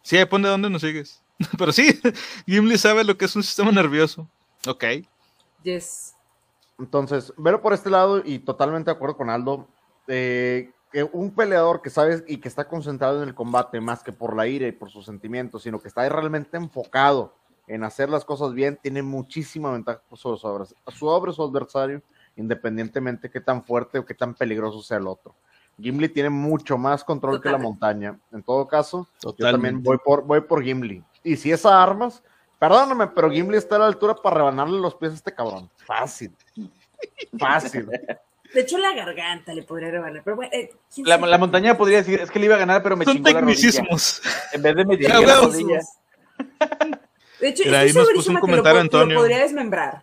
[0.02, 1.22] Sí, ahí pon de dónde nos sigues.
[1.58, 2.00] Pero sí,
[2.46, 4.28] Gimli sabe lo que es un sistema nervioso.
[4.66, 4.84] Ok.
[5.62, 6.14] Yes.
[6.78, 9.66] Entonces, verlo por este lado y totalmente de acuerdo con Aldo,
[10.06, 14.12] eh, que un peleador que sabes y que está concentrado en el combate más que
[14.12, 17.34] por la ira y por sus sentimientos, sino que está realmente enfocado
[17.66, 22.02] en hacer las cosas bien, tiene muchísima ventaja sobre su, advers- sobre su adversario,
[22.36, 25.34] independientemente qué tan fuerte o qué tan peligroso sea el otro.
[25.80, 28.18] Gimli tiene mucho más control que la montaña.
[28.32, 31.04] En todo caso, yo también voy por, voy por Gimli.
[31.22, 32.22] Y si es a armas,
[32.58, 35.70] perdóname, pero Gimli está a la altura para rebanarle los pies a este cabrón.
[35.76, 36.34] Fácil.
[37.38, 37.88] Fácil.
[38.54, 40.22] De hecho, la garganta le podría rebanar.
[40.24, 42.96] Pero bueno, eh, ¿quién La, montaña podría decir, es que le iba a ganar, pero
[42.96, 43.56] me Son chingó la rodilla.
[43.56, 44.22] tecnicismos.
[44.52, 45.80] En vez de me chingó la rodilla.
[47.40, 49.16] De hecho, Mira, ahí nos puso un lo, Antonio.
[49.18, 50.02] podría desmembrar.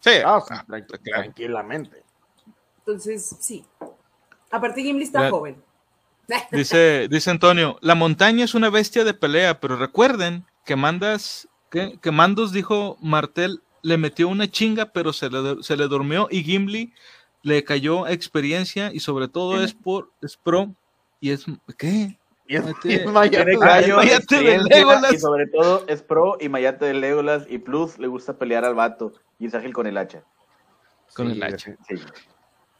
[0.00, 0.86] Sí, Ah, ah, claro.
[1.04, 2.02] tranquilamente.
[2.78, 3.64] Entonces, sí.
[4.50, 5.62] Aparte, Gimli está La- joven.
[6.50, 11.98] Dice, dice Antonio, la montaña es una bestia de pelea, pero recuerden que Mandas, que,
[12.02, 16.42] que Mandos dijo Martel le metió una chinga, pero se le, se le durmió y
[16.42, 16.92] Gimli
[17.46, 20.74] le cayó experiencia y sobre todo es por es pro
[21.20, 21.44] y es
[21.78, 22.18] ¿qué?
[22.48, 25.12] Y es, Mate- y es Mayate gallo, Mayate de Legolas.
[25.14, 28.74] y sobre todo es pro y Mayate de Legolas y plus le gusta pelear al
[28.74, 30.24] vato y es ágil con el hacha.
[31.14, 31.76] Con Sí, el hacha.
[31.88, 31.96] Sí.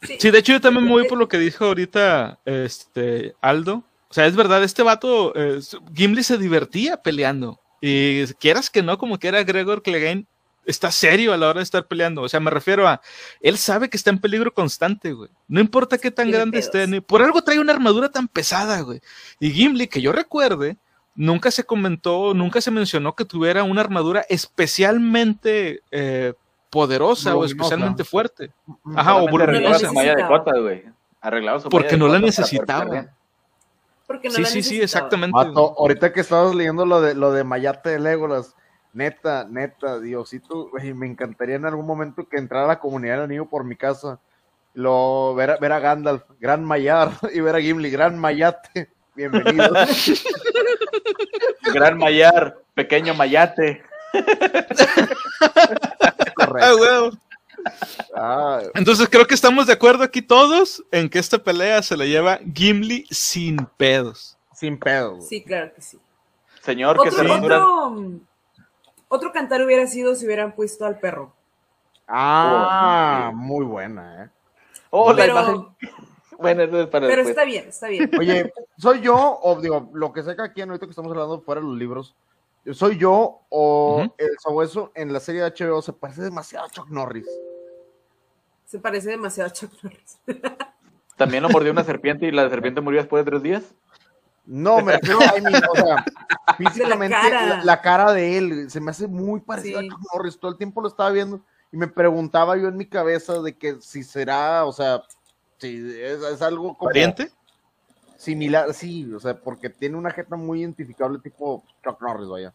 [0.01, 0.17] Sí.
[0.19, 3.83] Sí, de hecho yo también me voy por lo que dijo ahorita este Aldo.
[4.09, 5.59] O sea, es verdad, este vato, eh,
[5.93, 7.59] Gimli se divertía peleando.
[7.81, 10.25] Y quieras que no, como que era Gregor Clegane,
[10.67, 12.21] está serio a la hora de estar peleando.
[12.21, 13.01] O sea, me refiero a,
[13.41, 15.29] él sabe que está en peligro constante, güey.
[15.47, 16.65] No importa qué tan grande pedos.
[16.65, 19.01] esté, ni por algo trae una armadura tan pesada, güey.
[19.39, 20.77] Y Gimli, que yo recuerde,
[21.15, 26.33] nunca se comentó, nunca se mencionó que tuviera una armadura especialmente eh,
[26.69, 28.51] poderosa o especialmente fuerte.
[28.95, 29.91] Ajá, o voluminosa.
[31.69, 33.07] Porque no la necesitaba.
[34.05, 35.37] Porque no Sí, la sí, sí, exactamente.
[35.37, 38.55] Ahorita que estabas leyendo lo de lo de Mayate de Legolas,
[38.97, 43.45] neta, neta, Diosito, güey, me encantaría en algún momento que entrara la comunidad del anillo
[43.45, 44.19] por mi casa,
[44.73, 49.71] lo ver a, ver a Gandalf, gran Mayar, y ver a Gimli, gran Mayate, bienvenido.
[51.73, 53.83] Gran Mayar, pequeño Mayate.
[56.39, 57.11] Ah, güey.
[58.15, 62.05] Ah, Entonces creo que estamos de acuerdo aquí todos en que esta pelea se la
[62.05, 64.37] lleva Gimli sin pedos.
[64.53, 65.17] sin pedo.
[65.17, 65.27] güey.
[65.27, 65.99] Sí, claro que sí.
[66.61, 67.21] Señor que se.
[69.07, 71.33] Otro, cantar hubiera sido si hubieran puesto al perro.
[72.07, 74.29] Ah, muy buena, eh.
[74.89, 75.65] Oh, la Pero- imagen.
[76.39, 77.29] Bueno, eso es para Pero después.
[77.29, 78.11] está bien, está bien.
[78.19, 81.59] Oye, ¿soy yo o digo, lo que sé que aquí ahorita que estamos hablando fuera
[81.61, 82.15] de los libros,
[82.73, 86.89] ¿soy yo o el sabueso en la serie de HBO se parece demasiado a Chuck
[86.89, 87.27] Norris?
[88.65, 90.19] Se parece demasiado a Chuck Norris.
[91.15, 93.73] También lo mordió una serpiente y la serpiente murió después de tres días.
[94.47, 96.05] No, me refiero a mean, o sea,
[96.57, 97.63] físicamente la cara.
[97.65, 99.87] La, cara de él se me hace muy parecido Sí.
[99.87, 100.39] a Chuck Norris.
[100.39, 101.41] Todo el tiempo lo estaba viendo
[101.71, 105.03] y me preguntaba yo en mi cabeza de que si será, o sea,
[105.57, 107.29] si es, es algo como ¿Pariente?
[108.15, 112.53] similar, sí, o sea, porque tiene una jeta muy identificable tipo Chuck Norris, vaya.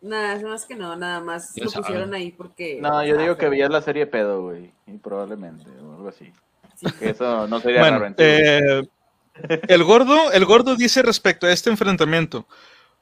[0.00, 2.78] Nada, es más que no, nada más Ya lo pusieron ahí porque.
[2.80, 4.72] No, yo ah, digo que veías la serie pedo, güey.
[4.86, 6.32] Y probablemente, o algo así.
[6.76, 6.86] Sí.
[6.98, 8.88] Que eso no sería Bueno, raro eh,
[9.68, 12.46] el gordo, el gordo dice respecto a este enfrentamiento.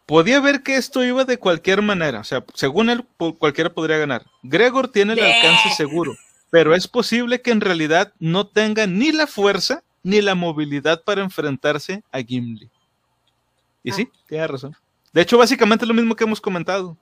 [0.07, 3.05] Podía ver que esto iba de cualquier manera, o sea, según él,
[3.39, 4.25] cualquiera podría ganar.
[4.43, 6.15] Gregor tiene el alcance seguro,
[6.51, 11.23] pero es posible que en realidad no tenga ni la fuerza ni la movilidad para
[11.23, 12.71] enfrentarse a Gimli.
[13.83, 14.77] Y sí, tiene razón.
[15.13, 16.97] De hecho, básicamente es lo mismo que hemos comentado.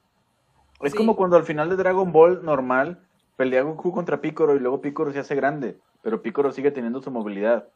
[0.80, 0.96] Es Sí.
[0.98, 3.00] como cuando al final de Dragon Ball normal
[3.36, 7.10] pelea Goku contra Piccolo y luego Piccolo se hace grande, pero Piccolo sigue teniendo su
[7.10, 7.68] movilidad.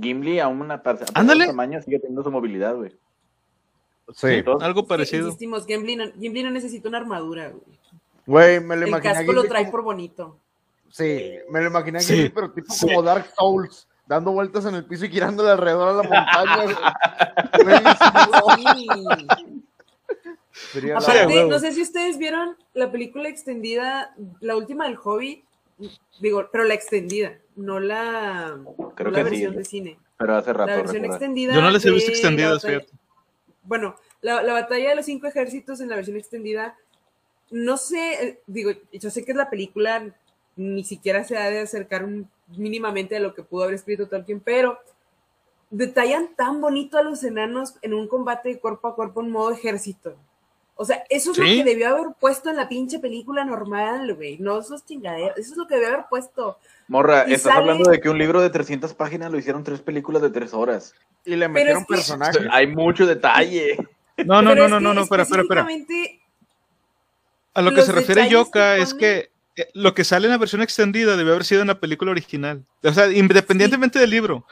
[0.00, 1.46] Gimli a una parte Ándale.
[1.46, 2.94] tamaño sigue teniendo su movilidad, güey.
[4.14, 4.26] Sí.
[4.28, 5.24] Entonces, Algo Sí, parecido.
[5.26, 7.62] insistimos, Gimli no, Gimli no necesita una armadura, güey.
[8.26, 9.10] Güey, me lo El imaginé.
[9.10, 10.38] a casco lo trae como- por bonito.
[10.90, 12.86] Sí, me lo imaginé Sí, Gimli, pero tipo sí.
[12.86, 16.76] como Dark Souls, dando vueltas en el piso y girándole alrededor a la montaña.
[18.56, 18.86] Sí.
[20.80, 25.44] Sí, Aparte, no sé si ustedes vieron la película extendida, la última del Hobbit,
[26.20, 28.58] digo, pero la extendida, no la,
[28.94, 29.98] Creo no la que sí, versión de cine.
[30.18, 31.16] pero hace rato La versión recuerda.
[31.16, 31.54] extendida.
[31.54, 32.88] Yo no les he visto extendidas, fíjate.
[33.62, 36.76] Bueno, la, la batalla de los cinco ejércitos en la versión extendida,
[37.50, 40.14] no sé, eh, digo, yo sé que es la película,
[40.56, 44.40] ni siquiera se ha de acercar un- mínimamente a lo que pudo haber escrito Tolkien,
[44.40, 44.78] pero
[45.70, 49.50] detallan tan bonito a los enanos en un combate de cuerpo a cuerpo en modo
[49.50, 50.14] ejército.
[50.78, 54.36] O sea, eso es lo que debió haber puesto en la pinche película normal, güey.
[54.38, 55.38] No esos chingaderas.
[55.38, 56.58] Eso es lo que debió haber puesto.
[56.88, 59.80] Morra, Y estás sale- hablando de que un libro de 300 páginas lo hicieron tres
[59.80, 60.94] películas de tres horas.
[61.24, 62.42] Y le metieron es que- personajes.
[62.50, 63.76] Hay mucho detalle.
[64.18, 65.66] No, no, no, no, no, no, espera, espera, espera.
[67.54, 70.60] A lo que se refiere Yoka es que eh, lo que sale en la versión
[70.60, 72.62] extendida debe haber sido en la película original.
[72.82, 74.44] O sea, independientemente del libro.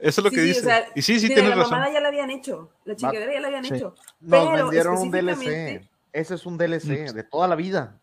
[0.00, 0.60] Eso es lo Sí, que sí, dice.
[0.60, 1.70] o sea, y sí, sí, tienes la razón.
[1.72, 2.70] mamada ya la habían hecho.
[2.84, 3.74] La chingadera ya la habían Sí.
[3.74, 3.94] hecho.
[4.20, 5.88] Nos pero vendieron un DLC.
[6.12, 7.98] Ese es un DLC de toda la vida.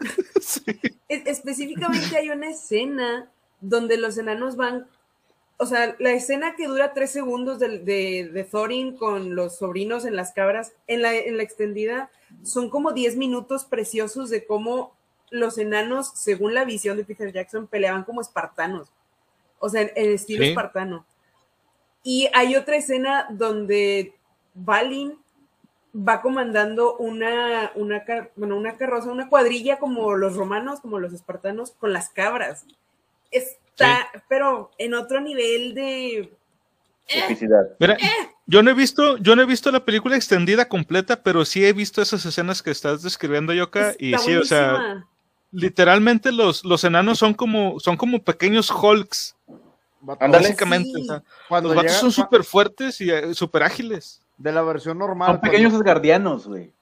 [1.08, 4.86] Específicamente hay una escena donde los enanos van.
[5.58, 10.04] O sea, la escena que dura tres segundos de, de, de Thorin con los sobrinos
[10.04, 12.10] en las cabras, en la, en la extendida,
[12.42, 14.94] son como 10 minutos preciosos de cómo
[15.30, 18.88] los enanos, según la visión de Peter Jackson, peleaban como espartanos.
[19.58, 20.50] o sea, en, en estilo Sí.
[20.50, 21.06] espartano.
[22.08, 24.14] Y hay otra escena donde
[24.54, 25.18] Balin
[25.92, 31.12] va comandando una, una, car- bueno, una carroza, una cuadrilla como los romanos, como los
[31.12, 32.64] espartanos, con las cabras.
[33.32, 36.32] Está, pero en otro nivel de...
[37.08, 37.70] Epicidad.
[37.80, 37.96] Mira,
[38.46, 41.72] yo no he visto, yo no he visto la película extendida completa, pero sí he
[41.72, 45.04] visto esas escenas que estás describiendo, Yoka, y está sí, o sea,
[45.50, 49.34] literalmente los, los enanos son como, son como pequeños Hulks,
[50.06, 50.44] Vato, Ándale.
[50.44, 50.90] básicamente.
[50.94, 51.02] Sí.
[51.02, 54.22] o sea, Cuando los vatos llega- son súper fuertes y eh, súper ágiles.
[54.38, 55.32] de la versión normal.
[55.32, 56.72] Son pequeños cuando- asgardianos, güey.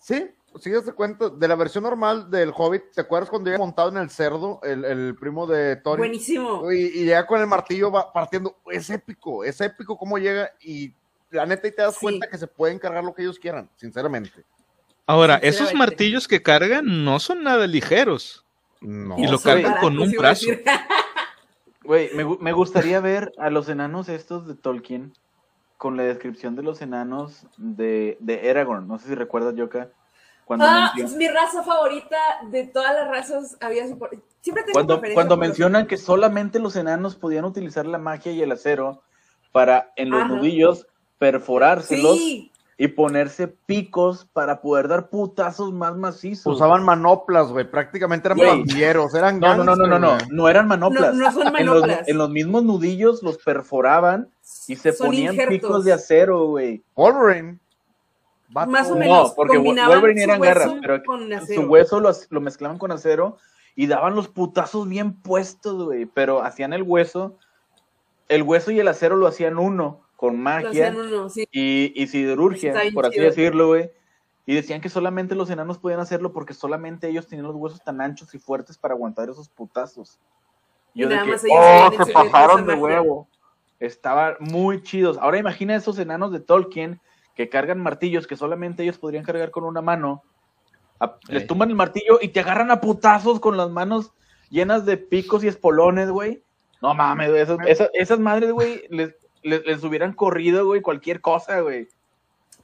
[0.00, 0.30] Sí,
[0.60, 1.28] sí, das cuenta.
[1.28, 4.84] De la versión normal del Hobbit, ¿te acuerdas cuando llega montado en el cerdo, el,
[4.84, 5.98] el primo de Thorin?
[5.98, 6.70] Buenísimo.
[6.72, 8.56] Y, y llega con el martillo va partiendo.
[8.70, 10.94] Es épico, es épico cómo llega y
[11.30, 12.00] la neta y te das Sí.
[12.00, 14.42] cuenta que se pueden cargar lo que ellos quieran, sinceramente.
[15.06, 18.44] Ahora, esos martillos que cargan no son nada ligeros.
[18.80, 19.18] No.
[19.18, 20.46] Y lo cargan con un brazo.
[21.82, 25.12] Güey, me, me gustaría ver a los enanos estos de Tolkien
[25.78, 28.86] con la descripción de los enanos de, de Aragorn.
[28.86, 29.88] No sé si recuerdas, Yoka.
[30.44, 32.16] Cuando, Ah, es mi raza favorita
[32.50, 33.56] de todas las razas.
[33.60, 38.32] Había siempre tengo cuando, cuando los- mencionan que solamente los enanos podían utilizar la magia
[38.32, 39.02] y el acero
[39.52, 40.28] para en los Ajá.
[40.34, 40.86] nudillos
[41.18, 42.49] perforárselos Sí,
[42.82, 46.54] y ponerse picos para poder dar putazos más macizos.
[46.56, 47.70] Usaban manoplas, güey.
[47.70, 51.14] Prácticamente eran pandilleros, eran No, no, no, no, no, no, no eran manoplas.
[51.14, 52.08] No, no son En los, manoplas.
[52.08, 54.30] en los mismos nudillos los perforaban
[54.66, 55.58] y se Son ponían injertos.
[55.58, 56.82] picos de acero, güey.
[56.96, 57.58] Wolverine.
[58.48, 59.32] Más o No, menos.
[59.34, 61.46] porque combinaban Wolverine su eran hueso garras, pero.
[61.54, 63.36] Su hueso lo, lo mezclaban con acero
[63.76, 66.06] y daban los putazos bien puestos, güey.
[66.06, 67.36] Pero hacían el hueso,
[68.28, 71.48] el hueso y el acero lo hacían uno, con magia hacían uno, sí.
[71.50, 73.24] y, y siderurgia, por así chido.
[73.26, 73.90] decirlo, güey.
[74.44, 78.02] Y decían que solamente los enanos podían hacerlo porque solamente ellos tenían los huesos tan
[78.02, 80.18] anchos y fuertes para aguantar esos putazos.
[80.92, 82.82] Y Yo de nada que, ellos oh, se de pasaron de magia".
[83.00, 83.28] huevo.
[83.78, 85.16] Estaban muy chidos.
[85.18, 87.00] Ahora imagina esos enanos de Tolkien
[87.34, 90.22] que cargan martillos que solamente ellos podrían cargar con una mano.
[90.98, 94.12] A- Les tumban el martillo y te agarran a putazos con las manos
[94.50, 96.42] llenas de picos y espolones, güey.
[96.82, 97.30] No mames.
[97.30, 101.88] Esas, esas, esas madres, güey, les, les, les hubieran corrido, güey, cualquier cosa, güey.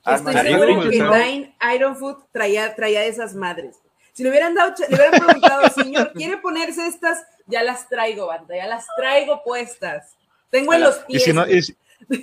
[0.07, 1.01] Estoy seguro que.
[1.01, 3.77] Nine Ironfoot traía, traía de esas madres.
[4.13, 7.25] Si le hubieran dado, le hubieran preguntado, señor, ¿quiere ponerse estas?
[7.47, 10.15] Ya las traigo, banda, ya las traigo puestas.
[10.51, 11.25] Tengo en los Y pies.
[11.25, 11.77] si, no, y, si-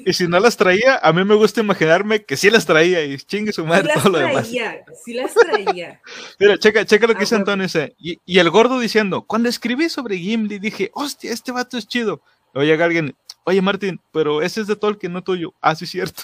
[0.06, 3.18] y si no las traía, a mí me gusta imaginarme que sí las traía y
[3.18, 4.44] chingue su sí madre las todo lo demás.
[4.50, 6.02] traía, sí las traía.
[6.40, 7.36] Mira, checa, checa lo que Ah, dice.
[7.36, 7.64] Antonio.
[7.64, 11.88] dice, Y, y el gordo diciendo, cuando escribí sobre Gimli dije, hostia, este vato es
[11.88, 12.22] chido.
[12.54, 15.54] Luego llega alguien, oye Martín, pero ese es de Tolkien, no tuyo.
[15.62, 16.24] Ah, sí, cierto.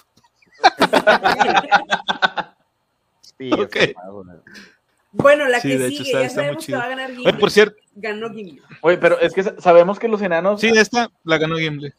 [3.21, 3.75] Sí, Ok.
[3.75, 4.37] está mal, güey.
[5.11, 7.27] Bueno, la Sí, que de hecho, sigue, está- ya sabemos que va a ganar Gimli.
[7.27, 8.61] Oye, por cierto, Ganó Gimli.
[8.81, 10.61] Oye, pero es que sa- sabemos que los enanos.
[10.61, 11.91] sí, esta la ganó Gimli.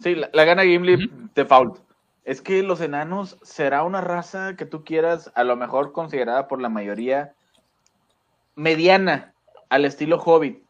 [0.00, 1.28] Sí, la, la gana Gimli Ujú.
[1.34, 1.78] default.
[2.24, 6.60] Es que los enanos será una raza que tú quieras, a lo mejor considerada por
[6.60, 7.32] la mayoría
[8.54, 9.32] mediana,
[9.70, 10.62] al estilo Hobbit.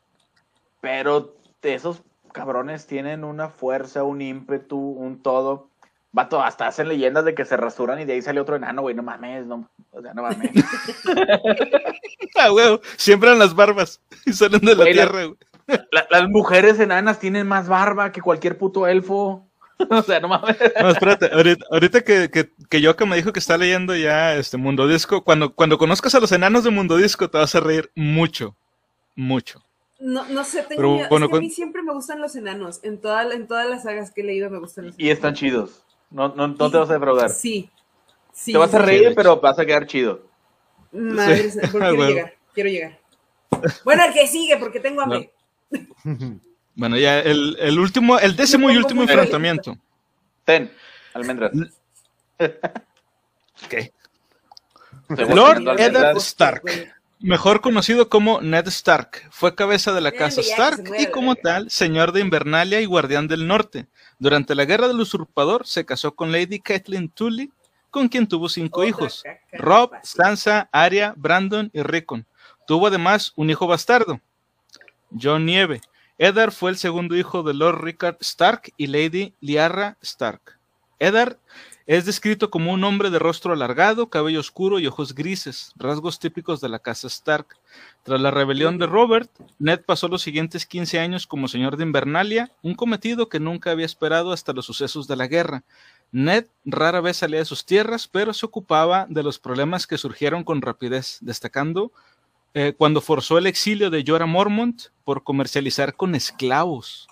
[0.81, 2.03] Pero esos
[2.39, 5.69] cabrones tienen una fuerza, un ímpetu, un todo.
[6.13, 8.95] Vato, hasta hacen leyendas de que se rasuran y de ahí sale otro enano, güey.
[8.95, 10.51] No mames, no, o sea, no mames.
[12.41, 15.37] Ah, huevo, siembran las barbas y salen de la Güey, tierra, güey.
[15.91, 19.45] La- las mujeres enanas tienen más barba que cualquier puto elfo.
[19.91, 20.57] o sea, no mames.
[20.81, 24.57] No, espérate, ahorita, ahorita que, que, que Yoka me dijo que está leyendo ya este
[24.57, 27.91] Mundo Disco, cuando, cuando conozcas a los enanos de Mundo Disco te vas a reír
[27.97, 28.55] mucho,
[29.17, 29.65] mucho.
[29.99, 31.09] No, no sé, tengo Pero, miedo.
[31.11, 32.81] bueno, es que a mí siempre me gustan los enanos.
[32.85, 35.83] En, toda, en todas las sagas que he leído me gustan los Y están chidos.
[36.11, 37.31] No, no, no te vas a defraudar.
[37.31, 37.69] Sí.
[38.33, 40.23] sí Te vas a reír, pero vas a quedar chido.
[40.93, 41.59] Madre, Sí.
[41.71, 42.99] quiero llegar, quiero llegar.
[43.85, 45.33] Bueno, el que sigue, porque tengo hambre.
[46.79, 49.77] Bueno, ya el, el último, el décimo y último enfrentamiento.
[50.45, 50.71] Ten,
[51.13, 51.51] almendras.
[53.69, 53.93] ¿Qué?
[55.17, 56.27] Segundo, Lord no, Eddard almendras.
[56.29, 56.63] Stark,
[57.21, 62.13] mejor conocido como Ned Stark, fue cabeza de la casa Stark y como tal, señor
[62.13, 63.87] de Invernalia y guardián del norte.
[64.19, 67.53] Durante la guerra del usurpador se casó con Lady Catelyn Tully,
[67.91, 69.23] con quien tuvo cinco hijos.
[69.53, 69.93] Rob.
[70.03, 72.27] Sansa, Arya, Brandon y Rickon.
[72.67, 74.21] Tuvo además un hijo bastardo,
[75.11, 75.81] John Nieve.
[76.19, 80.59] Eddard fue el segundo hijo de Lord Rickard Stark y Lady Liara Stark.
[80.99, 81.39] Eddard
[81.89, 86.61] es descrito como un hombre de rostro alargado, cabello oscuro y ojos grises, rasgos típicos
[86.61, 87.57] de la casa Stark.
[88.03, 92.53] Tras la rebelión de Robert, Ned pasó los siguientes 15 años como señor de Invernalia,
[92.61, 95.65] un cometido que nunca había esperado hasta los sucesos de la guerra.
[96.13, 100.45] Ned rara vez salía de sus tierras, pero se ocupaba de los problemas que surgieron
[100.45, 101.91] con rapidez, destacando
[102.53, 107.09] eh, cuando forzó el exilio de Jorah Mormont por comercializar con esclavos.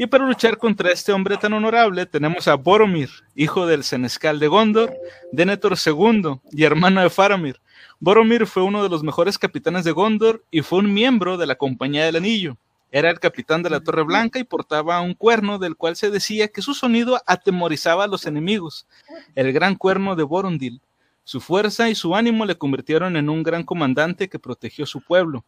[0.00, 4.46] Y para luchar contra este hombre tan honorable tenemos a Boromir, hijo del senescal de
[4.46, 4.96] Gondor,
[5.32, 7.60] Denethor II y hermano de Faramir.
[7.98, 11.56] Boromir fue uno de los mejores capitanes de Gondor y fue un miembro de la
[11.56, 12.56] Compañía del Anillo.
[12.92, 16.46] Era el capitán de la Torre Blanca y portaba un cuerno del cual se decía
[16.46, 18.86] que su sonido atemorizaba a los enemigos,
[19.34, 20.80] el gran cuerno de Borondil.
[21.24, 25.44] Su fuerza y su ánimo le convirtieron en un gran comandante que protegió su pueblo.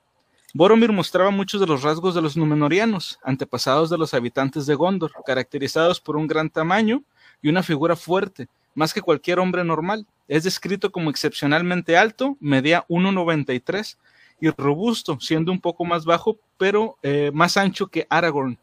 [0.52, 5.12] Boromir mostraba muchos de los rasgos de los Númenóreanos, antepasados de los habitantes de Gondor,
[5.24, 7.04] caracterizados por un gran tamaño
[7.40, 10.08] y una figura fuerte, más que cualquier hombre normal.
[10.26, 13.96] Es descrito como excepcionalmente alto, medía 1,93
[14.40, 18.58] y robusto, siendo un poco más bajo, pero eh, más ancho que Aragorn.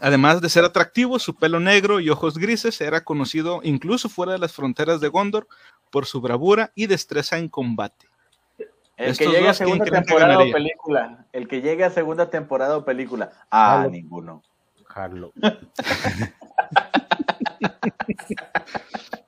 [0.00, 4.38] Además de ser atractivo, su pelo negro y ojos grises era conocido incluso fuera de
[4.38, 5.46] las fronteras de Gondor
[5.92, 8.08] por su bravura y destreza en combate.
[8.96, 11.26] El Estos que llegue a dos, ¿quién segunda temporada o película.
[11.32, 13.32] El que llegue a segunda temporada o película.
[13.50, 14.42] Ah, ninguno.
[14.86, 15.32] Jalo.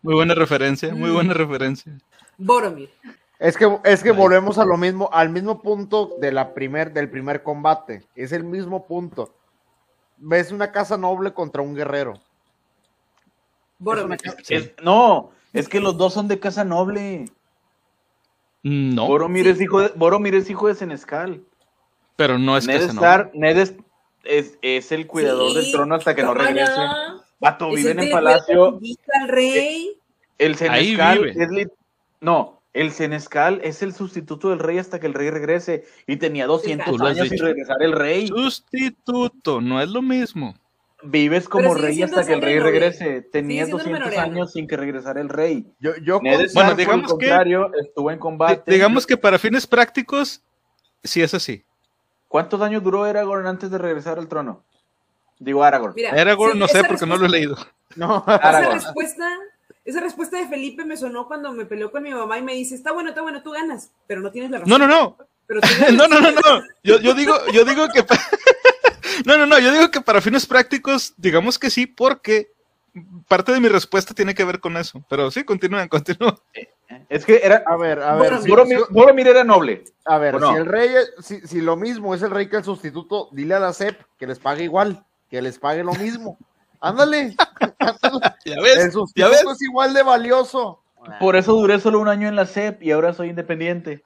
[0.02, 1.92] Muy buena referencia, muy buena referencia.
[2.38, 2.90] Boromir.
[3.38, 7.10] Es que, es que volvemos a lo mismo, al mismo punto de la primer, del
[7.10, 8.04] primer combate.
[8.14, 9.34] Es el mismo punto.
[10.16, 12.14] Ves una casa noble contra un guerrero.
[13.78, 14.18] Boromir.
[14.48, 17.26] Es- no, es que los dos son de casa noble.
[18.62, 21.42] No, Boromir, es hijo de, Boromir es hijo de Senescal.
[22.16, 23.74] pero no es Ned que Ned es,
[24.24, 26.72] es, es el cuidador Sí, del trono hasta que no ¿cómo regrese.
[27.38, 28.80] Vato, el viven en palacio.
[29.20, 29.98] al rey.
[30.38, 31.42] El Ahí Senescal vive.
[31.44, 31.66] es li-
[32.20, 35.84] No, el Senescal es el sustituto del rey hasta que el rey regrese.
[36.06, 38.26] Y tenía 200 Tú lo has años sin regresar el rey.
[38.26, 40.54] Sustituto, no es lo mismo.
[41.08, 43.22] Vives como rey siendo hasta que el rey regrese.
[43.22, 44.32] Tenía siendo 200 menoriano.
[44.32, 45.66] años sin que regresara el rey.
[45.78, 47.30] Yo, yo Bueno, el digamos que-
[47.80, 48.70] estuvo en combate.
[48.70, 50.42] digamos que para fines prácticos,
[51.04, 51.64] sí es así.
[52.28, 54.62] ¿Cuántos años duró Aragorn antes de regresar al trono?
[55.38, 55.92] Digo Aragorn.
[55.94, 57.56] Mira, Aragorn sí, no sé esa porque no lo he leído.
[57.94, 58.74] no, Esa Aragorn.
[58.80, 59.38] respuesta,
[59.84, 62.74] esa respuesta de Felipe me sonó cuando me peleó con mi mamá y me dice,
[62.74, 64.70] está bueno, está bueno, tú ganas, pero no tienes la razón.
[64.70, 65.16] No, no, no.
[65.46, 65.60] Pero.
[65.96, 66.62] No, no, no, no.
[66.82, 68.02] Yo, yo digo, yo digo que
[69.24, 72.50] No, no, no, yo digo que para fines prácticos, digamos que sí, porque
[73.28, 75.04] parte de mi respuesta tiene que ver con eso.
[75.08, 76.34] Pero sí, continúen, continúen.
[77.08, 77.62] Es que era.
[77.66, 78.78] a ver, a ver, Boromir.
[79.24, 79.84] si- era noble.
[80.04, 82.64] a ver, si el rey, es- si, si lo mismo es el rey que el
[82.64, 86.38] sustituto, dile a la CEP que les pague igual, que les pague lo mismo.
[86.80, 87.34] Ándale,
[88.44, 89.44] Ya el ves, ya sustituto ves.
[89.56, 90.82] es igual de valioso.
[91.20, 94.02] Por eso duré solo un año en la CEP y ahora soy independiente.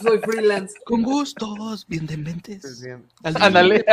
[0.00, 0.74] Soy freelance.
[0.84, 2.62] Con gustos, bien de mentes.
[2.62, 2.90] Sí, sí.
[3.22, 3.84] Al Ándale.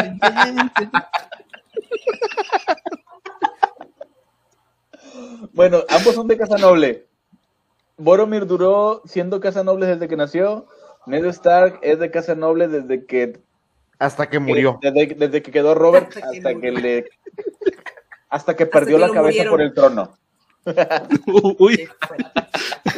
[5.53, 7.07] Bueno, ambos son de Casa Noble.
[7.97, 10.67] Boromir duró siendo Casa Noble desde que nació.
[11.05, 13.39] Ned Stark es de Casa Noble desde que
[13.99, 14.79] Hasta que murió.
[14.81, 16.79] Desde, desde que quedó Robert Hasta que hasta que, murió.
[16.79, 17.09] le
[18.29, 19.51] hasta que perdió que la cabeza murieron.
[19.51, 20.17] por el trono.
[21.59, 21.89] Uy.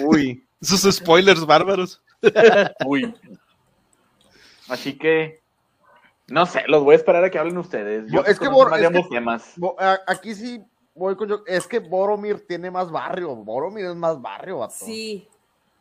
[0.02, 2.02] Uy, esos spoilers bárbaros.
[2.86, 3.14] uy.
[4.70, 5.42] Así que
[6.28, 8.12] no sé, los voy a esperar a que hablen ustedes.
[8.12, 9.56] Yo es que Bor- es temas.
[10.08, 10.62] Aquí sí
[10.94, 11.44] voy con yo.
[11.48, 13.34] Es que Boromir tiene más barrio.
[13.36, 14.76] Boromir es más barrio, vato.
[14.78, 15.28] Sí.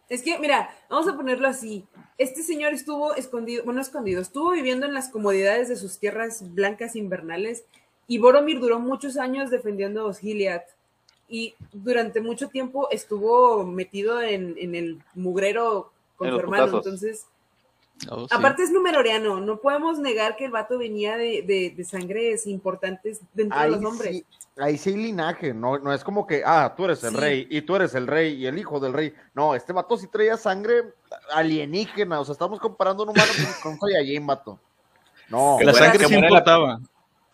[0.08, 1.84] Es que, mira, vamos a ponerlo así.
[2.16, 6.94] Este señor estuvo escondido, bueno, escondido, estuvo viviendo en las comodidades de sus tierras blancas
[6.94, 7.64] invernales
[8.06, 10.68] y Boromir duró muchos años defendiendo a Osgiliath
[11.28, 16.64] y durante mucho tiempo estuvo metido en, en el mugrero con En su hermano.
[16.66, 16.86] putazos.
[16.86, 17.26] Entonces,
[18.10, 18.34] Oh, sí.
[18.36, 23.22] aparte es numeroreano, no podemos negar que el vato venía de, de, de sangres importantes
[23.32, 24.10] dentro de Ahí los hombres.
[24.16, 24.26] sí,
[24.58, 27.16] ahí sí hay linaje, no, no es como que, ah, tú eres el Sí.
[27.16, 29.14] rey y tú eres el rey y el hijo del rey.
[29.34, 30.92] No, este vato sí traía sangre
[31.32, 33.32] alienígena, o sea, estamos comparando un humano
[33.62, 34.58] con, con Saiyajin, vato.
[35.30, 36.80] No, Que la sangre sí muera la- importaba.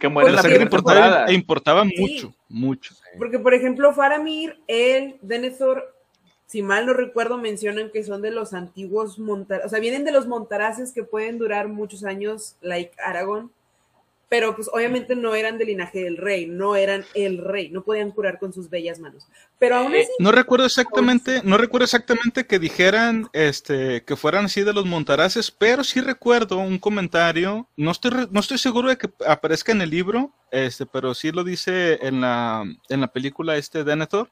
[0.02, 1.94] Que muere en La primera importaba, e importaba Sí.
[1.96, 2.94] mucho, mucho.
[3.18, 5.94] Porque, por ejemplo, Faramir, él, Denethor,
[6.46, 10.10] si mal no recuerdo, mencionan que son de los antiguos montarazes, o sea, vienen de
[10.10, 13.52] los montaraces que pueden durar muchos años, like Aragón,
[14.32, 18.12] pero pues obviamente no eran del linaje del rey, no eran el rey, no podían
[18.12, 19.28] curar con sus bellas manos.
[19.58, 24.46] Pero aún Eh, así, No recuerdo exactamente, no recuerdo exactamente que dijeran este que fueran
[24.46, 28.88] así de los montaraces, pero sí recuerdo un comentario, no estoy re- no estoy seguro
[28.88, 33.08] de que aparezca en el libro, este, pero sí lo dice en la en la
[33.08, 34.30] película este Denethor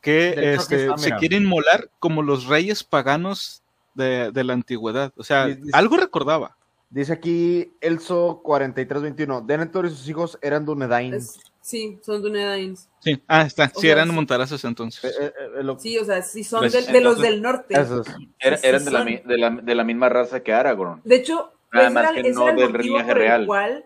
[0.00, 5.54] que este se quiere inmolar como los reyes paganos de, de la antigüedad, o sea,
[5.74, 6.56] algo recordaba.
[7.00, 11.14] Dice aquí Elso 4321, Denethor y sus hijos eran Dunedain.
[11.14, 12.88] es- sí, son Dunedains.
[13.00, 15.16] Sí, ah, está, O sí sea, eran montarazos Eh, entonces.
[15.20, 17.74] eh, eh, lo- Sí, o sea, sí son Pues, de, los del norte.
[18.16, 21.00] Sí, eran de la, de, la, de la misma raza que Aragorn.
[21.04, 23.46] De hecho, Nada ese más era, que no del linaje real.
[23.46, 23.84] cual,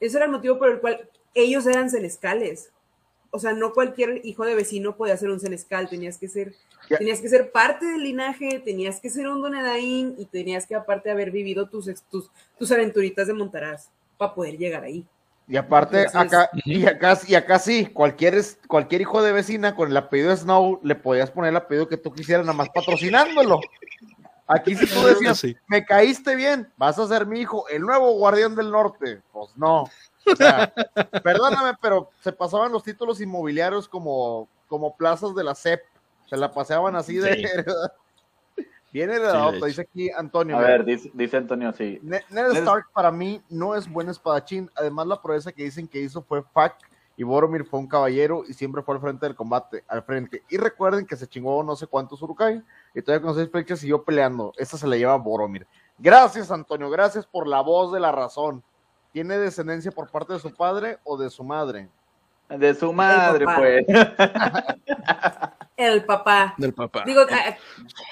[0.00, 2.70] ese era el motivo por el cual ellos eran celescales.
[3.30, 6.54] O sea, no cualquier hijo de vecino podía ser un celescal, tenías que ser,
[6.90, 6.98] Ya.
[6.98, 11.10] tenías que ser parte del linaje, tenías que ser un Donedain y tenías que aparte
[11.10, 13.88] haber vivido tus, tus, tus aventuritas de Montaraz
[14.18, 15.06] para poder llegar ahí.
[15.46, 19.74] Y aparte, Entonces- acá, y acá, y acá sí, cualquier, es- cualquier hijo de vecina
[19.74, 22.68] con el apellido de Snow le podías poner el apellido que tú quisieras, nada más
[22.70, 23.60] patrocinándolo.
[24.46, 25.56] Aquí si tú decías, Sí.
[25.68, 29.20] me caíste bien, vas a ser mi hijo, el nuevo guardián del norte.
[29.32, 29.82] Pues no.
[30.26, 30.72] O sea,
[31.22, 35.80] perdóname, pero se pasaban los títulos inmobiliarios como, como plazas de la CEP.
[36.26, 37.42] Se la paseaban así de Sí.
[38.92, 39.66] Bien Sí, heredado, hecho.
[39.66, 40.56] dice aquí Antonio.
[40.56, 41.98] A ver, dice, dice Antonio, sí.
[42.02, 44.70] Ne- Ned Ned- Stark para mí no es buen espadachín.
[44.76, 46.76] Además, la proeza que dicen que hizo fue Fack
[47.16, 50.44] y Boromir fue un caballero y siempre fue al frente del combate, al frente.
[50.48, 52.62] Y recuerden que se chingó no sé cuántos Urukai
[52.94, 54.52] y todavía con seis flechas siguió peleando.
[54.56, 55.66] Esta se la lleva Boromir.
[55.98, 56.88] Gracias, Antonio.
[56.88, 58.62] Gracias por la voz de la razón.
[59.12, 61.88] ¿Tiene descendencia por parte de su padre o de su madre?
[62.58, 63.58] De su madre, papá.
[63.58, 63.84] pues.
[65.76, 66.54] El papá.
[66.56, 67.02] Del papá.
[67.04, 67.56] Digo, a-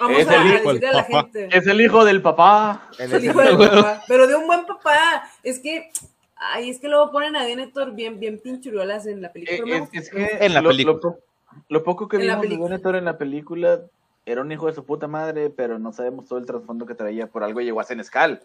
[0.00, 1.22] vamos Es a, el a hijo, decirle a la papá.
[1.22, 1.48] gente.
[1.56, 2.88] Es el hijo del papá.
[2.98, 5.30] Él El es hijo el- del papá, pero de un buen papá.
[5.44, 5.90] Es que,
[6.36, 9.76] ay, es que luego ponen a Denethor bien, bien pinchuriolas en la película.
[9.76, 10.94] Eh, Es, es que En la lo, película.
[10.94, 11.18] Lo, po-
[11.68, 12.48] lo poco que En vimos de.
[12.48, 13.80] Denethor en la película
[14.26, 17.28] era un hijo de su puta madre, pero no sabemos todo el trasfondo que traía.
[17.28, 18.42] Por algo llegó a Senescal.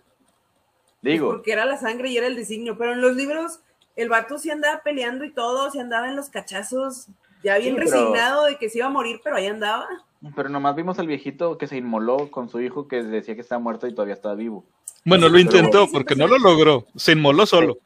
[1.01, 2.77] Digo, Porque era la sangre y era el designio.
[2.77, 3.59] Pero en los libros,
[3.97, 7.07] el vato sí andaba peleando y todo, se andaba en los cachazos,
[7.43, 9.87] ya bien Sí, pero- resignado de que se iba a morir, pero ahí andaba.
[10.35, 13.59] pero nomás vimos al viejito que se inmoló con su hijo que decía que estaba
[13.59, 14.63] muerto y todavía estaba vivo.
[15.05, 16.85] Bueno, lo Pero- intentó porque no lo logró.
[16.95, 17.77] Se inmoló solo.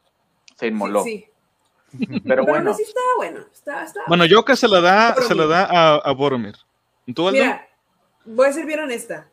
[0.58, 1.04] Se inmoló.
[1.04, 1.26] Sí,
[1.98, 2.06] sí.
[2.08, 3.40] Pero Pero bueno, no, sí estaba bueno.
[3.52, 5.28] Estaba, estaba Bueno, yo que se la da, Boromir.
[5.28, 6.56] se la da a, a Boromir.
[7.14, 7.40] ¿Tú, Aldo?
[7.42, 7.68] Mira,
[8.26, 9.28] voy a ser bien honesta.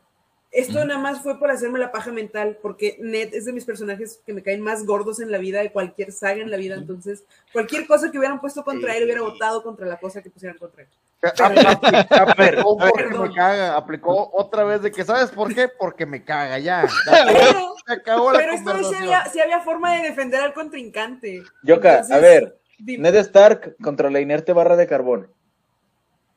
[0.50, 4.20] Esto nada más fue por hacerme la paja mental, porque Ned es de mis personajes
[4.24, 6.74] que me caen más gordos en la vida de cualquier saga en la vida.
[6.74, 7.22] Entonces,
[7.52, 10.82] cualquier cosa que hubieran puesto contra él hubiera votado contra la cosa que pusieran contra
[10.84, 10.88] él.
[12.10, 13.28] Aplicó porque Perdón.
[13.28, 13.76] me caga.
[13.76, 15.68] Aplicó otra vez de que, ¿sabes por qué?
[15.68, 16.86] Porque me caga ya.
[17.26, 20.54] Pero, Se acabó la pero esta vez sí había, sí había forma de defender al
[20.54, 21.42] contrincante.
[21.62, 25.30] Yoka, Entonces, a ver, dime, Ned Stark contra la inerte barra de carbón.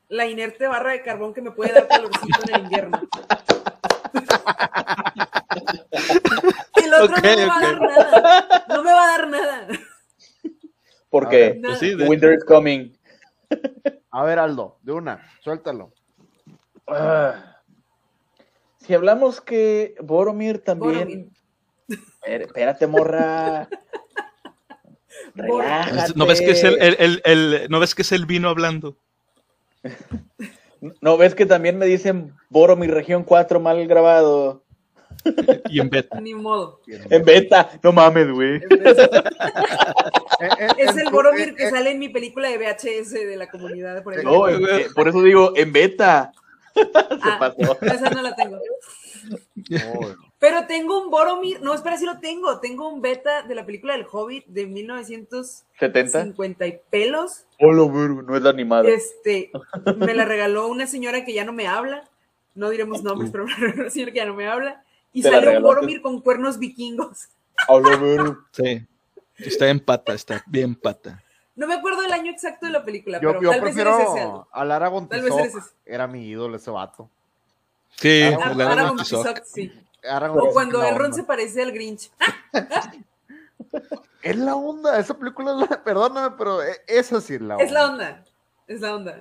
[0.08, 3.00] la inerte barra de carbón que me puede dar calorcito en el invierno.
[6.82, 8.64] El otro Ok, no me va a dar nada.
[8.68, 9.68] No me va a dar nada.
[11.10, 11.78] Porque Nada.
[11.78, 12.92] Pues sí, Winter is coming.
[14.10, 15.92] A ver, Aldo, de una, suéltalo.
[16.86, 17.56] Ah.
[18.78, 20.94] Si hablamos que Boromir también.
[20.94, 21.28] Boromir.
[21.88, 23.68] Espérate, Espérate, morra.
[25.34, 26.12] Relájate.
[26.16, 28.96] ¿No ves que es el, el- el- el- no ves que es el vino hablando?
[31.00, 34.64] ¿No ves que también me dicen Boromir región 4 mal grabado?
[35.68, 36.20] Y en beta.
[36.20, 36.80] Ni modo.
[36.86, 37.70] En beta.
[37.82, 38.60] No mames, güey.
[40.40, 43.48] Eh, eh, Es el Boromir eh, que sale en mi película de VHS de la
[43.48, 44.02] comunidad.
[44.02, 46.32] Por, No, eh, por eso digo en beta.
[47.22, 47.78] Ah, pasó.
[47.82, 48.58] Esa no la tengo.
[49.94, 51.62] oh, Pero tengo un Boromir.
[51.62, 52.58] No, espera, sí lo tengo.
[52.58, 56.68] Tengo un beta de la película del Hobbit de 1950 ¿70?
[56.68, 57.44] y pelos.
[57.60, 58.88] Hola, no es la animada.
[58.88, 59.52] Este,
[59.98, 62.08] me la regaló una señora que ya no me habla.
[62.56, 64.82] No diremos nombres, pero me la regaló una señora que ya no me habla.
[65.12, 65.62] Y ¿Te la sale un?
[65.62, 67.28] Boromir con cuernos vikingos.
[67.68, 68.36] Hola.
[68.50, 68.84] Sí.
[69.36, 71.22] Está en pata, está bien pata.
[71.54, 73.94] No me acuerdo el año exacto de la película, Yo, pero yo tal vez eres
[73.94, 74.04] ese.
[74.06, 75.74] prefiero al Aragorn Tal vez Tizoc, eres ese.
[75.86, 77.08] Era mi ídolo ese vato.
[77.94, 79.24] Sí, Aragorn Aragorn Tizoc.
[79.24, 79.72] Tizoc, sí.
[80.34, 82.10] O cuando Elrond se parece al Grinch.
[84.22, 87.64] Es la onda, esa película es la, perdóname, pero e- esa sí es la onda.
[87.64, 88.24] Es la onda.
[88.68, 89.20] Es la onda.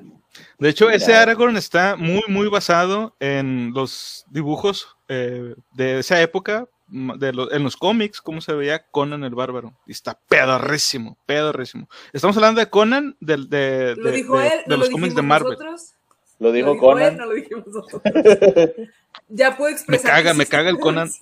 [0.59, 0.97] De hecho, Mira.
[0.97, 7.51] ese Aragorn está muy, muy basado en los dibujos eh, de esa época, de lo-
[7.51, 9.73] en los cómics, cómo se veía Conan el Bárbaro.
[9.87, 11.89] Y está pedorrísimo, pedorrísimo.
[12.13, 14.91] Estamos hablando de Conan, del- de, Lo de- dijo de- él, de no los lo
[14.93, 15.53] cómics de Marvel.
[15.53, 15.93] nosotros.
[16.41, 17.17] Lo Lo dijo él, Conan.
[17.17, 18.01] no lo dijimos nosotros.
[19.29, 20.09] ya puedo expresar.
[20.11, 21.09] caga, que me caga el Conan.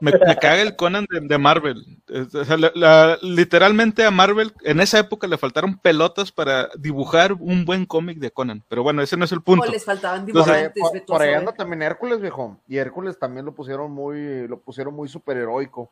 [0.00, 1.84] Me, me caga el Conan de, de Marvel.
[2.06, 6.68] Es- o sea, la- la- literalmente a Marvel en esa época le faltaron pelotas para
[6.78, 8.62] dibujar un buen cómic de Conan.
[8.68, 9.66] Pero bueno, ese no es el O punto.
[9.72, 10.72] les faltaban dibujantes.
[10.80, 12.60] por- tú por ahí anda también Hércules, viejo.
[12.68, 15.90] Y Hércules también lo pusieron muy, lo pusieron muy superheroico.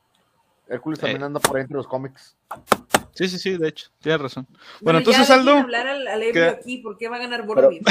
[0.68, 1.26] Hércules también Eh.
[1.26, 2.36] anda por ahí entre los cómics.
[3.14, 4.46] Sí, sí, sí, de hecho, tienes razón.
[4.48, 6.48] Bueno, Bueno, entonces Aldo, hablar al, al ebrio ¿qué?
[6.60, 7.82] aquí, ¿por qué va a ganar Boromir?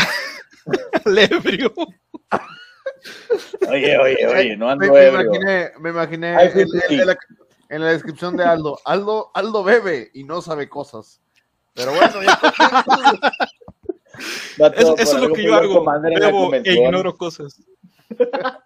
[1.05, 1.73] Lebrio.
[3.69, 5.21] Oye, oye, oye, no me, ando me ebrio.
[5.35, 6.95] imaginé, me imaginé Ay, en, sí, en- sí.
[7.01, 7.17] en la,
[7.69, 8.79] en la descripción de Aldo.
[8.85, 11.21] Aldo, Aldo bebe y no sabe cosas.
[11.73, 12.39] Pero bueno, ya
[14.77, 15.85] Eso, es lo que yo hago.
[16.01, 17.61] Bebo e ignoro cosas.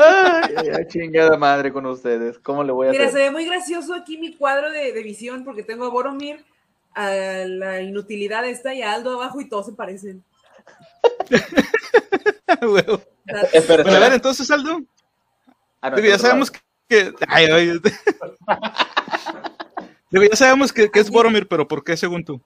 [0.00, 2.38] Ay, ay, chingada madre con ustedes.
[2.38, 5.44] ¿Cómo le voy a Mira, se ve muy gracioso aquí mi cuadro de, de visión
[5.44, 6.44] porque tengo a Boromir,
[6.94, 7.10] a
[7.46, 10.22] la inutilidad esta y a Aldo abajo y todos se parecen.
[13.52, 14.80] Espera, Bueno, a ver, entonces, Aldo,
[15.80, 16.60] Ah, no, digo, ya sabemos que...
[17.28, 17.66] ay, ay,
[20.10, 22.40] digo, ya sabemos que, que es Boromir, pero ¿por qué según tú?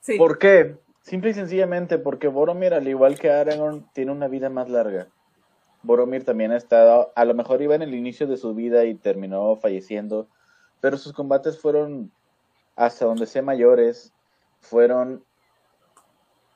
[0.00, 0.16] sí.
[0.16, 0.76] ¿Por qué?
[1.02, 5.08] Simple y sencillamente porque Boromir, al igual que Aragorn, tiene una vida más larga.
[5.82, 8.94] Boromir también ha estado, a lo mejor iba en el inicio de su vida y
[8.94, 10.28] terminó falleciendo,
[10.80, 12.10] pero sus combates fueron,
[12.76, 14.12] hasta donde sé mayores,
[14.60, 15.24] fueron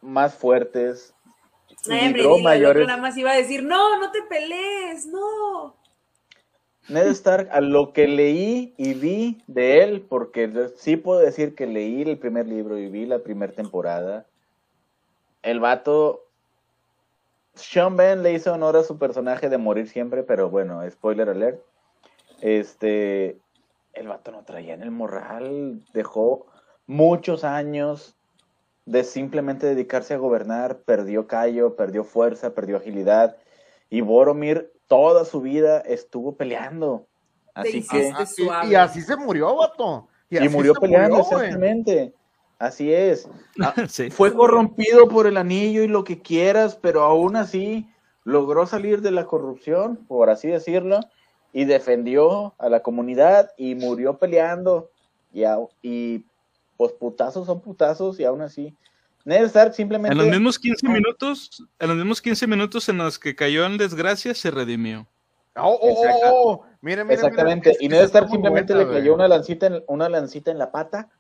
[0.01, 1.15] más fuertes,
[1.87, 2.87] libró mayores.
[2.87, 5.75] nada más iba a decir, no, no te pelees, no.
[6.89, 11.67] Ned Stark, a lo que leí y vi de él, porque sí puedo decir que
[11.67, 14.27] leí el primer libro y vi la primera temporada,
[15.43, 16.24] el vato,
[17.55, 21.61] Sean Ben le hizo honor a su personaje de morir siempre, pero bueno, spoiler alert,
[22.41, 23.39] este,
[23.93, 26.47] el vato no traía en el morral, dejó
[26.87, 28.17] muchos años
[28.87, 33.37] de simplemente dedicarse a gobernar, perdió callo, perdió fuerza, perdió agilidad,
[33.89, 37.07] y Boromir toda su vida estuvo peleando.
[37.55, 40.09] Así que, Este Ah, y- y, así se murió, vato.
[40.29, 41.45] y así murió se peleando, murió, güey.
[41.47, 42.15] exactamente.
[42.65, 43.29] Así es.
[43.61, 44.11] Ah, Sí.
[44.11, 47.87] Fue corrompido por el anillo y lo que quieras, pero aún así
[48.25, 51.01] logró salir de la corrupción, por así decirlo,
[51.53, 54.91] y defendió a la comunidad y murió peleando.
[55.31, 55.43] Y,
[55.83, 56.25] y
[56.79, 58.75] pues putazos son putazos y aún así.
[59.27, 60.13] Ned Stark simplemente...
[60.13, 63.77] En los mismos 15 minutos, en los mismos 15 minutos en los que cayó en
[63.77, 65.07] desgracia, se redimió.
[65.57, 67.71] Oh, oh, oh, Exacta- oh, mire, mire, Exactamente.
[67.71, 70.59] Y es que Ned Stark simplemente buena, le cayó una lancita, en, una lancita en
[70.59, 71.11] la pata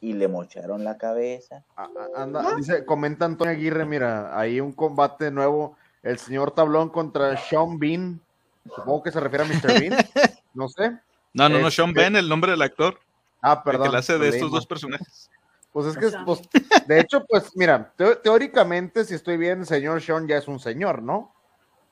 [0.00, 1.64] y le mocharon la cabeza.
[1.76, 6.90] Ah, ah, anda, dice, comenta Antonio Aguirre, mira, ahí un combate nuevo, el señor Tablón
[6.90, 8.20] contra Sean Bean,
[8.64, 9.80] supongo que se refiere a Mr.
[9.80, 10.06] Bean,
[10.54, 10.90] no sé.
[11.32, 12.98] No, no, no, Este- Sean Ben, el nombre del actor,
[13.42, 13.86] Ah, el perdón.
[13.86, 15.30] que le hace de estos dos personajes.
[15.72, 16.40] Pues es que, pues,
[16.86, 17.92] de hecho, pues mira,
[18.22, 21.34] teóricamente, si estoy bien, el señor Sean ya es un señor, ¿no?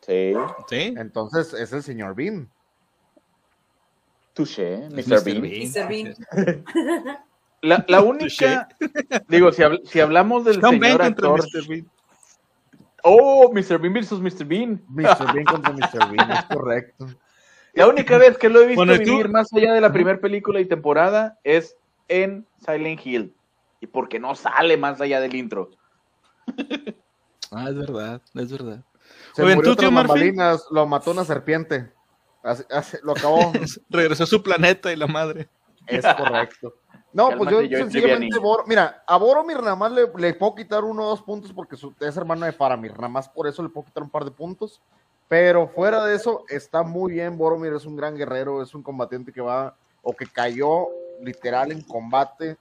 [0.01, 0.33] Sí.
[0.69, 0.95] Sí.
[0.97, 2.49] Entonces es el señor Bean.
[4.33, 5.23] Touché, Es Mr.
[5.25, 5.41] Bean.
[5.43, 5.89] Mr.
[5.89, 6.15] Bean.
[7.65, 8.69] La, la única,
[9.29, 11.67] digo, si, habl- si hablamos del Sean señor actor, Mr.
[11.69, 11.87] Bean.
[13.03, 13.79] oh, Mr.
[13.79, 14.45] Bean versus Mr.
[14.45, 14.83] Bean.
[14.89, 15.33] Mr.
[15.33, 16.11] Bean contra Mr.
[16.11, 17.07] Bean, es correcto.
[17.73, 19.11] La única vez que lo he visto Bueno, ¿y tú?
[19.13, 21.77] vivir más allá de la primera película y temporada es
[22.09, 23.35] en Silent Hill.
[23.81, 25.71] Y porque no sale más allá del intro.
[27.57, 28.83] Ah, es verdad, es verdad.
[29.35, 31.93] Se Oye, murió ¿tú, tío bambalinas, lo mató una serpiente.
[32.43, 33.53] Así- así- lo acabó.
[33.91, 35.49] Regresó a su planeta y la madre.
[35.87, 36.75] Es correcto.
[37.15, 38.39] No, pues yo Joy sencillamente.
[38.39, 41.77] Bor- mira, a Boromir nada más le, le puedo quitar uno o dos puntos porque
[41.77, 44.33] su- es hermano de Faramir, nada más por eso le puedo quitar un par de
[44.33, 44.83] puntos.
[45.29, 47.39] Pero fuera de eso, está muy bien.
[47.39, 50.89] Boromir es un gran guerrero, es un combatiente que va o que cayó
[51.23, 52.59] literal en combate.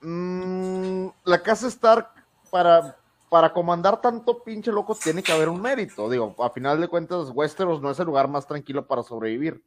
[0.00, 2.08] Mm, la casa Stark,
[2.50, 2.96] para,
[3.28, 6.08] para comandar tanto pinche loco, tiene que haber un mérito.
[6.08, 9.62] Digo, a final de cuentas, Westeros no es el lugar más tranquilo para sobrevivir.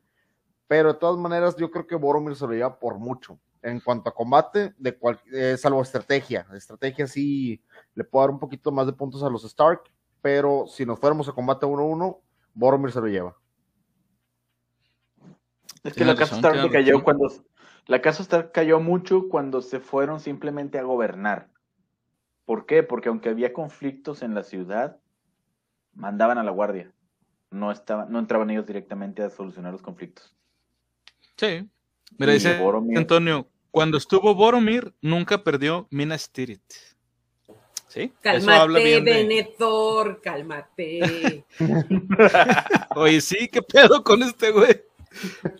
[0.67, 3.39] Pero de todas maneras, yo creo que Boromir se lo lleva por mucho.
[3.61, 6.47] En cuanto a combate, de cual, eh, salvo estrategia.
[6.53, 7.61] Estrategia sí
[7.93, 9.83] le puedo dar un poquito más de puntos a los Stark,
[10.21, 12.21] pero si nos fuéramos a combate 1-1,
[12.53, 13.37] Boromir se lo lleva.
[15.83, 17.03] Es que la casa razón, Stark cayó razón.
[17.03, 17.29] cuando
[17.87, 21.49] la casa Stark cayó mucho cuando se fueron simplemente a gobernar.
[22.45, 22.83] ¿Por qué?
[22.83, 24.99] Porque aunque había conflictos en la ciudad,
[25.93, 26.93] mandaban a la guardia.
[27.51, 30.35] No estaban, no entraban ellos directamente a solucionar los conflictos.
[31.35, 31.69] Sí.
[32.17, 36.61] Mira, dice Boromir- Antonio, cuando estuvo Boromir, nunca perdió Minas Tirith.
[37.87, 38.11] ¿Sí?
[38.23, 39.11] Eso habla Cálmate, bien de...
[40.21, 41.43] Cálmate.
[42.95, 44.83] Oye, sí, qué pedo con este güey.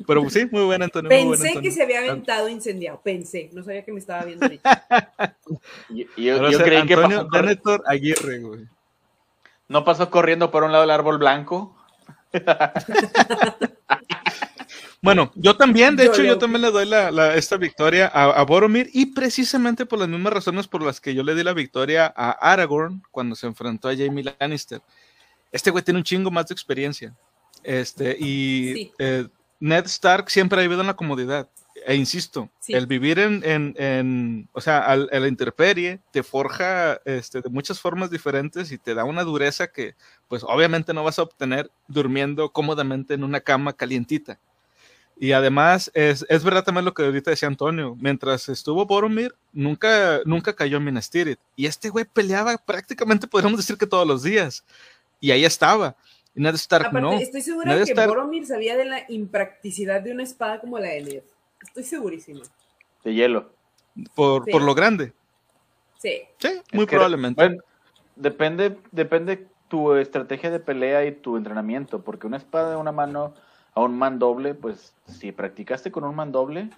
[0.05, 1.09] Pero sí, muy buen Antonio.
[1.09, 1.61] Pensé Antonio.
[1.61, 4.85] que se había aventado incendiado, pensé, no sabía que me estaba viendo ahorita.
[5.89, 6.05] Yo,
[6.51, 8.67] yo creí que Antonio pasó, corri- Denethor Aguirre, güey.
[9.67, 11.75] no pasó corriendo por un lado del árbol blanco.
[15.01, 18.11] Bueno, yo también, de Yo hecho, yo lo- también le doy la, la- esta victoria
[18.13, 21.43] a, a Boromir y precisamente por las mismas razones por las que yo le di
[21.43, 24.81] la victoria a Aragorn cuando se enfrentó a Jaime Lannister.
[25.51, 27.15] Este güey tiene un chingo más de experiencia.
[27.63, 28.91] Este, y Sí.
[28.99, 29.27] eh,
[29.61, 31.47] Ned Stark siempre ha vivido en la comodidad.
[31.85, 32.73] E insisto, Sí.
[32.73, 37.49] el vivir en, en, en- o sea, al, a la intemperie te forja este, de
[37.49, 39.95] muchas formas diferentes y te da una dureza que,
[40.27, 44.39] pues, obviamente no vas a obtener durmiendo cómodamente en una cama calientita.
[45.21, 50.21] Y además, es, es verdad también lo que ahorita decía Antonio, mientras estuvo Boromir, nunca,
[50.23, 51.39] nunca cayó en Minas Tirith.
[51.57, 54.63] Y este güey peleaba prácticamente, podríamos decir que todos los días.
[55.19, 55.95] Y ahí estaba.
[56.33, 57.13] Y Ned Stark Aparte, no.
[57.19, 60.87] estoy segura Ned que Stark- Boromir sabía de la impracticidad de una espada como la
[60.87, 61.23] de Ned.
[61.63, 62.41] Estoy segurísima.
[63.03, 63.51] De hielo.
[64.15, 64.51] Por, Sí.
[64.51, 65.11] por lo grande.
[65.97, 66.21] Sí.
[66.37, 67.43] Sí, Es muy que- probablemente.
[67.43, 67.61] Bueno,
[68.15, 73.33] depende, depende tu estrategia de pelea y tu entrenamiento, porque una espada de una mano
[73.79, 76.69] a un mandoble, pues si practicaste con un mandoble,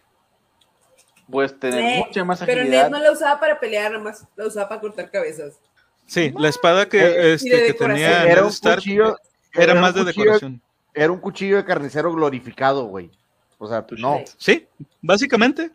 [1.29, 2.83] puedes tener Eh, mucha más Pero agilidad.
[2.89, 5.59] Ned no la usaba para pelear, nada más la usaba para cortar cabezas.
[6.05, 9.17] Sí, la espada que, Eh, este, de que tenía Era un Stark cuchillo,
[9.53, 10.61] era más de cuchillo- decoración.
[10.93, 13.09] Era un cuchillo de carnicero glorificado, güey.
[13.57, 14.19] O sea, no.
[14.37, 14.67] Sí.
[15.01, 15.71] Básicamente,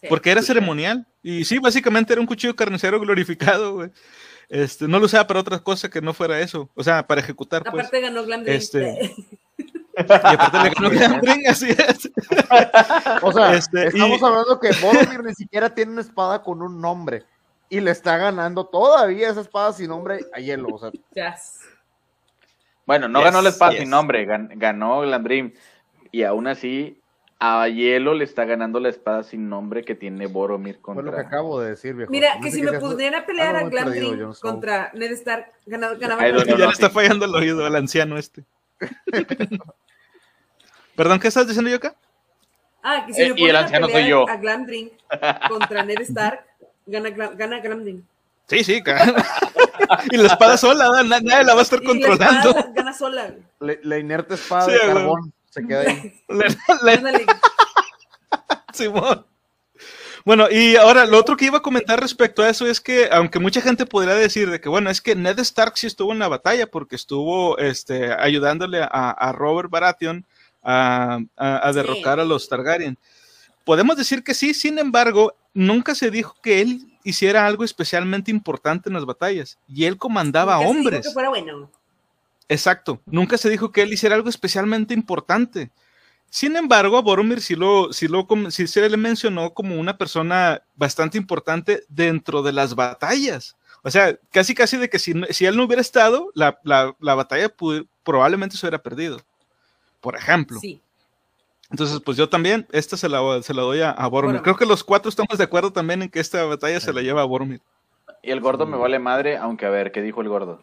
[0.00, 0.06] Sí.
[0.08, 1.06] porque era ceremonial.
[1.22, 3.90] Y sí, básicamente era un cuchillo carnicero glorificado, güey.
[4.50, 6.68] Este, no lo usaba para otra cosa que no fuera eso.
[6.74, 7.72] O sea, para ejecutar, pues.
[7.72, 8.54] Aparte ganó Glamdring.
[8.56, 9.14] Este-
[9.96, 12.10] Y aparte le ganó así es.
[13.22, 16.80] O sea, Este, estamos y- hablando que Boromir ni siquiera tiene una espada con un
[16.80, 17.24] nombre.
[17.68, 20.68] Y le está ganando todavía esa espada sin nombre a hielo.
[20.74, 21.34] O sea, Ya.
[22.86, 23.80] Bueno, no Yes, ganó la espada yes.
[23.80, 25.52] sin nombre, gan- ganó Glamdrim.
[26.10, 27.00] Y aún así,
[27.38, 31.06] a Hielo le está ganando la espada sin nombre que tiene Boromir fue lo que
[31.10, 31.26] contra.
[31.26, 32.10] acabo de decir, viejo.
[32.10, 34.34] Mira, No que si me pudiera a pelear Ah, a Glamdring Snow.
[34.40, 36.56] contra Ned Stark, ganaba, ganaba Ay, Glamdring.
[36.56, 38.44] ya no, le está fallando el oído al anciano este.
[40.96, 41.94] Perdón, ¿qué estás diciendo yo acá?
[42.82, 44.28] Ah, que si Eh, y el anciano soy yo.
[44.28, 44.90] a Glamdring
[45.48, 46.44] contra Ned Stark,
[46.86, 48.06] gana, gana Glamdring.
[48.48, 48.82] Sí, sí,
[50.10, 52.48] y la espada sola, na- nadie la va a estar Y la controlando.
[52.50, 53.34] espada gana sola.
[53.60, 56.20] la inerte espada Sí, de carbón se queda ahí.
[56.28, 56.48] Le-
[56.82, 57.26] le- Ándale.
[58.72, 59.26] Simón.
[60.24, 63.40] Bueno, y ahora lo otro que iba a comentar respecto a eso es que, aunque
[63.40, 66.28] mucha gente podría decir de que, bueno, es que Ned Stark sí estuvo en la
[66.28, 70.24] batalla porque estuvo este, ayudándole a, a Robert Baratheon
[70.62, 71.76] a, a- a Sí.
[71.76, 72.96] derrocar a los Targaryen.
[73.64, 78.88] Podemos decir que sí, sin embargo, nunca se dijo que él hiciera algo especialmente importante
[78.88, 81.06] en las batallas y él comandaba Nunca se dijo hombres.
[81.06, 81.70] que fuera bueno.
[82.48, 85.70] Exacto, nunca se dijo que él hiciera algo especialmente importante.
[86.28, 90.62] Sin embargo, a Boromir sí, lo, sí, lo, sí se le mencionó como una persona
[90.74, 93.56] bastante importante dentro de las batallas.
[93.82, 97.14] O sea, casi casi de que si, si él no hubiera estado, la, la- la
[97.14, 97.52] batalla
[98.02, 99.20] probablemente se hubiera perdido.
[100.02, 100.60] Por ejemplo.
[100.60, 100.82] Sí.
[101.70, 104.10] Entonces, pues yo también, esta se la, se la doy a, a Boromir.
[104.10, 104.42] Boromir.
[104.42, 107.22] Creo que los cuatro estamos de acuerdo también en que esta batalla se la lleva
[107.22, 107.62] a Boromir.
[108.22, 110.62] Y el gordo me vale madre, aunque a ver, ¿qué dijo el gordo?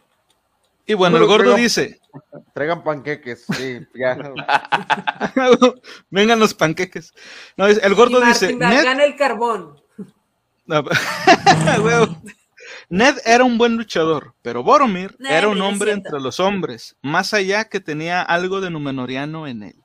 [0.85, 1.99] Y bueno, el gordo dice,
[2.53, 3.45] Traigan panqueques.
[3.55, 4.17] Sí, ya.
[6.09, 7.13] vengan los panqueques.
[7.57, 9.79] No, es- el Y gordo dice, Bach "Ned gana el carbón.
[10.65, 10.83] No,
[11.83, 12.17] huevo.
[12.89, 17.33] Ned era un buen luchador, pero Boromir No, era un hombre entre los hombres, más
[17.35, 19.75] allá que tenía algo de Numenoriano en él.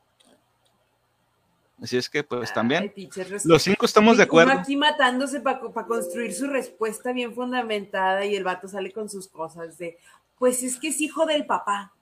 [1.83, 2.95] Así es que, pues Ay, también,
[3.45, 4.53] los cinco estamos de Uno acuerdo.
[4.53, 9.77] aquí matándose para construir su respuesta bien fundamentada y el vato sale con sus cosas
[9.77, 9.99] de,
[10.39, 11.93] pues es que es hijo del papá,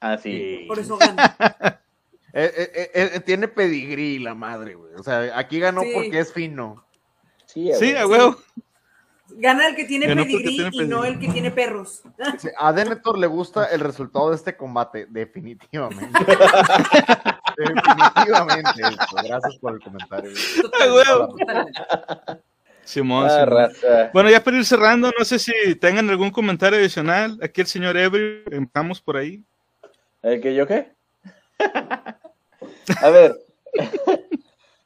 [0.00, 0.64] Ah, sí.
[0.66, 1.36] por eso gana.
[2.32, 4.94] Eh, eh, eh, tiene pedigrí la madre, güey.
[4.94, 5.90] O sea, aquí ganó Sí.
[5.92, 6.86] porque es fino.
[7.44, 7.96] Sí, Sí, güey.
[7.96, 8.36] a huevo.
[9.36, 12.02] Gana el que tiene Ganó pedigrí tiene y no el que tiene perros.
[12.38, 16.18] Sí, A Denethor le gusta el resultado de este combate, definitivamente.
[17.56, 18.82] definitivamente.
[18.82, 19.16] esto.
[19.24, 20.30] Gracias por el comentario.
[20.62, 22.42] Totalmente.
[22.84, 23.48] Simón, Ah, Simón.
[23.50, 24.10] raza.
[24.12, 27.38] Bueno, ya para ir cerrando, no sé si tengan algún comentario adicional.
[27.42, 29.44] Aquí el señor Ebrio, empezamos por ahí.
[30.22, 30.92] ¿El que yo qué?
[33.02, 33.36] A ver.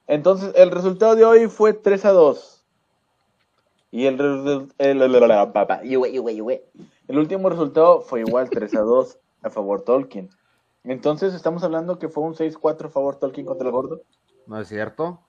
[0.07, 2.54] Entonces, el resultado de hoy fue 3 a 2.
[3.95, 10.31] Y el, el, el- el- último resultado fue igual 3 a 2 a favor Tolkien.
[10.83, 14.03] Entonces, estamos hablando que fue un 6-4 a favor Tolkien contra el gordo.
[14.49, 15.21] ¿No es cierto?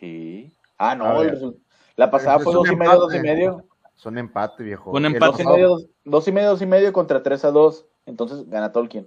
[0.00, 0.52] Sí.
[0.76, 1.56] Ah, no, el
[1.94, 3.34] la pasada fue un 2 y medio, 2 y empate.
[3.36, 3.64] medio.
[3.94, 4.90] Son empate, viejo.
[4.90, 5.30] Un El empate.
[5.30, 7.86] 2 y medio, 2 y medio, 2 y medio contra 3 a 2.
[8.06, 9.06] Entonces, gana Tolkien.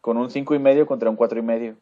[0.00, 1.76] Con un 5 y medio contra un 4 y medio.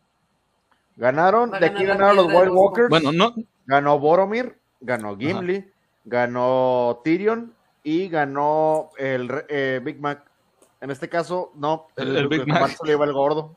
[0.97, 2.89] Ganaron, de aquí ganaron los White Walkers.
[2.89, 3.35] Bueno, no,
[3.67, 5.71] Ganó Boromir, ganó Gimli,
[6.05, 10.25] ganó Tyrion y ganó el eh, Big Mac.
[10.81, 12.69] En este caso, no, El- el Big Mac.
[12.71, 13.57] se lo lleva el gordo.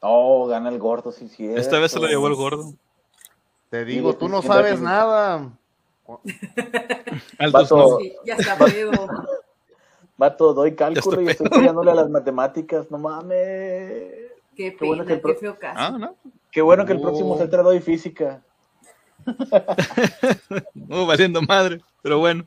[0.00, 1.46] Oh, gana el gordo, sí, sí.
[1.46, 2.72] esta vez se lo llevó el gordo.
[3.68, 4.84] Te digo, Sí, tú no sabes sí.
[4.84, 5.50] nada.
[7.52, 7.98] Vato.
[8.00, 8.90] Sí, ya está pedo.
[10.16, 13.38] Vato, doy cálculo y estoy fallándole a las matemáticas, no mames.
[14.56, 15.78] Qué Qué bueno pena, que el qué pro- feo caso.
[15.78, 16.14] Ah, no.
[16.50, 18.42] Qué bueno que el próximo Celtra doy física.
[20.74, 21.80] No, valiendo madre.
[22.02, 22.44] Pero bueno.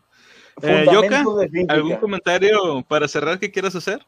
[0.62, 1.24] Eh, Yoka.
[1.68, 4.06] ¿algún comentario para cerrar que quieras hacer?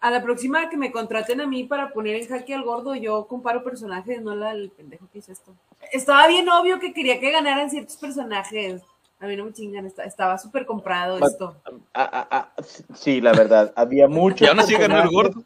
[0.00, 3.26] A la próxima que me contraten a mí para poner en jaque al gordo, yo
[3.26, 5.54] comparo personajes, no la, el pendejo que hizo esto.
[5.92, 8.82] Estaba bien obvio que quería que ganaran ciertos personajes.
[9.18, 11.56] A mí no me chingan, está- estaba súper comprado Ma- esto.
[11.94, 12.62] Ah, ah, ah,
[12.94, 14.44] sí, la verdad, había mucho.
[14.44, 15.42] Y aún así ganó el gordo.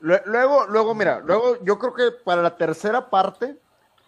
[0.00, 3.56] Lue- Luego, luego, mira, luego yo creo que para la tercera parte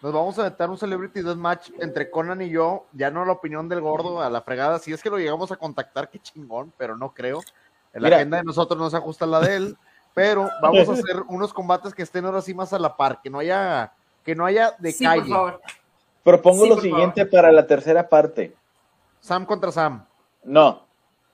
[0.03, 3.69] nos vamos a meter un Celebrity Deathmatch entre Conan y yo, ya no la opinión
[3.69, 6.97] del gordo a la fregada, si es que lo llegamos a contactar, qué chingón, pero
[6.97, 7.39] no creo.
[7.93, 8.17] La Mira.
[8.17, 9.77] agenda de nosotros no se ajusta a la de él,
[10.13, 13.29] pero vamos a hacer unos combates que estén ahora sí más a la par, que
[13.29, 13.93] no haya,
[14.25, 15.29] que no haya de Sí, por calle.
[15.29, 15.61] favor.
[16.21, 18.53] Propongo Sí, lo por siguiente para la tercera parte.
[19.21, 20.05] Sam contra Sam.
[20.43, 20.85] No,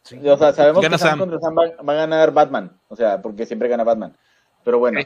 [0.03, 1.19] o sea, sabemos Gana que Sam Sam.
[1.19, 4.15] contra Sam va, va a ganar Batman, o sea, porque siempre gana Batman.
[4.63, 4.99] Pero bueno,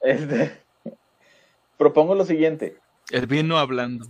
[0.00, 0.62] este,
[1.76, 2.78] propongo lo siguiente.
[3.10, 4.06] El vino hablando.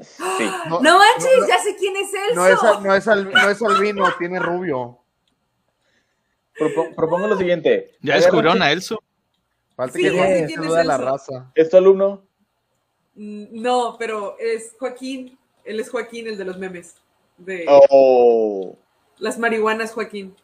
[0.00, 0.22] Sí.
[0.68, 2.34] No, No manches, no, ya sé quién es Elso.
[2.34, 4.98] no es, al- no, es al- no es albino, tiene rubio.
[6.58, 7.92] Propo- propongo lo siguiente.
[8.00, 9.02] Ya Agárrense- descubrieron a Elso.
[9.76, 11.50] Falta Sí, que es a la raza.
[11.54, 12.22] ¿Es tu alumno?
[13.14, 15.38] Mm, No, pero es Joaquín.
[15.64, 16.96] Él es Joaquín, el de los memes.
[17.38, 18.76] De Oh.
[19.18, 20.34] las marihuanas, Joaquín.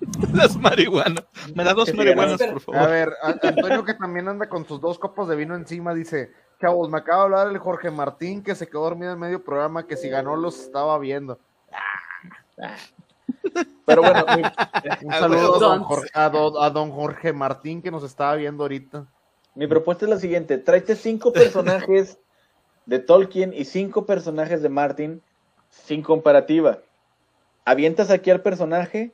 [0.32, 1.24] Las marihuanas.
[1.54, 2.90] Me da dos marihuanas, por A favor.
[2.90, 6.88] ver, a- Antonio que también anda con sus dos copas de vino encima, dice, chavos,
[6.88, 9.96] me acaba de hablar el Jorge Martín que se quedó dormido en medio programa, que
[9.96, 11.38] si ganó los estaba viendo.
[13.86, 14.24] Pero bueno,
[15.02, 15.82] Un saludo a don.
[15.84, 19.06] Jorge, a don- a don Jorge Martín que nos estaba viendo ahorita.
[19.54, 20.58] mi propuesta es la siguiente.
[20.58, 22.18] Tráete cinco personajes
[22.86, 25.22] de Tolkien y cinco personajes de Martin
[25.70, 26.78] sin comparativa.
[27.64, 29.12] Avientas aquí al personaje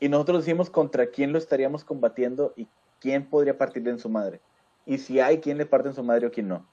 [0.00, 2.66] y nosotros decimos contra quién lo estaríamos combatiendo y
[3.00, 4.40] quién podría partirle en su madre.
[4.86, 6.66] Y si hay quién le parte en su madre o quién no.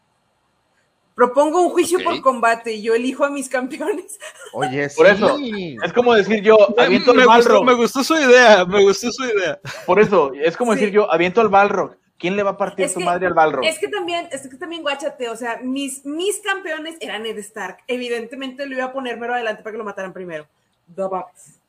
[1.13, 4.19] Propongo un juicio por combate y yo elijo a mis campeones.
[4.53, 4.95] Oye, sí.
[4.97, 5.35] Por eso,
[5.83, 7.65] Es como decir yo, aviento me al Balrog.
[7.65, 9.59] me gustó su idea, me gustó su idea.
[9.87, 10.79] Por eso, es como Sí.
[10.79, 11.95] decir yo, aviento al Balrog.
[12.19, 13.63] ¿Quién le va a partir Es su que- madre al Balrog?
[13.65, 17.79] Es que también, es que también, guáchate, o sea, mis, mis campeones eran Ned Stark.
[17.87, 20.47] Evidentemente lo iba a poner mero adelante para que lo mataran primero.
[20.95, 21.59] The Box.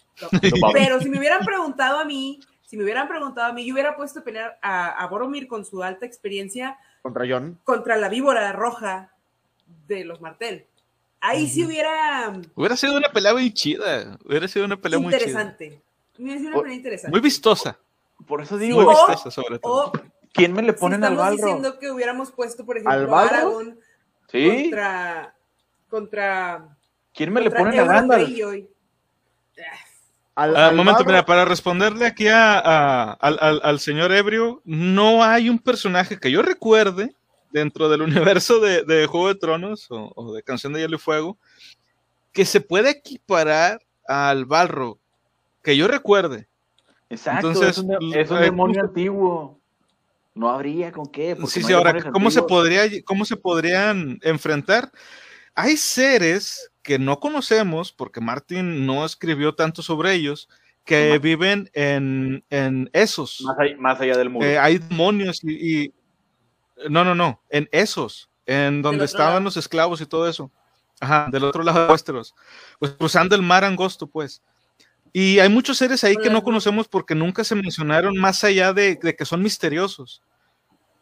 [0.72, 3.96] Pero si me hubieran preguntado a mí, si me hubieran preguntado a mí, yo hubiera
[3.96, 7.58] puesto a pelear a, a Boromir con su alta experiencia Contra John.
[7.64, 9.12] contra la víbora roja
[9.86, 10.66] de los Martel.
[11.20, 14.18] Ahí sí hubiera Hubiera sido una pelea muy chida.
[14.24, 15.80] Hubiera sido una pelea muy interesante.
[16.18, 17.10] Hubiera sido una O- pelea interesante.
[17.10, 17.78] Muy vistosa.
[18.26, 19.86] Por eso Muy digo, o- vistosa, sobre todo.
[19.86, 19.92] o
[20.32, 21.44] ¿quién me le si ponen al estamos Balrog?
[21.46, 23.16] diciendo que hubiéramos puesto, por ¿Al ejemplo?
[23.16, 23.78] Aragorn
[24.30, 24.62] ¿Sí?
[24.70, 25.34] contra
[25.88, 26.76] contra
[27.14, 28.28] ¿Quién me le ponen a Gandalf?
[30.38, 34.62] Al, Ah, al momento, mira, para responderle aquí a- a- al, al- al señor Ebrio,
[34.64, 37.12] no hay un personaje que yo recuerde
[37.50, 38.02] dentro del
[38.38, 41.38] universo de, de Juego de Tronos o, o de Canción de Hielo y Fuego
[42.32, 44.98] que se pueda equiparar al Balrog,
[45.64, 46.46] que yo recuerde.
[47.10, 49.58] Exacto, Entonces, es un, de- es un eh, demonio antiguo.
[50.34, 51.34] No habría con qué.
[51.34, 54.92] porque Sí, no sí, ahora, ¿cómo se, podría, ¿cómo se podrían enfrentar?
[55.52, 60.48] Hay seres que no conocemos, porque Martin no escribió tanto sobre ellos,
[60.86, 63.42] que viven en, en esos.
[63.42, 64.46] Más allá, más allá del muro.
[64.46, 65.94] Eh, hay demonios y, y-
[66.88, 69.44] No, no, no, en esos, en donde estaban lado.
[69.44, 70.50] los esclavos y todo eso.
[70.98, 72.34] Ajá, del otro lado de Westeros.
[72.78, 74.40] Pues cruzando el mar angosto, pues.
[75.12, 78.94] Y hay muchos seres ahí que no conocemos porque nunca se mencionaron más allá de,
[78.96, 80.22] de que son misteriosos.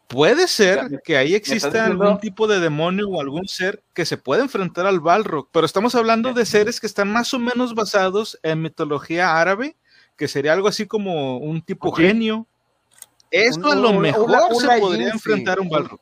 [0.07, 4.41] Puede ser que ahí exista algún tipo de demonio o algún ser que se pueda
[4.41, 8.61] enfrentar al Balrog, pero estamos hablando de seres que están más o menos basados en
[8.61, 9.75] mitología árabe,
[10.15, 12.47] que sería algo así como un tipo genio.
[13.31, 15.11] Eso Un- a lo un- un- mejor un se podría sí.
[15.13, 15.99] enfrentar a un Balrog.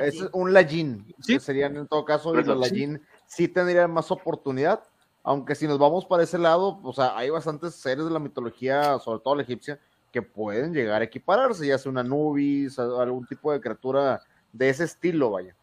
[0.00, 1.34] Es un Lajin, Sí.
[1.34, 2.86] que serían en todo caso, y los sí.
[3.26, 4.84] Sí tendrían más oportunidad,
[5.24, 9.00] aunque si nos vamos para ese lado, o sea, hay bastantes seres de la mitología,
[9.00, 9.80] sobre todo la egipcia,
[10.12, 14.20] que pueden llegar a equipararse, ya sea una Nubis, a- algún tipo de criatura
[14.52, 15.54] de ese estilo, vaya.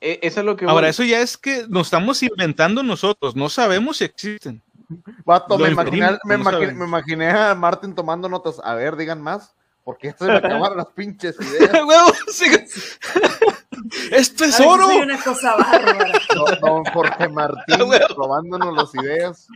[0.00, 0.90] Eh, eso es lo que Ahora, voy.
[0.90, 4.60] eso ya es que nos estamos inventando nosotros, no sabemos si existen.
[5.24, 6.74] Vato, me, imaginé, me, no imaginé, sabemos.
[6.78, 8.60] me imaginé a Martin tomando notas.
[8.62, 11.70] A ver, digan más, porque esto se me acabaron las pinches ideas.
[14.10, 14.86] ¡Esto es oro!
[14.86, 16.12] soy una cosa bárbara.
[16.34, 17.78] Don, don Jorge Martín
[18.16, 19.46] robándonos las ideas.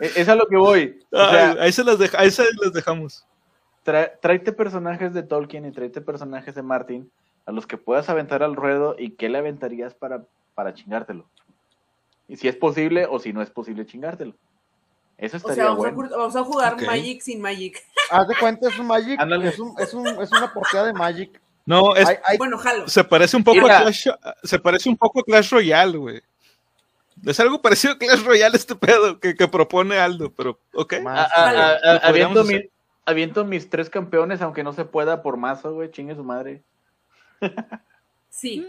[0.00, 0.98] Eh, es a lo que voy.
[1.12, 3.26] O sea, ahí, se las deja- ahí se las dejamos.
[3.82, 7.10] tráete personajes de Tolkien y tráete personajes de Martin
[7.46, 10.24] a los que puedas aventar al ruedo y qué le aventarías para,
[10.54, 11.28] para chingártelo.
[12.28, 14.34] Y si es posible o si no es posible chingártelo.
[15.16, 16.10] Eso O estaría sea, vamos, a, bueno.
[16.10, 16.82] ju- vamos a jugar.
[16.84, 17.82] Magic sin Magic.
[18.10, 21.40] Haz de cuenta, es un Magic, es, un, es, un, es una portada de Magic.
[21.64, 22.86] No, es, Hay- hay- Bueno, jalo.
[22.88, 23.78] se parece un poco Mira.
[23.78, 24.08] a Clash,
[24.42, 26.20] se parece un poco a Clash Royale, güey.
[27.24, 30.92] Es algo parecido a Clash Royale este pedo que, que propone Aldo, pero ok.
[30.94, 32.62] A- más- a- a- a- Lo podríamos aviento, hacer.
[32.64, 32.70] mi-
[33.06, 35.90] aviento mis tres campeones, aunque no se pueda por mazo, güey.
[35.90, 36.62] Chingue su madre.
[38.28, 38.66] Sí.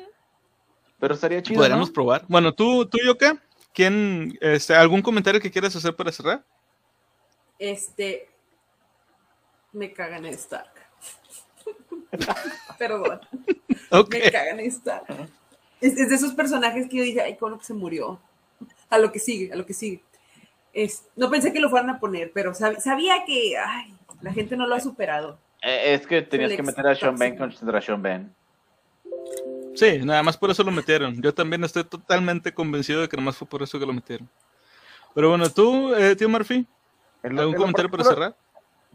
[0.99, 1.59] Pero estaría chido.
[1.59, 1.93] Podríamos ¿no?
[1.93, 2.23] probar.
[2.27, 3.37] Bueno, tú, tú, Yoka,
[3.73, 6.43] ¿quién, este, algún comentario que quieras hacer para cerrar?
[7.59, 8.29] Este.
[9.73, 10.71] Me cagan en Stark.
[12.79, 13.19] Perdón.
[14.09, 15.05] Me cagan en Stark.
[15.81, 18.19] Es, es de esos personajes que yo dije, ay, cómo que se murió.
[18.89, 20.03] A lo que sigue, a lo que sigue.
[20.73, 24.55] Es, no pensé que lo fueran a poner, pero sab- sabía que ay, la gente
[24.55, 25.39] no lo ha superado.
[25.61, 28.33] Eh, es que tenías que meter a Sean Ben contra Sean Ben.
[29.75, 31.21] Sí, nada más por eso lo metieron.
[31.21, 34.29] Yo también estoy totalmente convencido de que nomás fue por eso que lo metieron.
[35.13, 36.67] Pero bueno, tú, eh, tío Murphy,
[37.23, 38.37] ¿algún comentario para cerrar?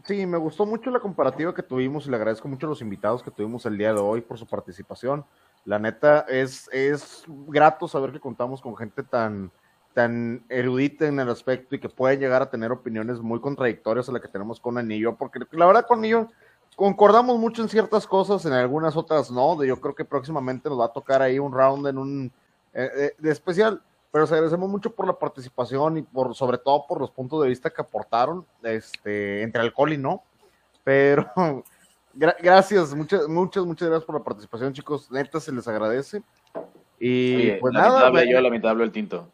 [0.05, 3.23] Sí, me gustó mucho la comparativa que tuvimos y le agradezco mucho a los invitados
[3.23, 5.25] que tuvimos el día de hoy por su participación.
[5.63, 9.51] La neta, es, es grato saber que contamos con gente tan,
[9.93, 14.11] tan erudita en el aspecto y que puede llegar a tener opiniones muy contradictorias a
[14.11, 16.27] la que tenemos con Anillo, porque la verdad con Anillo
[16.75, 19.55] concordamos mucho en ciertas cosas, en algunas otras no.
[19.55, 22.31] De- Yo creo que próximamente nos va a tocar ahí un round en un
[22.73, 26.85] eh, eh, de especial, pero os agradecemos mucho por la participación y por sobre todo
[26.87, 30.23] por los puntos de vista que aportaron, este, entre alcohol y no.
[30.83, 31.25] Pero
[32.15, 35.11] gra- gracias, muchas, muchas, muchas gracias por la participación, chicos.
[35.11, 36.23] Neta se les agradece.
[36.99, 39.31] Y Oye, pues nada, yo, la mitad hablo el tinto.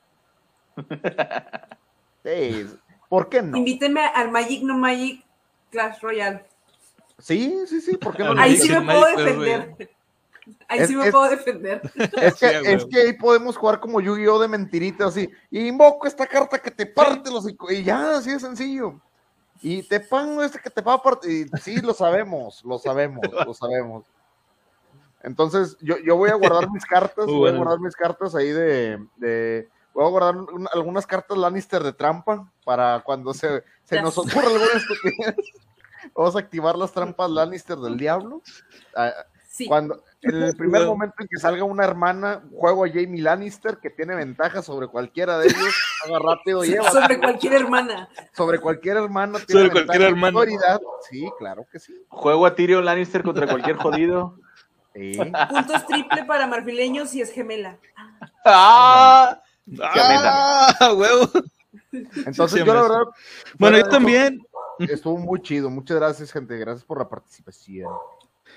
[2.23, 2.67] Sí,
[3.07, 3.57] ¿por qué no?
[3.57, 5.23] Invítenme al Magic No Magic
[5.71, 6.45] Clash Royale.
[7.17, 8.39] Sí, sí, sí, ¿por qué no?
[8.39, 9.89] Ahí sí me puedo defender.
[10.67, 11.81] Ahí sí me puedo defender.
[12.21, 14.39] Es que, es ahí podemos jugar como Yu-Gi-Oh!
[14.39, 15.29] de mentiritas, así.
[15.51, 18.99] Invoco esta carta que te parte los Y ya, así de sencillo.
[19.61, 21.49] Y te pongo este que te va a partir.
[21.53, 24.05] Y sí, lo sabemos, lo sabemos, lo sabemos.
[25.21, 28.99] Entonces, yo, yo voy a guardar mis cartas, voy a guardar mis cartas ahí de.
[29.17, 29.69] de-
[29.99, 34.47] voy a guardar un- algunas cartas Lannister de trampa para cuando se, se nos ocurra
[34.47, 35.35] alguna estupidez.
[36.15, 38.41] Vamos a activar las trampas Lannister del diablo.
[38.95, 39.11] Ah,
[39.51, 39.67] Sí.
[39.67, 43.89] cuando en el primer momento en que salga una hermana, juego a Jamie Lannister que
[43.89, 48.07] tiene ventaja sobre cualquiera de ellos, haga rápido, lleva Sobre cualquier hermana.
[48.33, 50.39] sobre cualquier hermano tiene Sobre cualquier hermano.
[50.39, 50.79] autoridad.
[51.09, 51.93] Sí, claro que sí.
[52.07, 54.35] Juego a Tyrion Lannister contra cualquier jodido.
[54.93, 55.19] Sí.
[55.49, 57.77] Puntos triple para marfileños si es gemela.
[58.45, 59.41] ¡Ah!
[59.81, 61.29] ¡Ah, huevo!
[61.91, 63.01] Entonces Sí, yo la verdad
[63.57, 64.39] Bueno, yo también,
[64.79, 65.69] estuvo muy chido.
[65.69, 66.57] Muchas gracias, gente.
[66.57, 67.91] Gracias por la participación.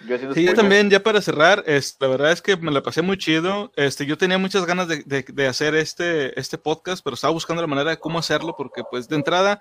[0.06, 3.02] Yo Sí, yo también, ya para cerrar, este, la verdad es que me la pasé
[3.02, 3.70] muy chido.
[3.76, 7.62] Este, yo tenía muchas ganas de, de- de hacer este, este podcast, pero estaba buscando
[7.62, 9.60] la manera de cómo hacerlo, porque pues de entrada,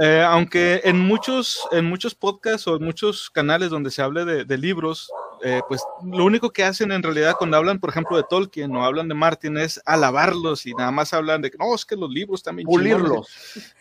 [0.00, 4.44] eh, aunque en muchos, en muchos podcasts o en muchos canales donde se hable de,
[4.44, 5.10] de libros,
[5.42, 8.84] eh, pues lo único que hacen en realidad cuando hablan, por ejemplo, de Tolkien o
[8.84, 12.10] hablan de Martin es alabarlos y nada más hablan de que no, es que los
[12.10, 13.28] libros también Pulirlos.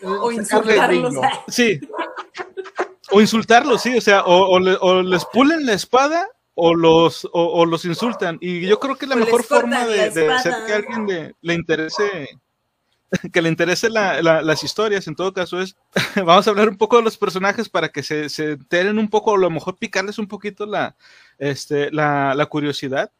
[0.03, 1.15] O insultarlos.
[1.48, 1.80] Sí.
[3.11, 7.26] O insultarlos, sí, o sea, o, o le- o les pulen la espada o los,
[7.26, 8.38] o, o los insultan.
[8.41, 11.53] Y yo creo que la mejor forma de, de hacer que a alguien le, le
[11.56, 12.27] interese,
[13.34, 15.76] que le interese la- la- las historias, en todo caso, es,
[16.18, 19.31] vamos a hablar un poco de los personajes para que se, se enteren un poco,
[19.31, 20.95] o a lo mejor picarles un poquito la,
[21.39, 23.11] este, la, la curiosidad.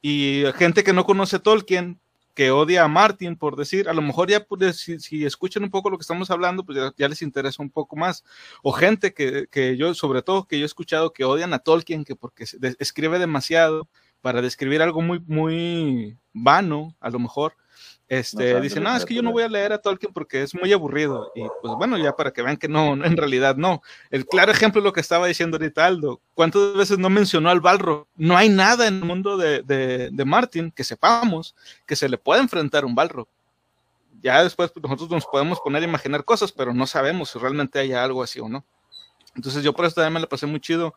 [0.00, 1.98] Y gente que no conoce Tolkien,
[2.34, 5.88] que odia a Martin, por decir, a lo mejor ya pues, si, escuchan un poco
[5.88, 8.24] lo que estamos hablando, pues ya, ya les interesa un poco más.
[8.62, 12.04] O gente que, que yo, sobre todo, que yo he escuchado que odian a Tolkien,
[12.04, 12.44] que porque
[12.78, 13.88] escribe demasiado
[14.20, 17.54] para describir algo muy, muy vano, a lo mejor.
[18.06, 19.32] Este, dicen, no, es que yo no literatura".
[19.32, 21.32] voy a leer a Tolkien porque es muy aburrido.
[21.34, 23.82] Y pues bueno, ya para que vean que no, en realidad no.
[24.10, 26.20] El claro ejemplo es lo que estaba diciendo ahorita Aldo.
[26.34, 28.06] ¿Cuántas veces no mencionó al Balrog?
[28.16, 31.54] No hay nada en el mundo de, de, de Martin que sepamos
[31.86, 33.28] que se le pueda enfrentar a un Balrog.
[34.20, 37.78] Ya después pues, nosotros nos podemos poner a imaginar cosas, pero no sabemos si realmente
[37.78, 38.64] hay algo así o no.
[39.34, 40.94] Entonces yo por eso también me la pasé muy chido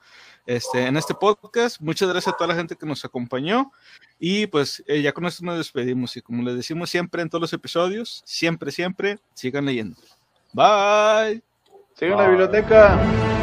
[0.48, 1.80] este, en este podcast.
[1.80, 3.72] Muchas gracias a toda la gente que nos acompañó.
[4.18, 6.18] Y pues eh, ya con esto nos despedimos.
[6.18, 9.98] Y como les decimos siempre en todos los episodios, siempre, siempre, sigan leyendo.
[10.53, 11.44] Bye.
[11.94, 13.37] Sigue en la biblioteca.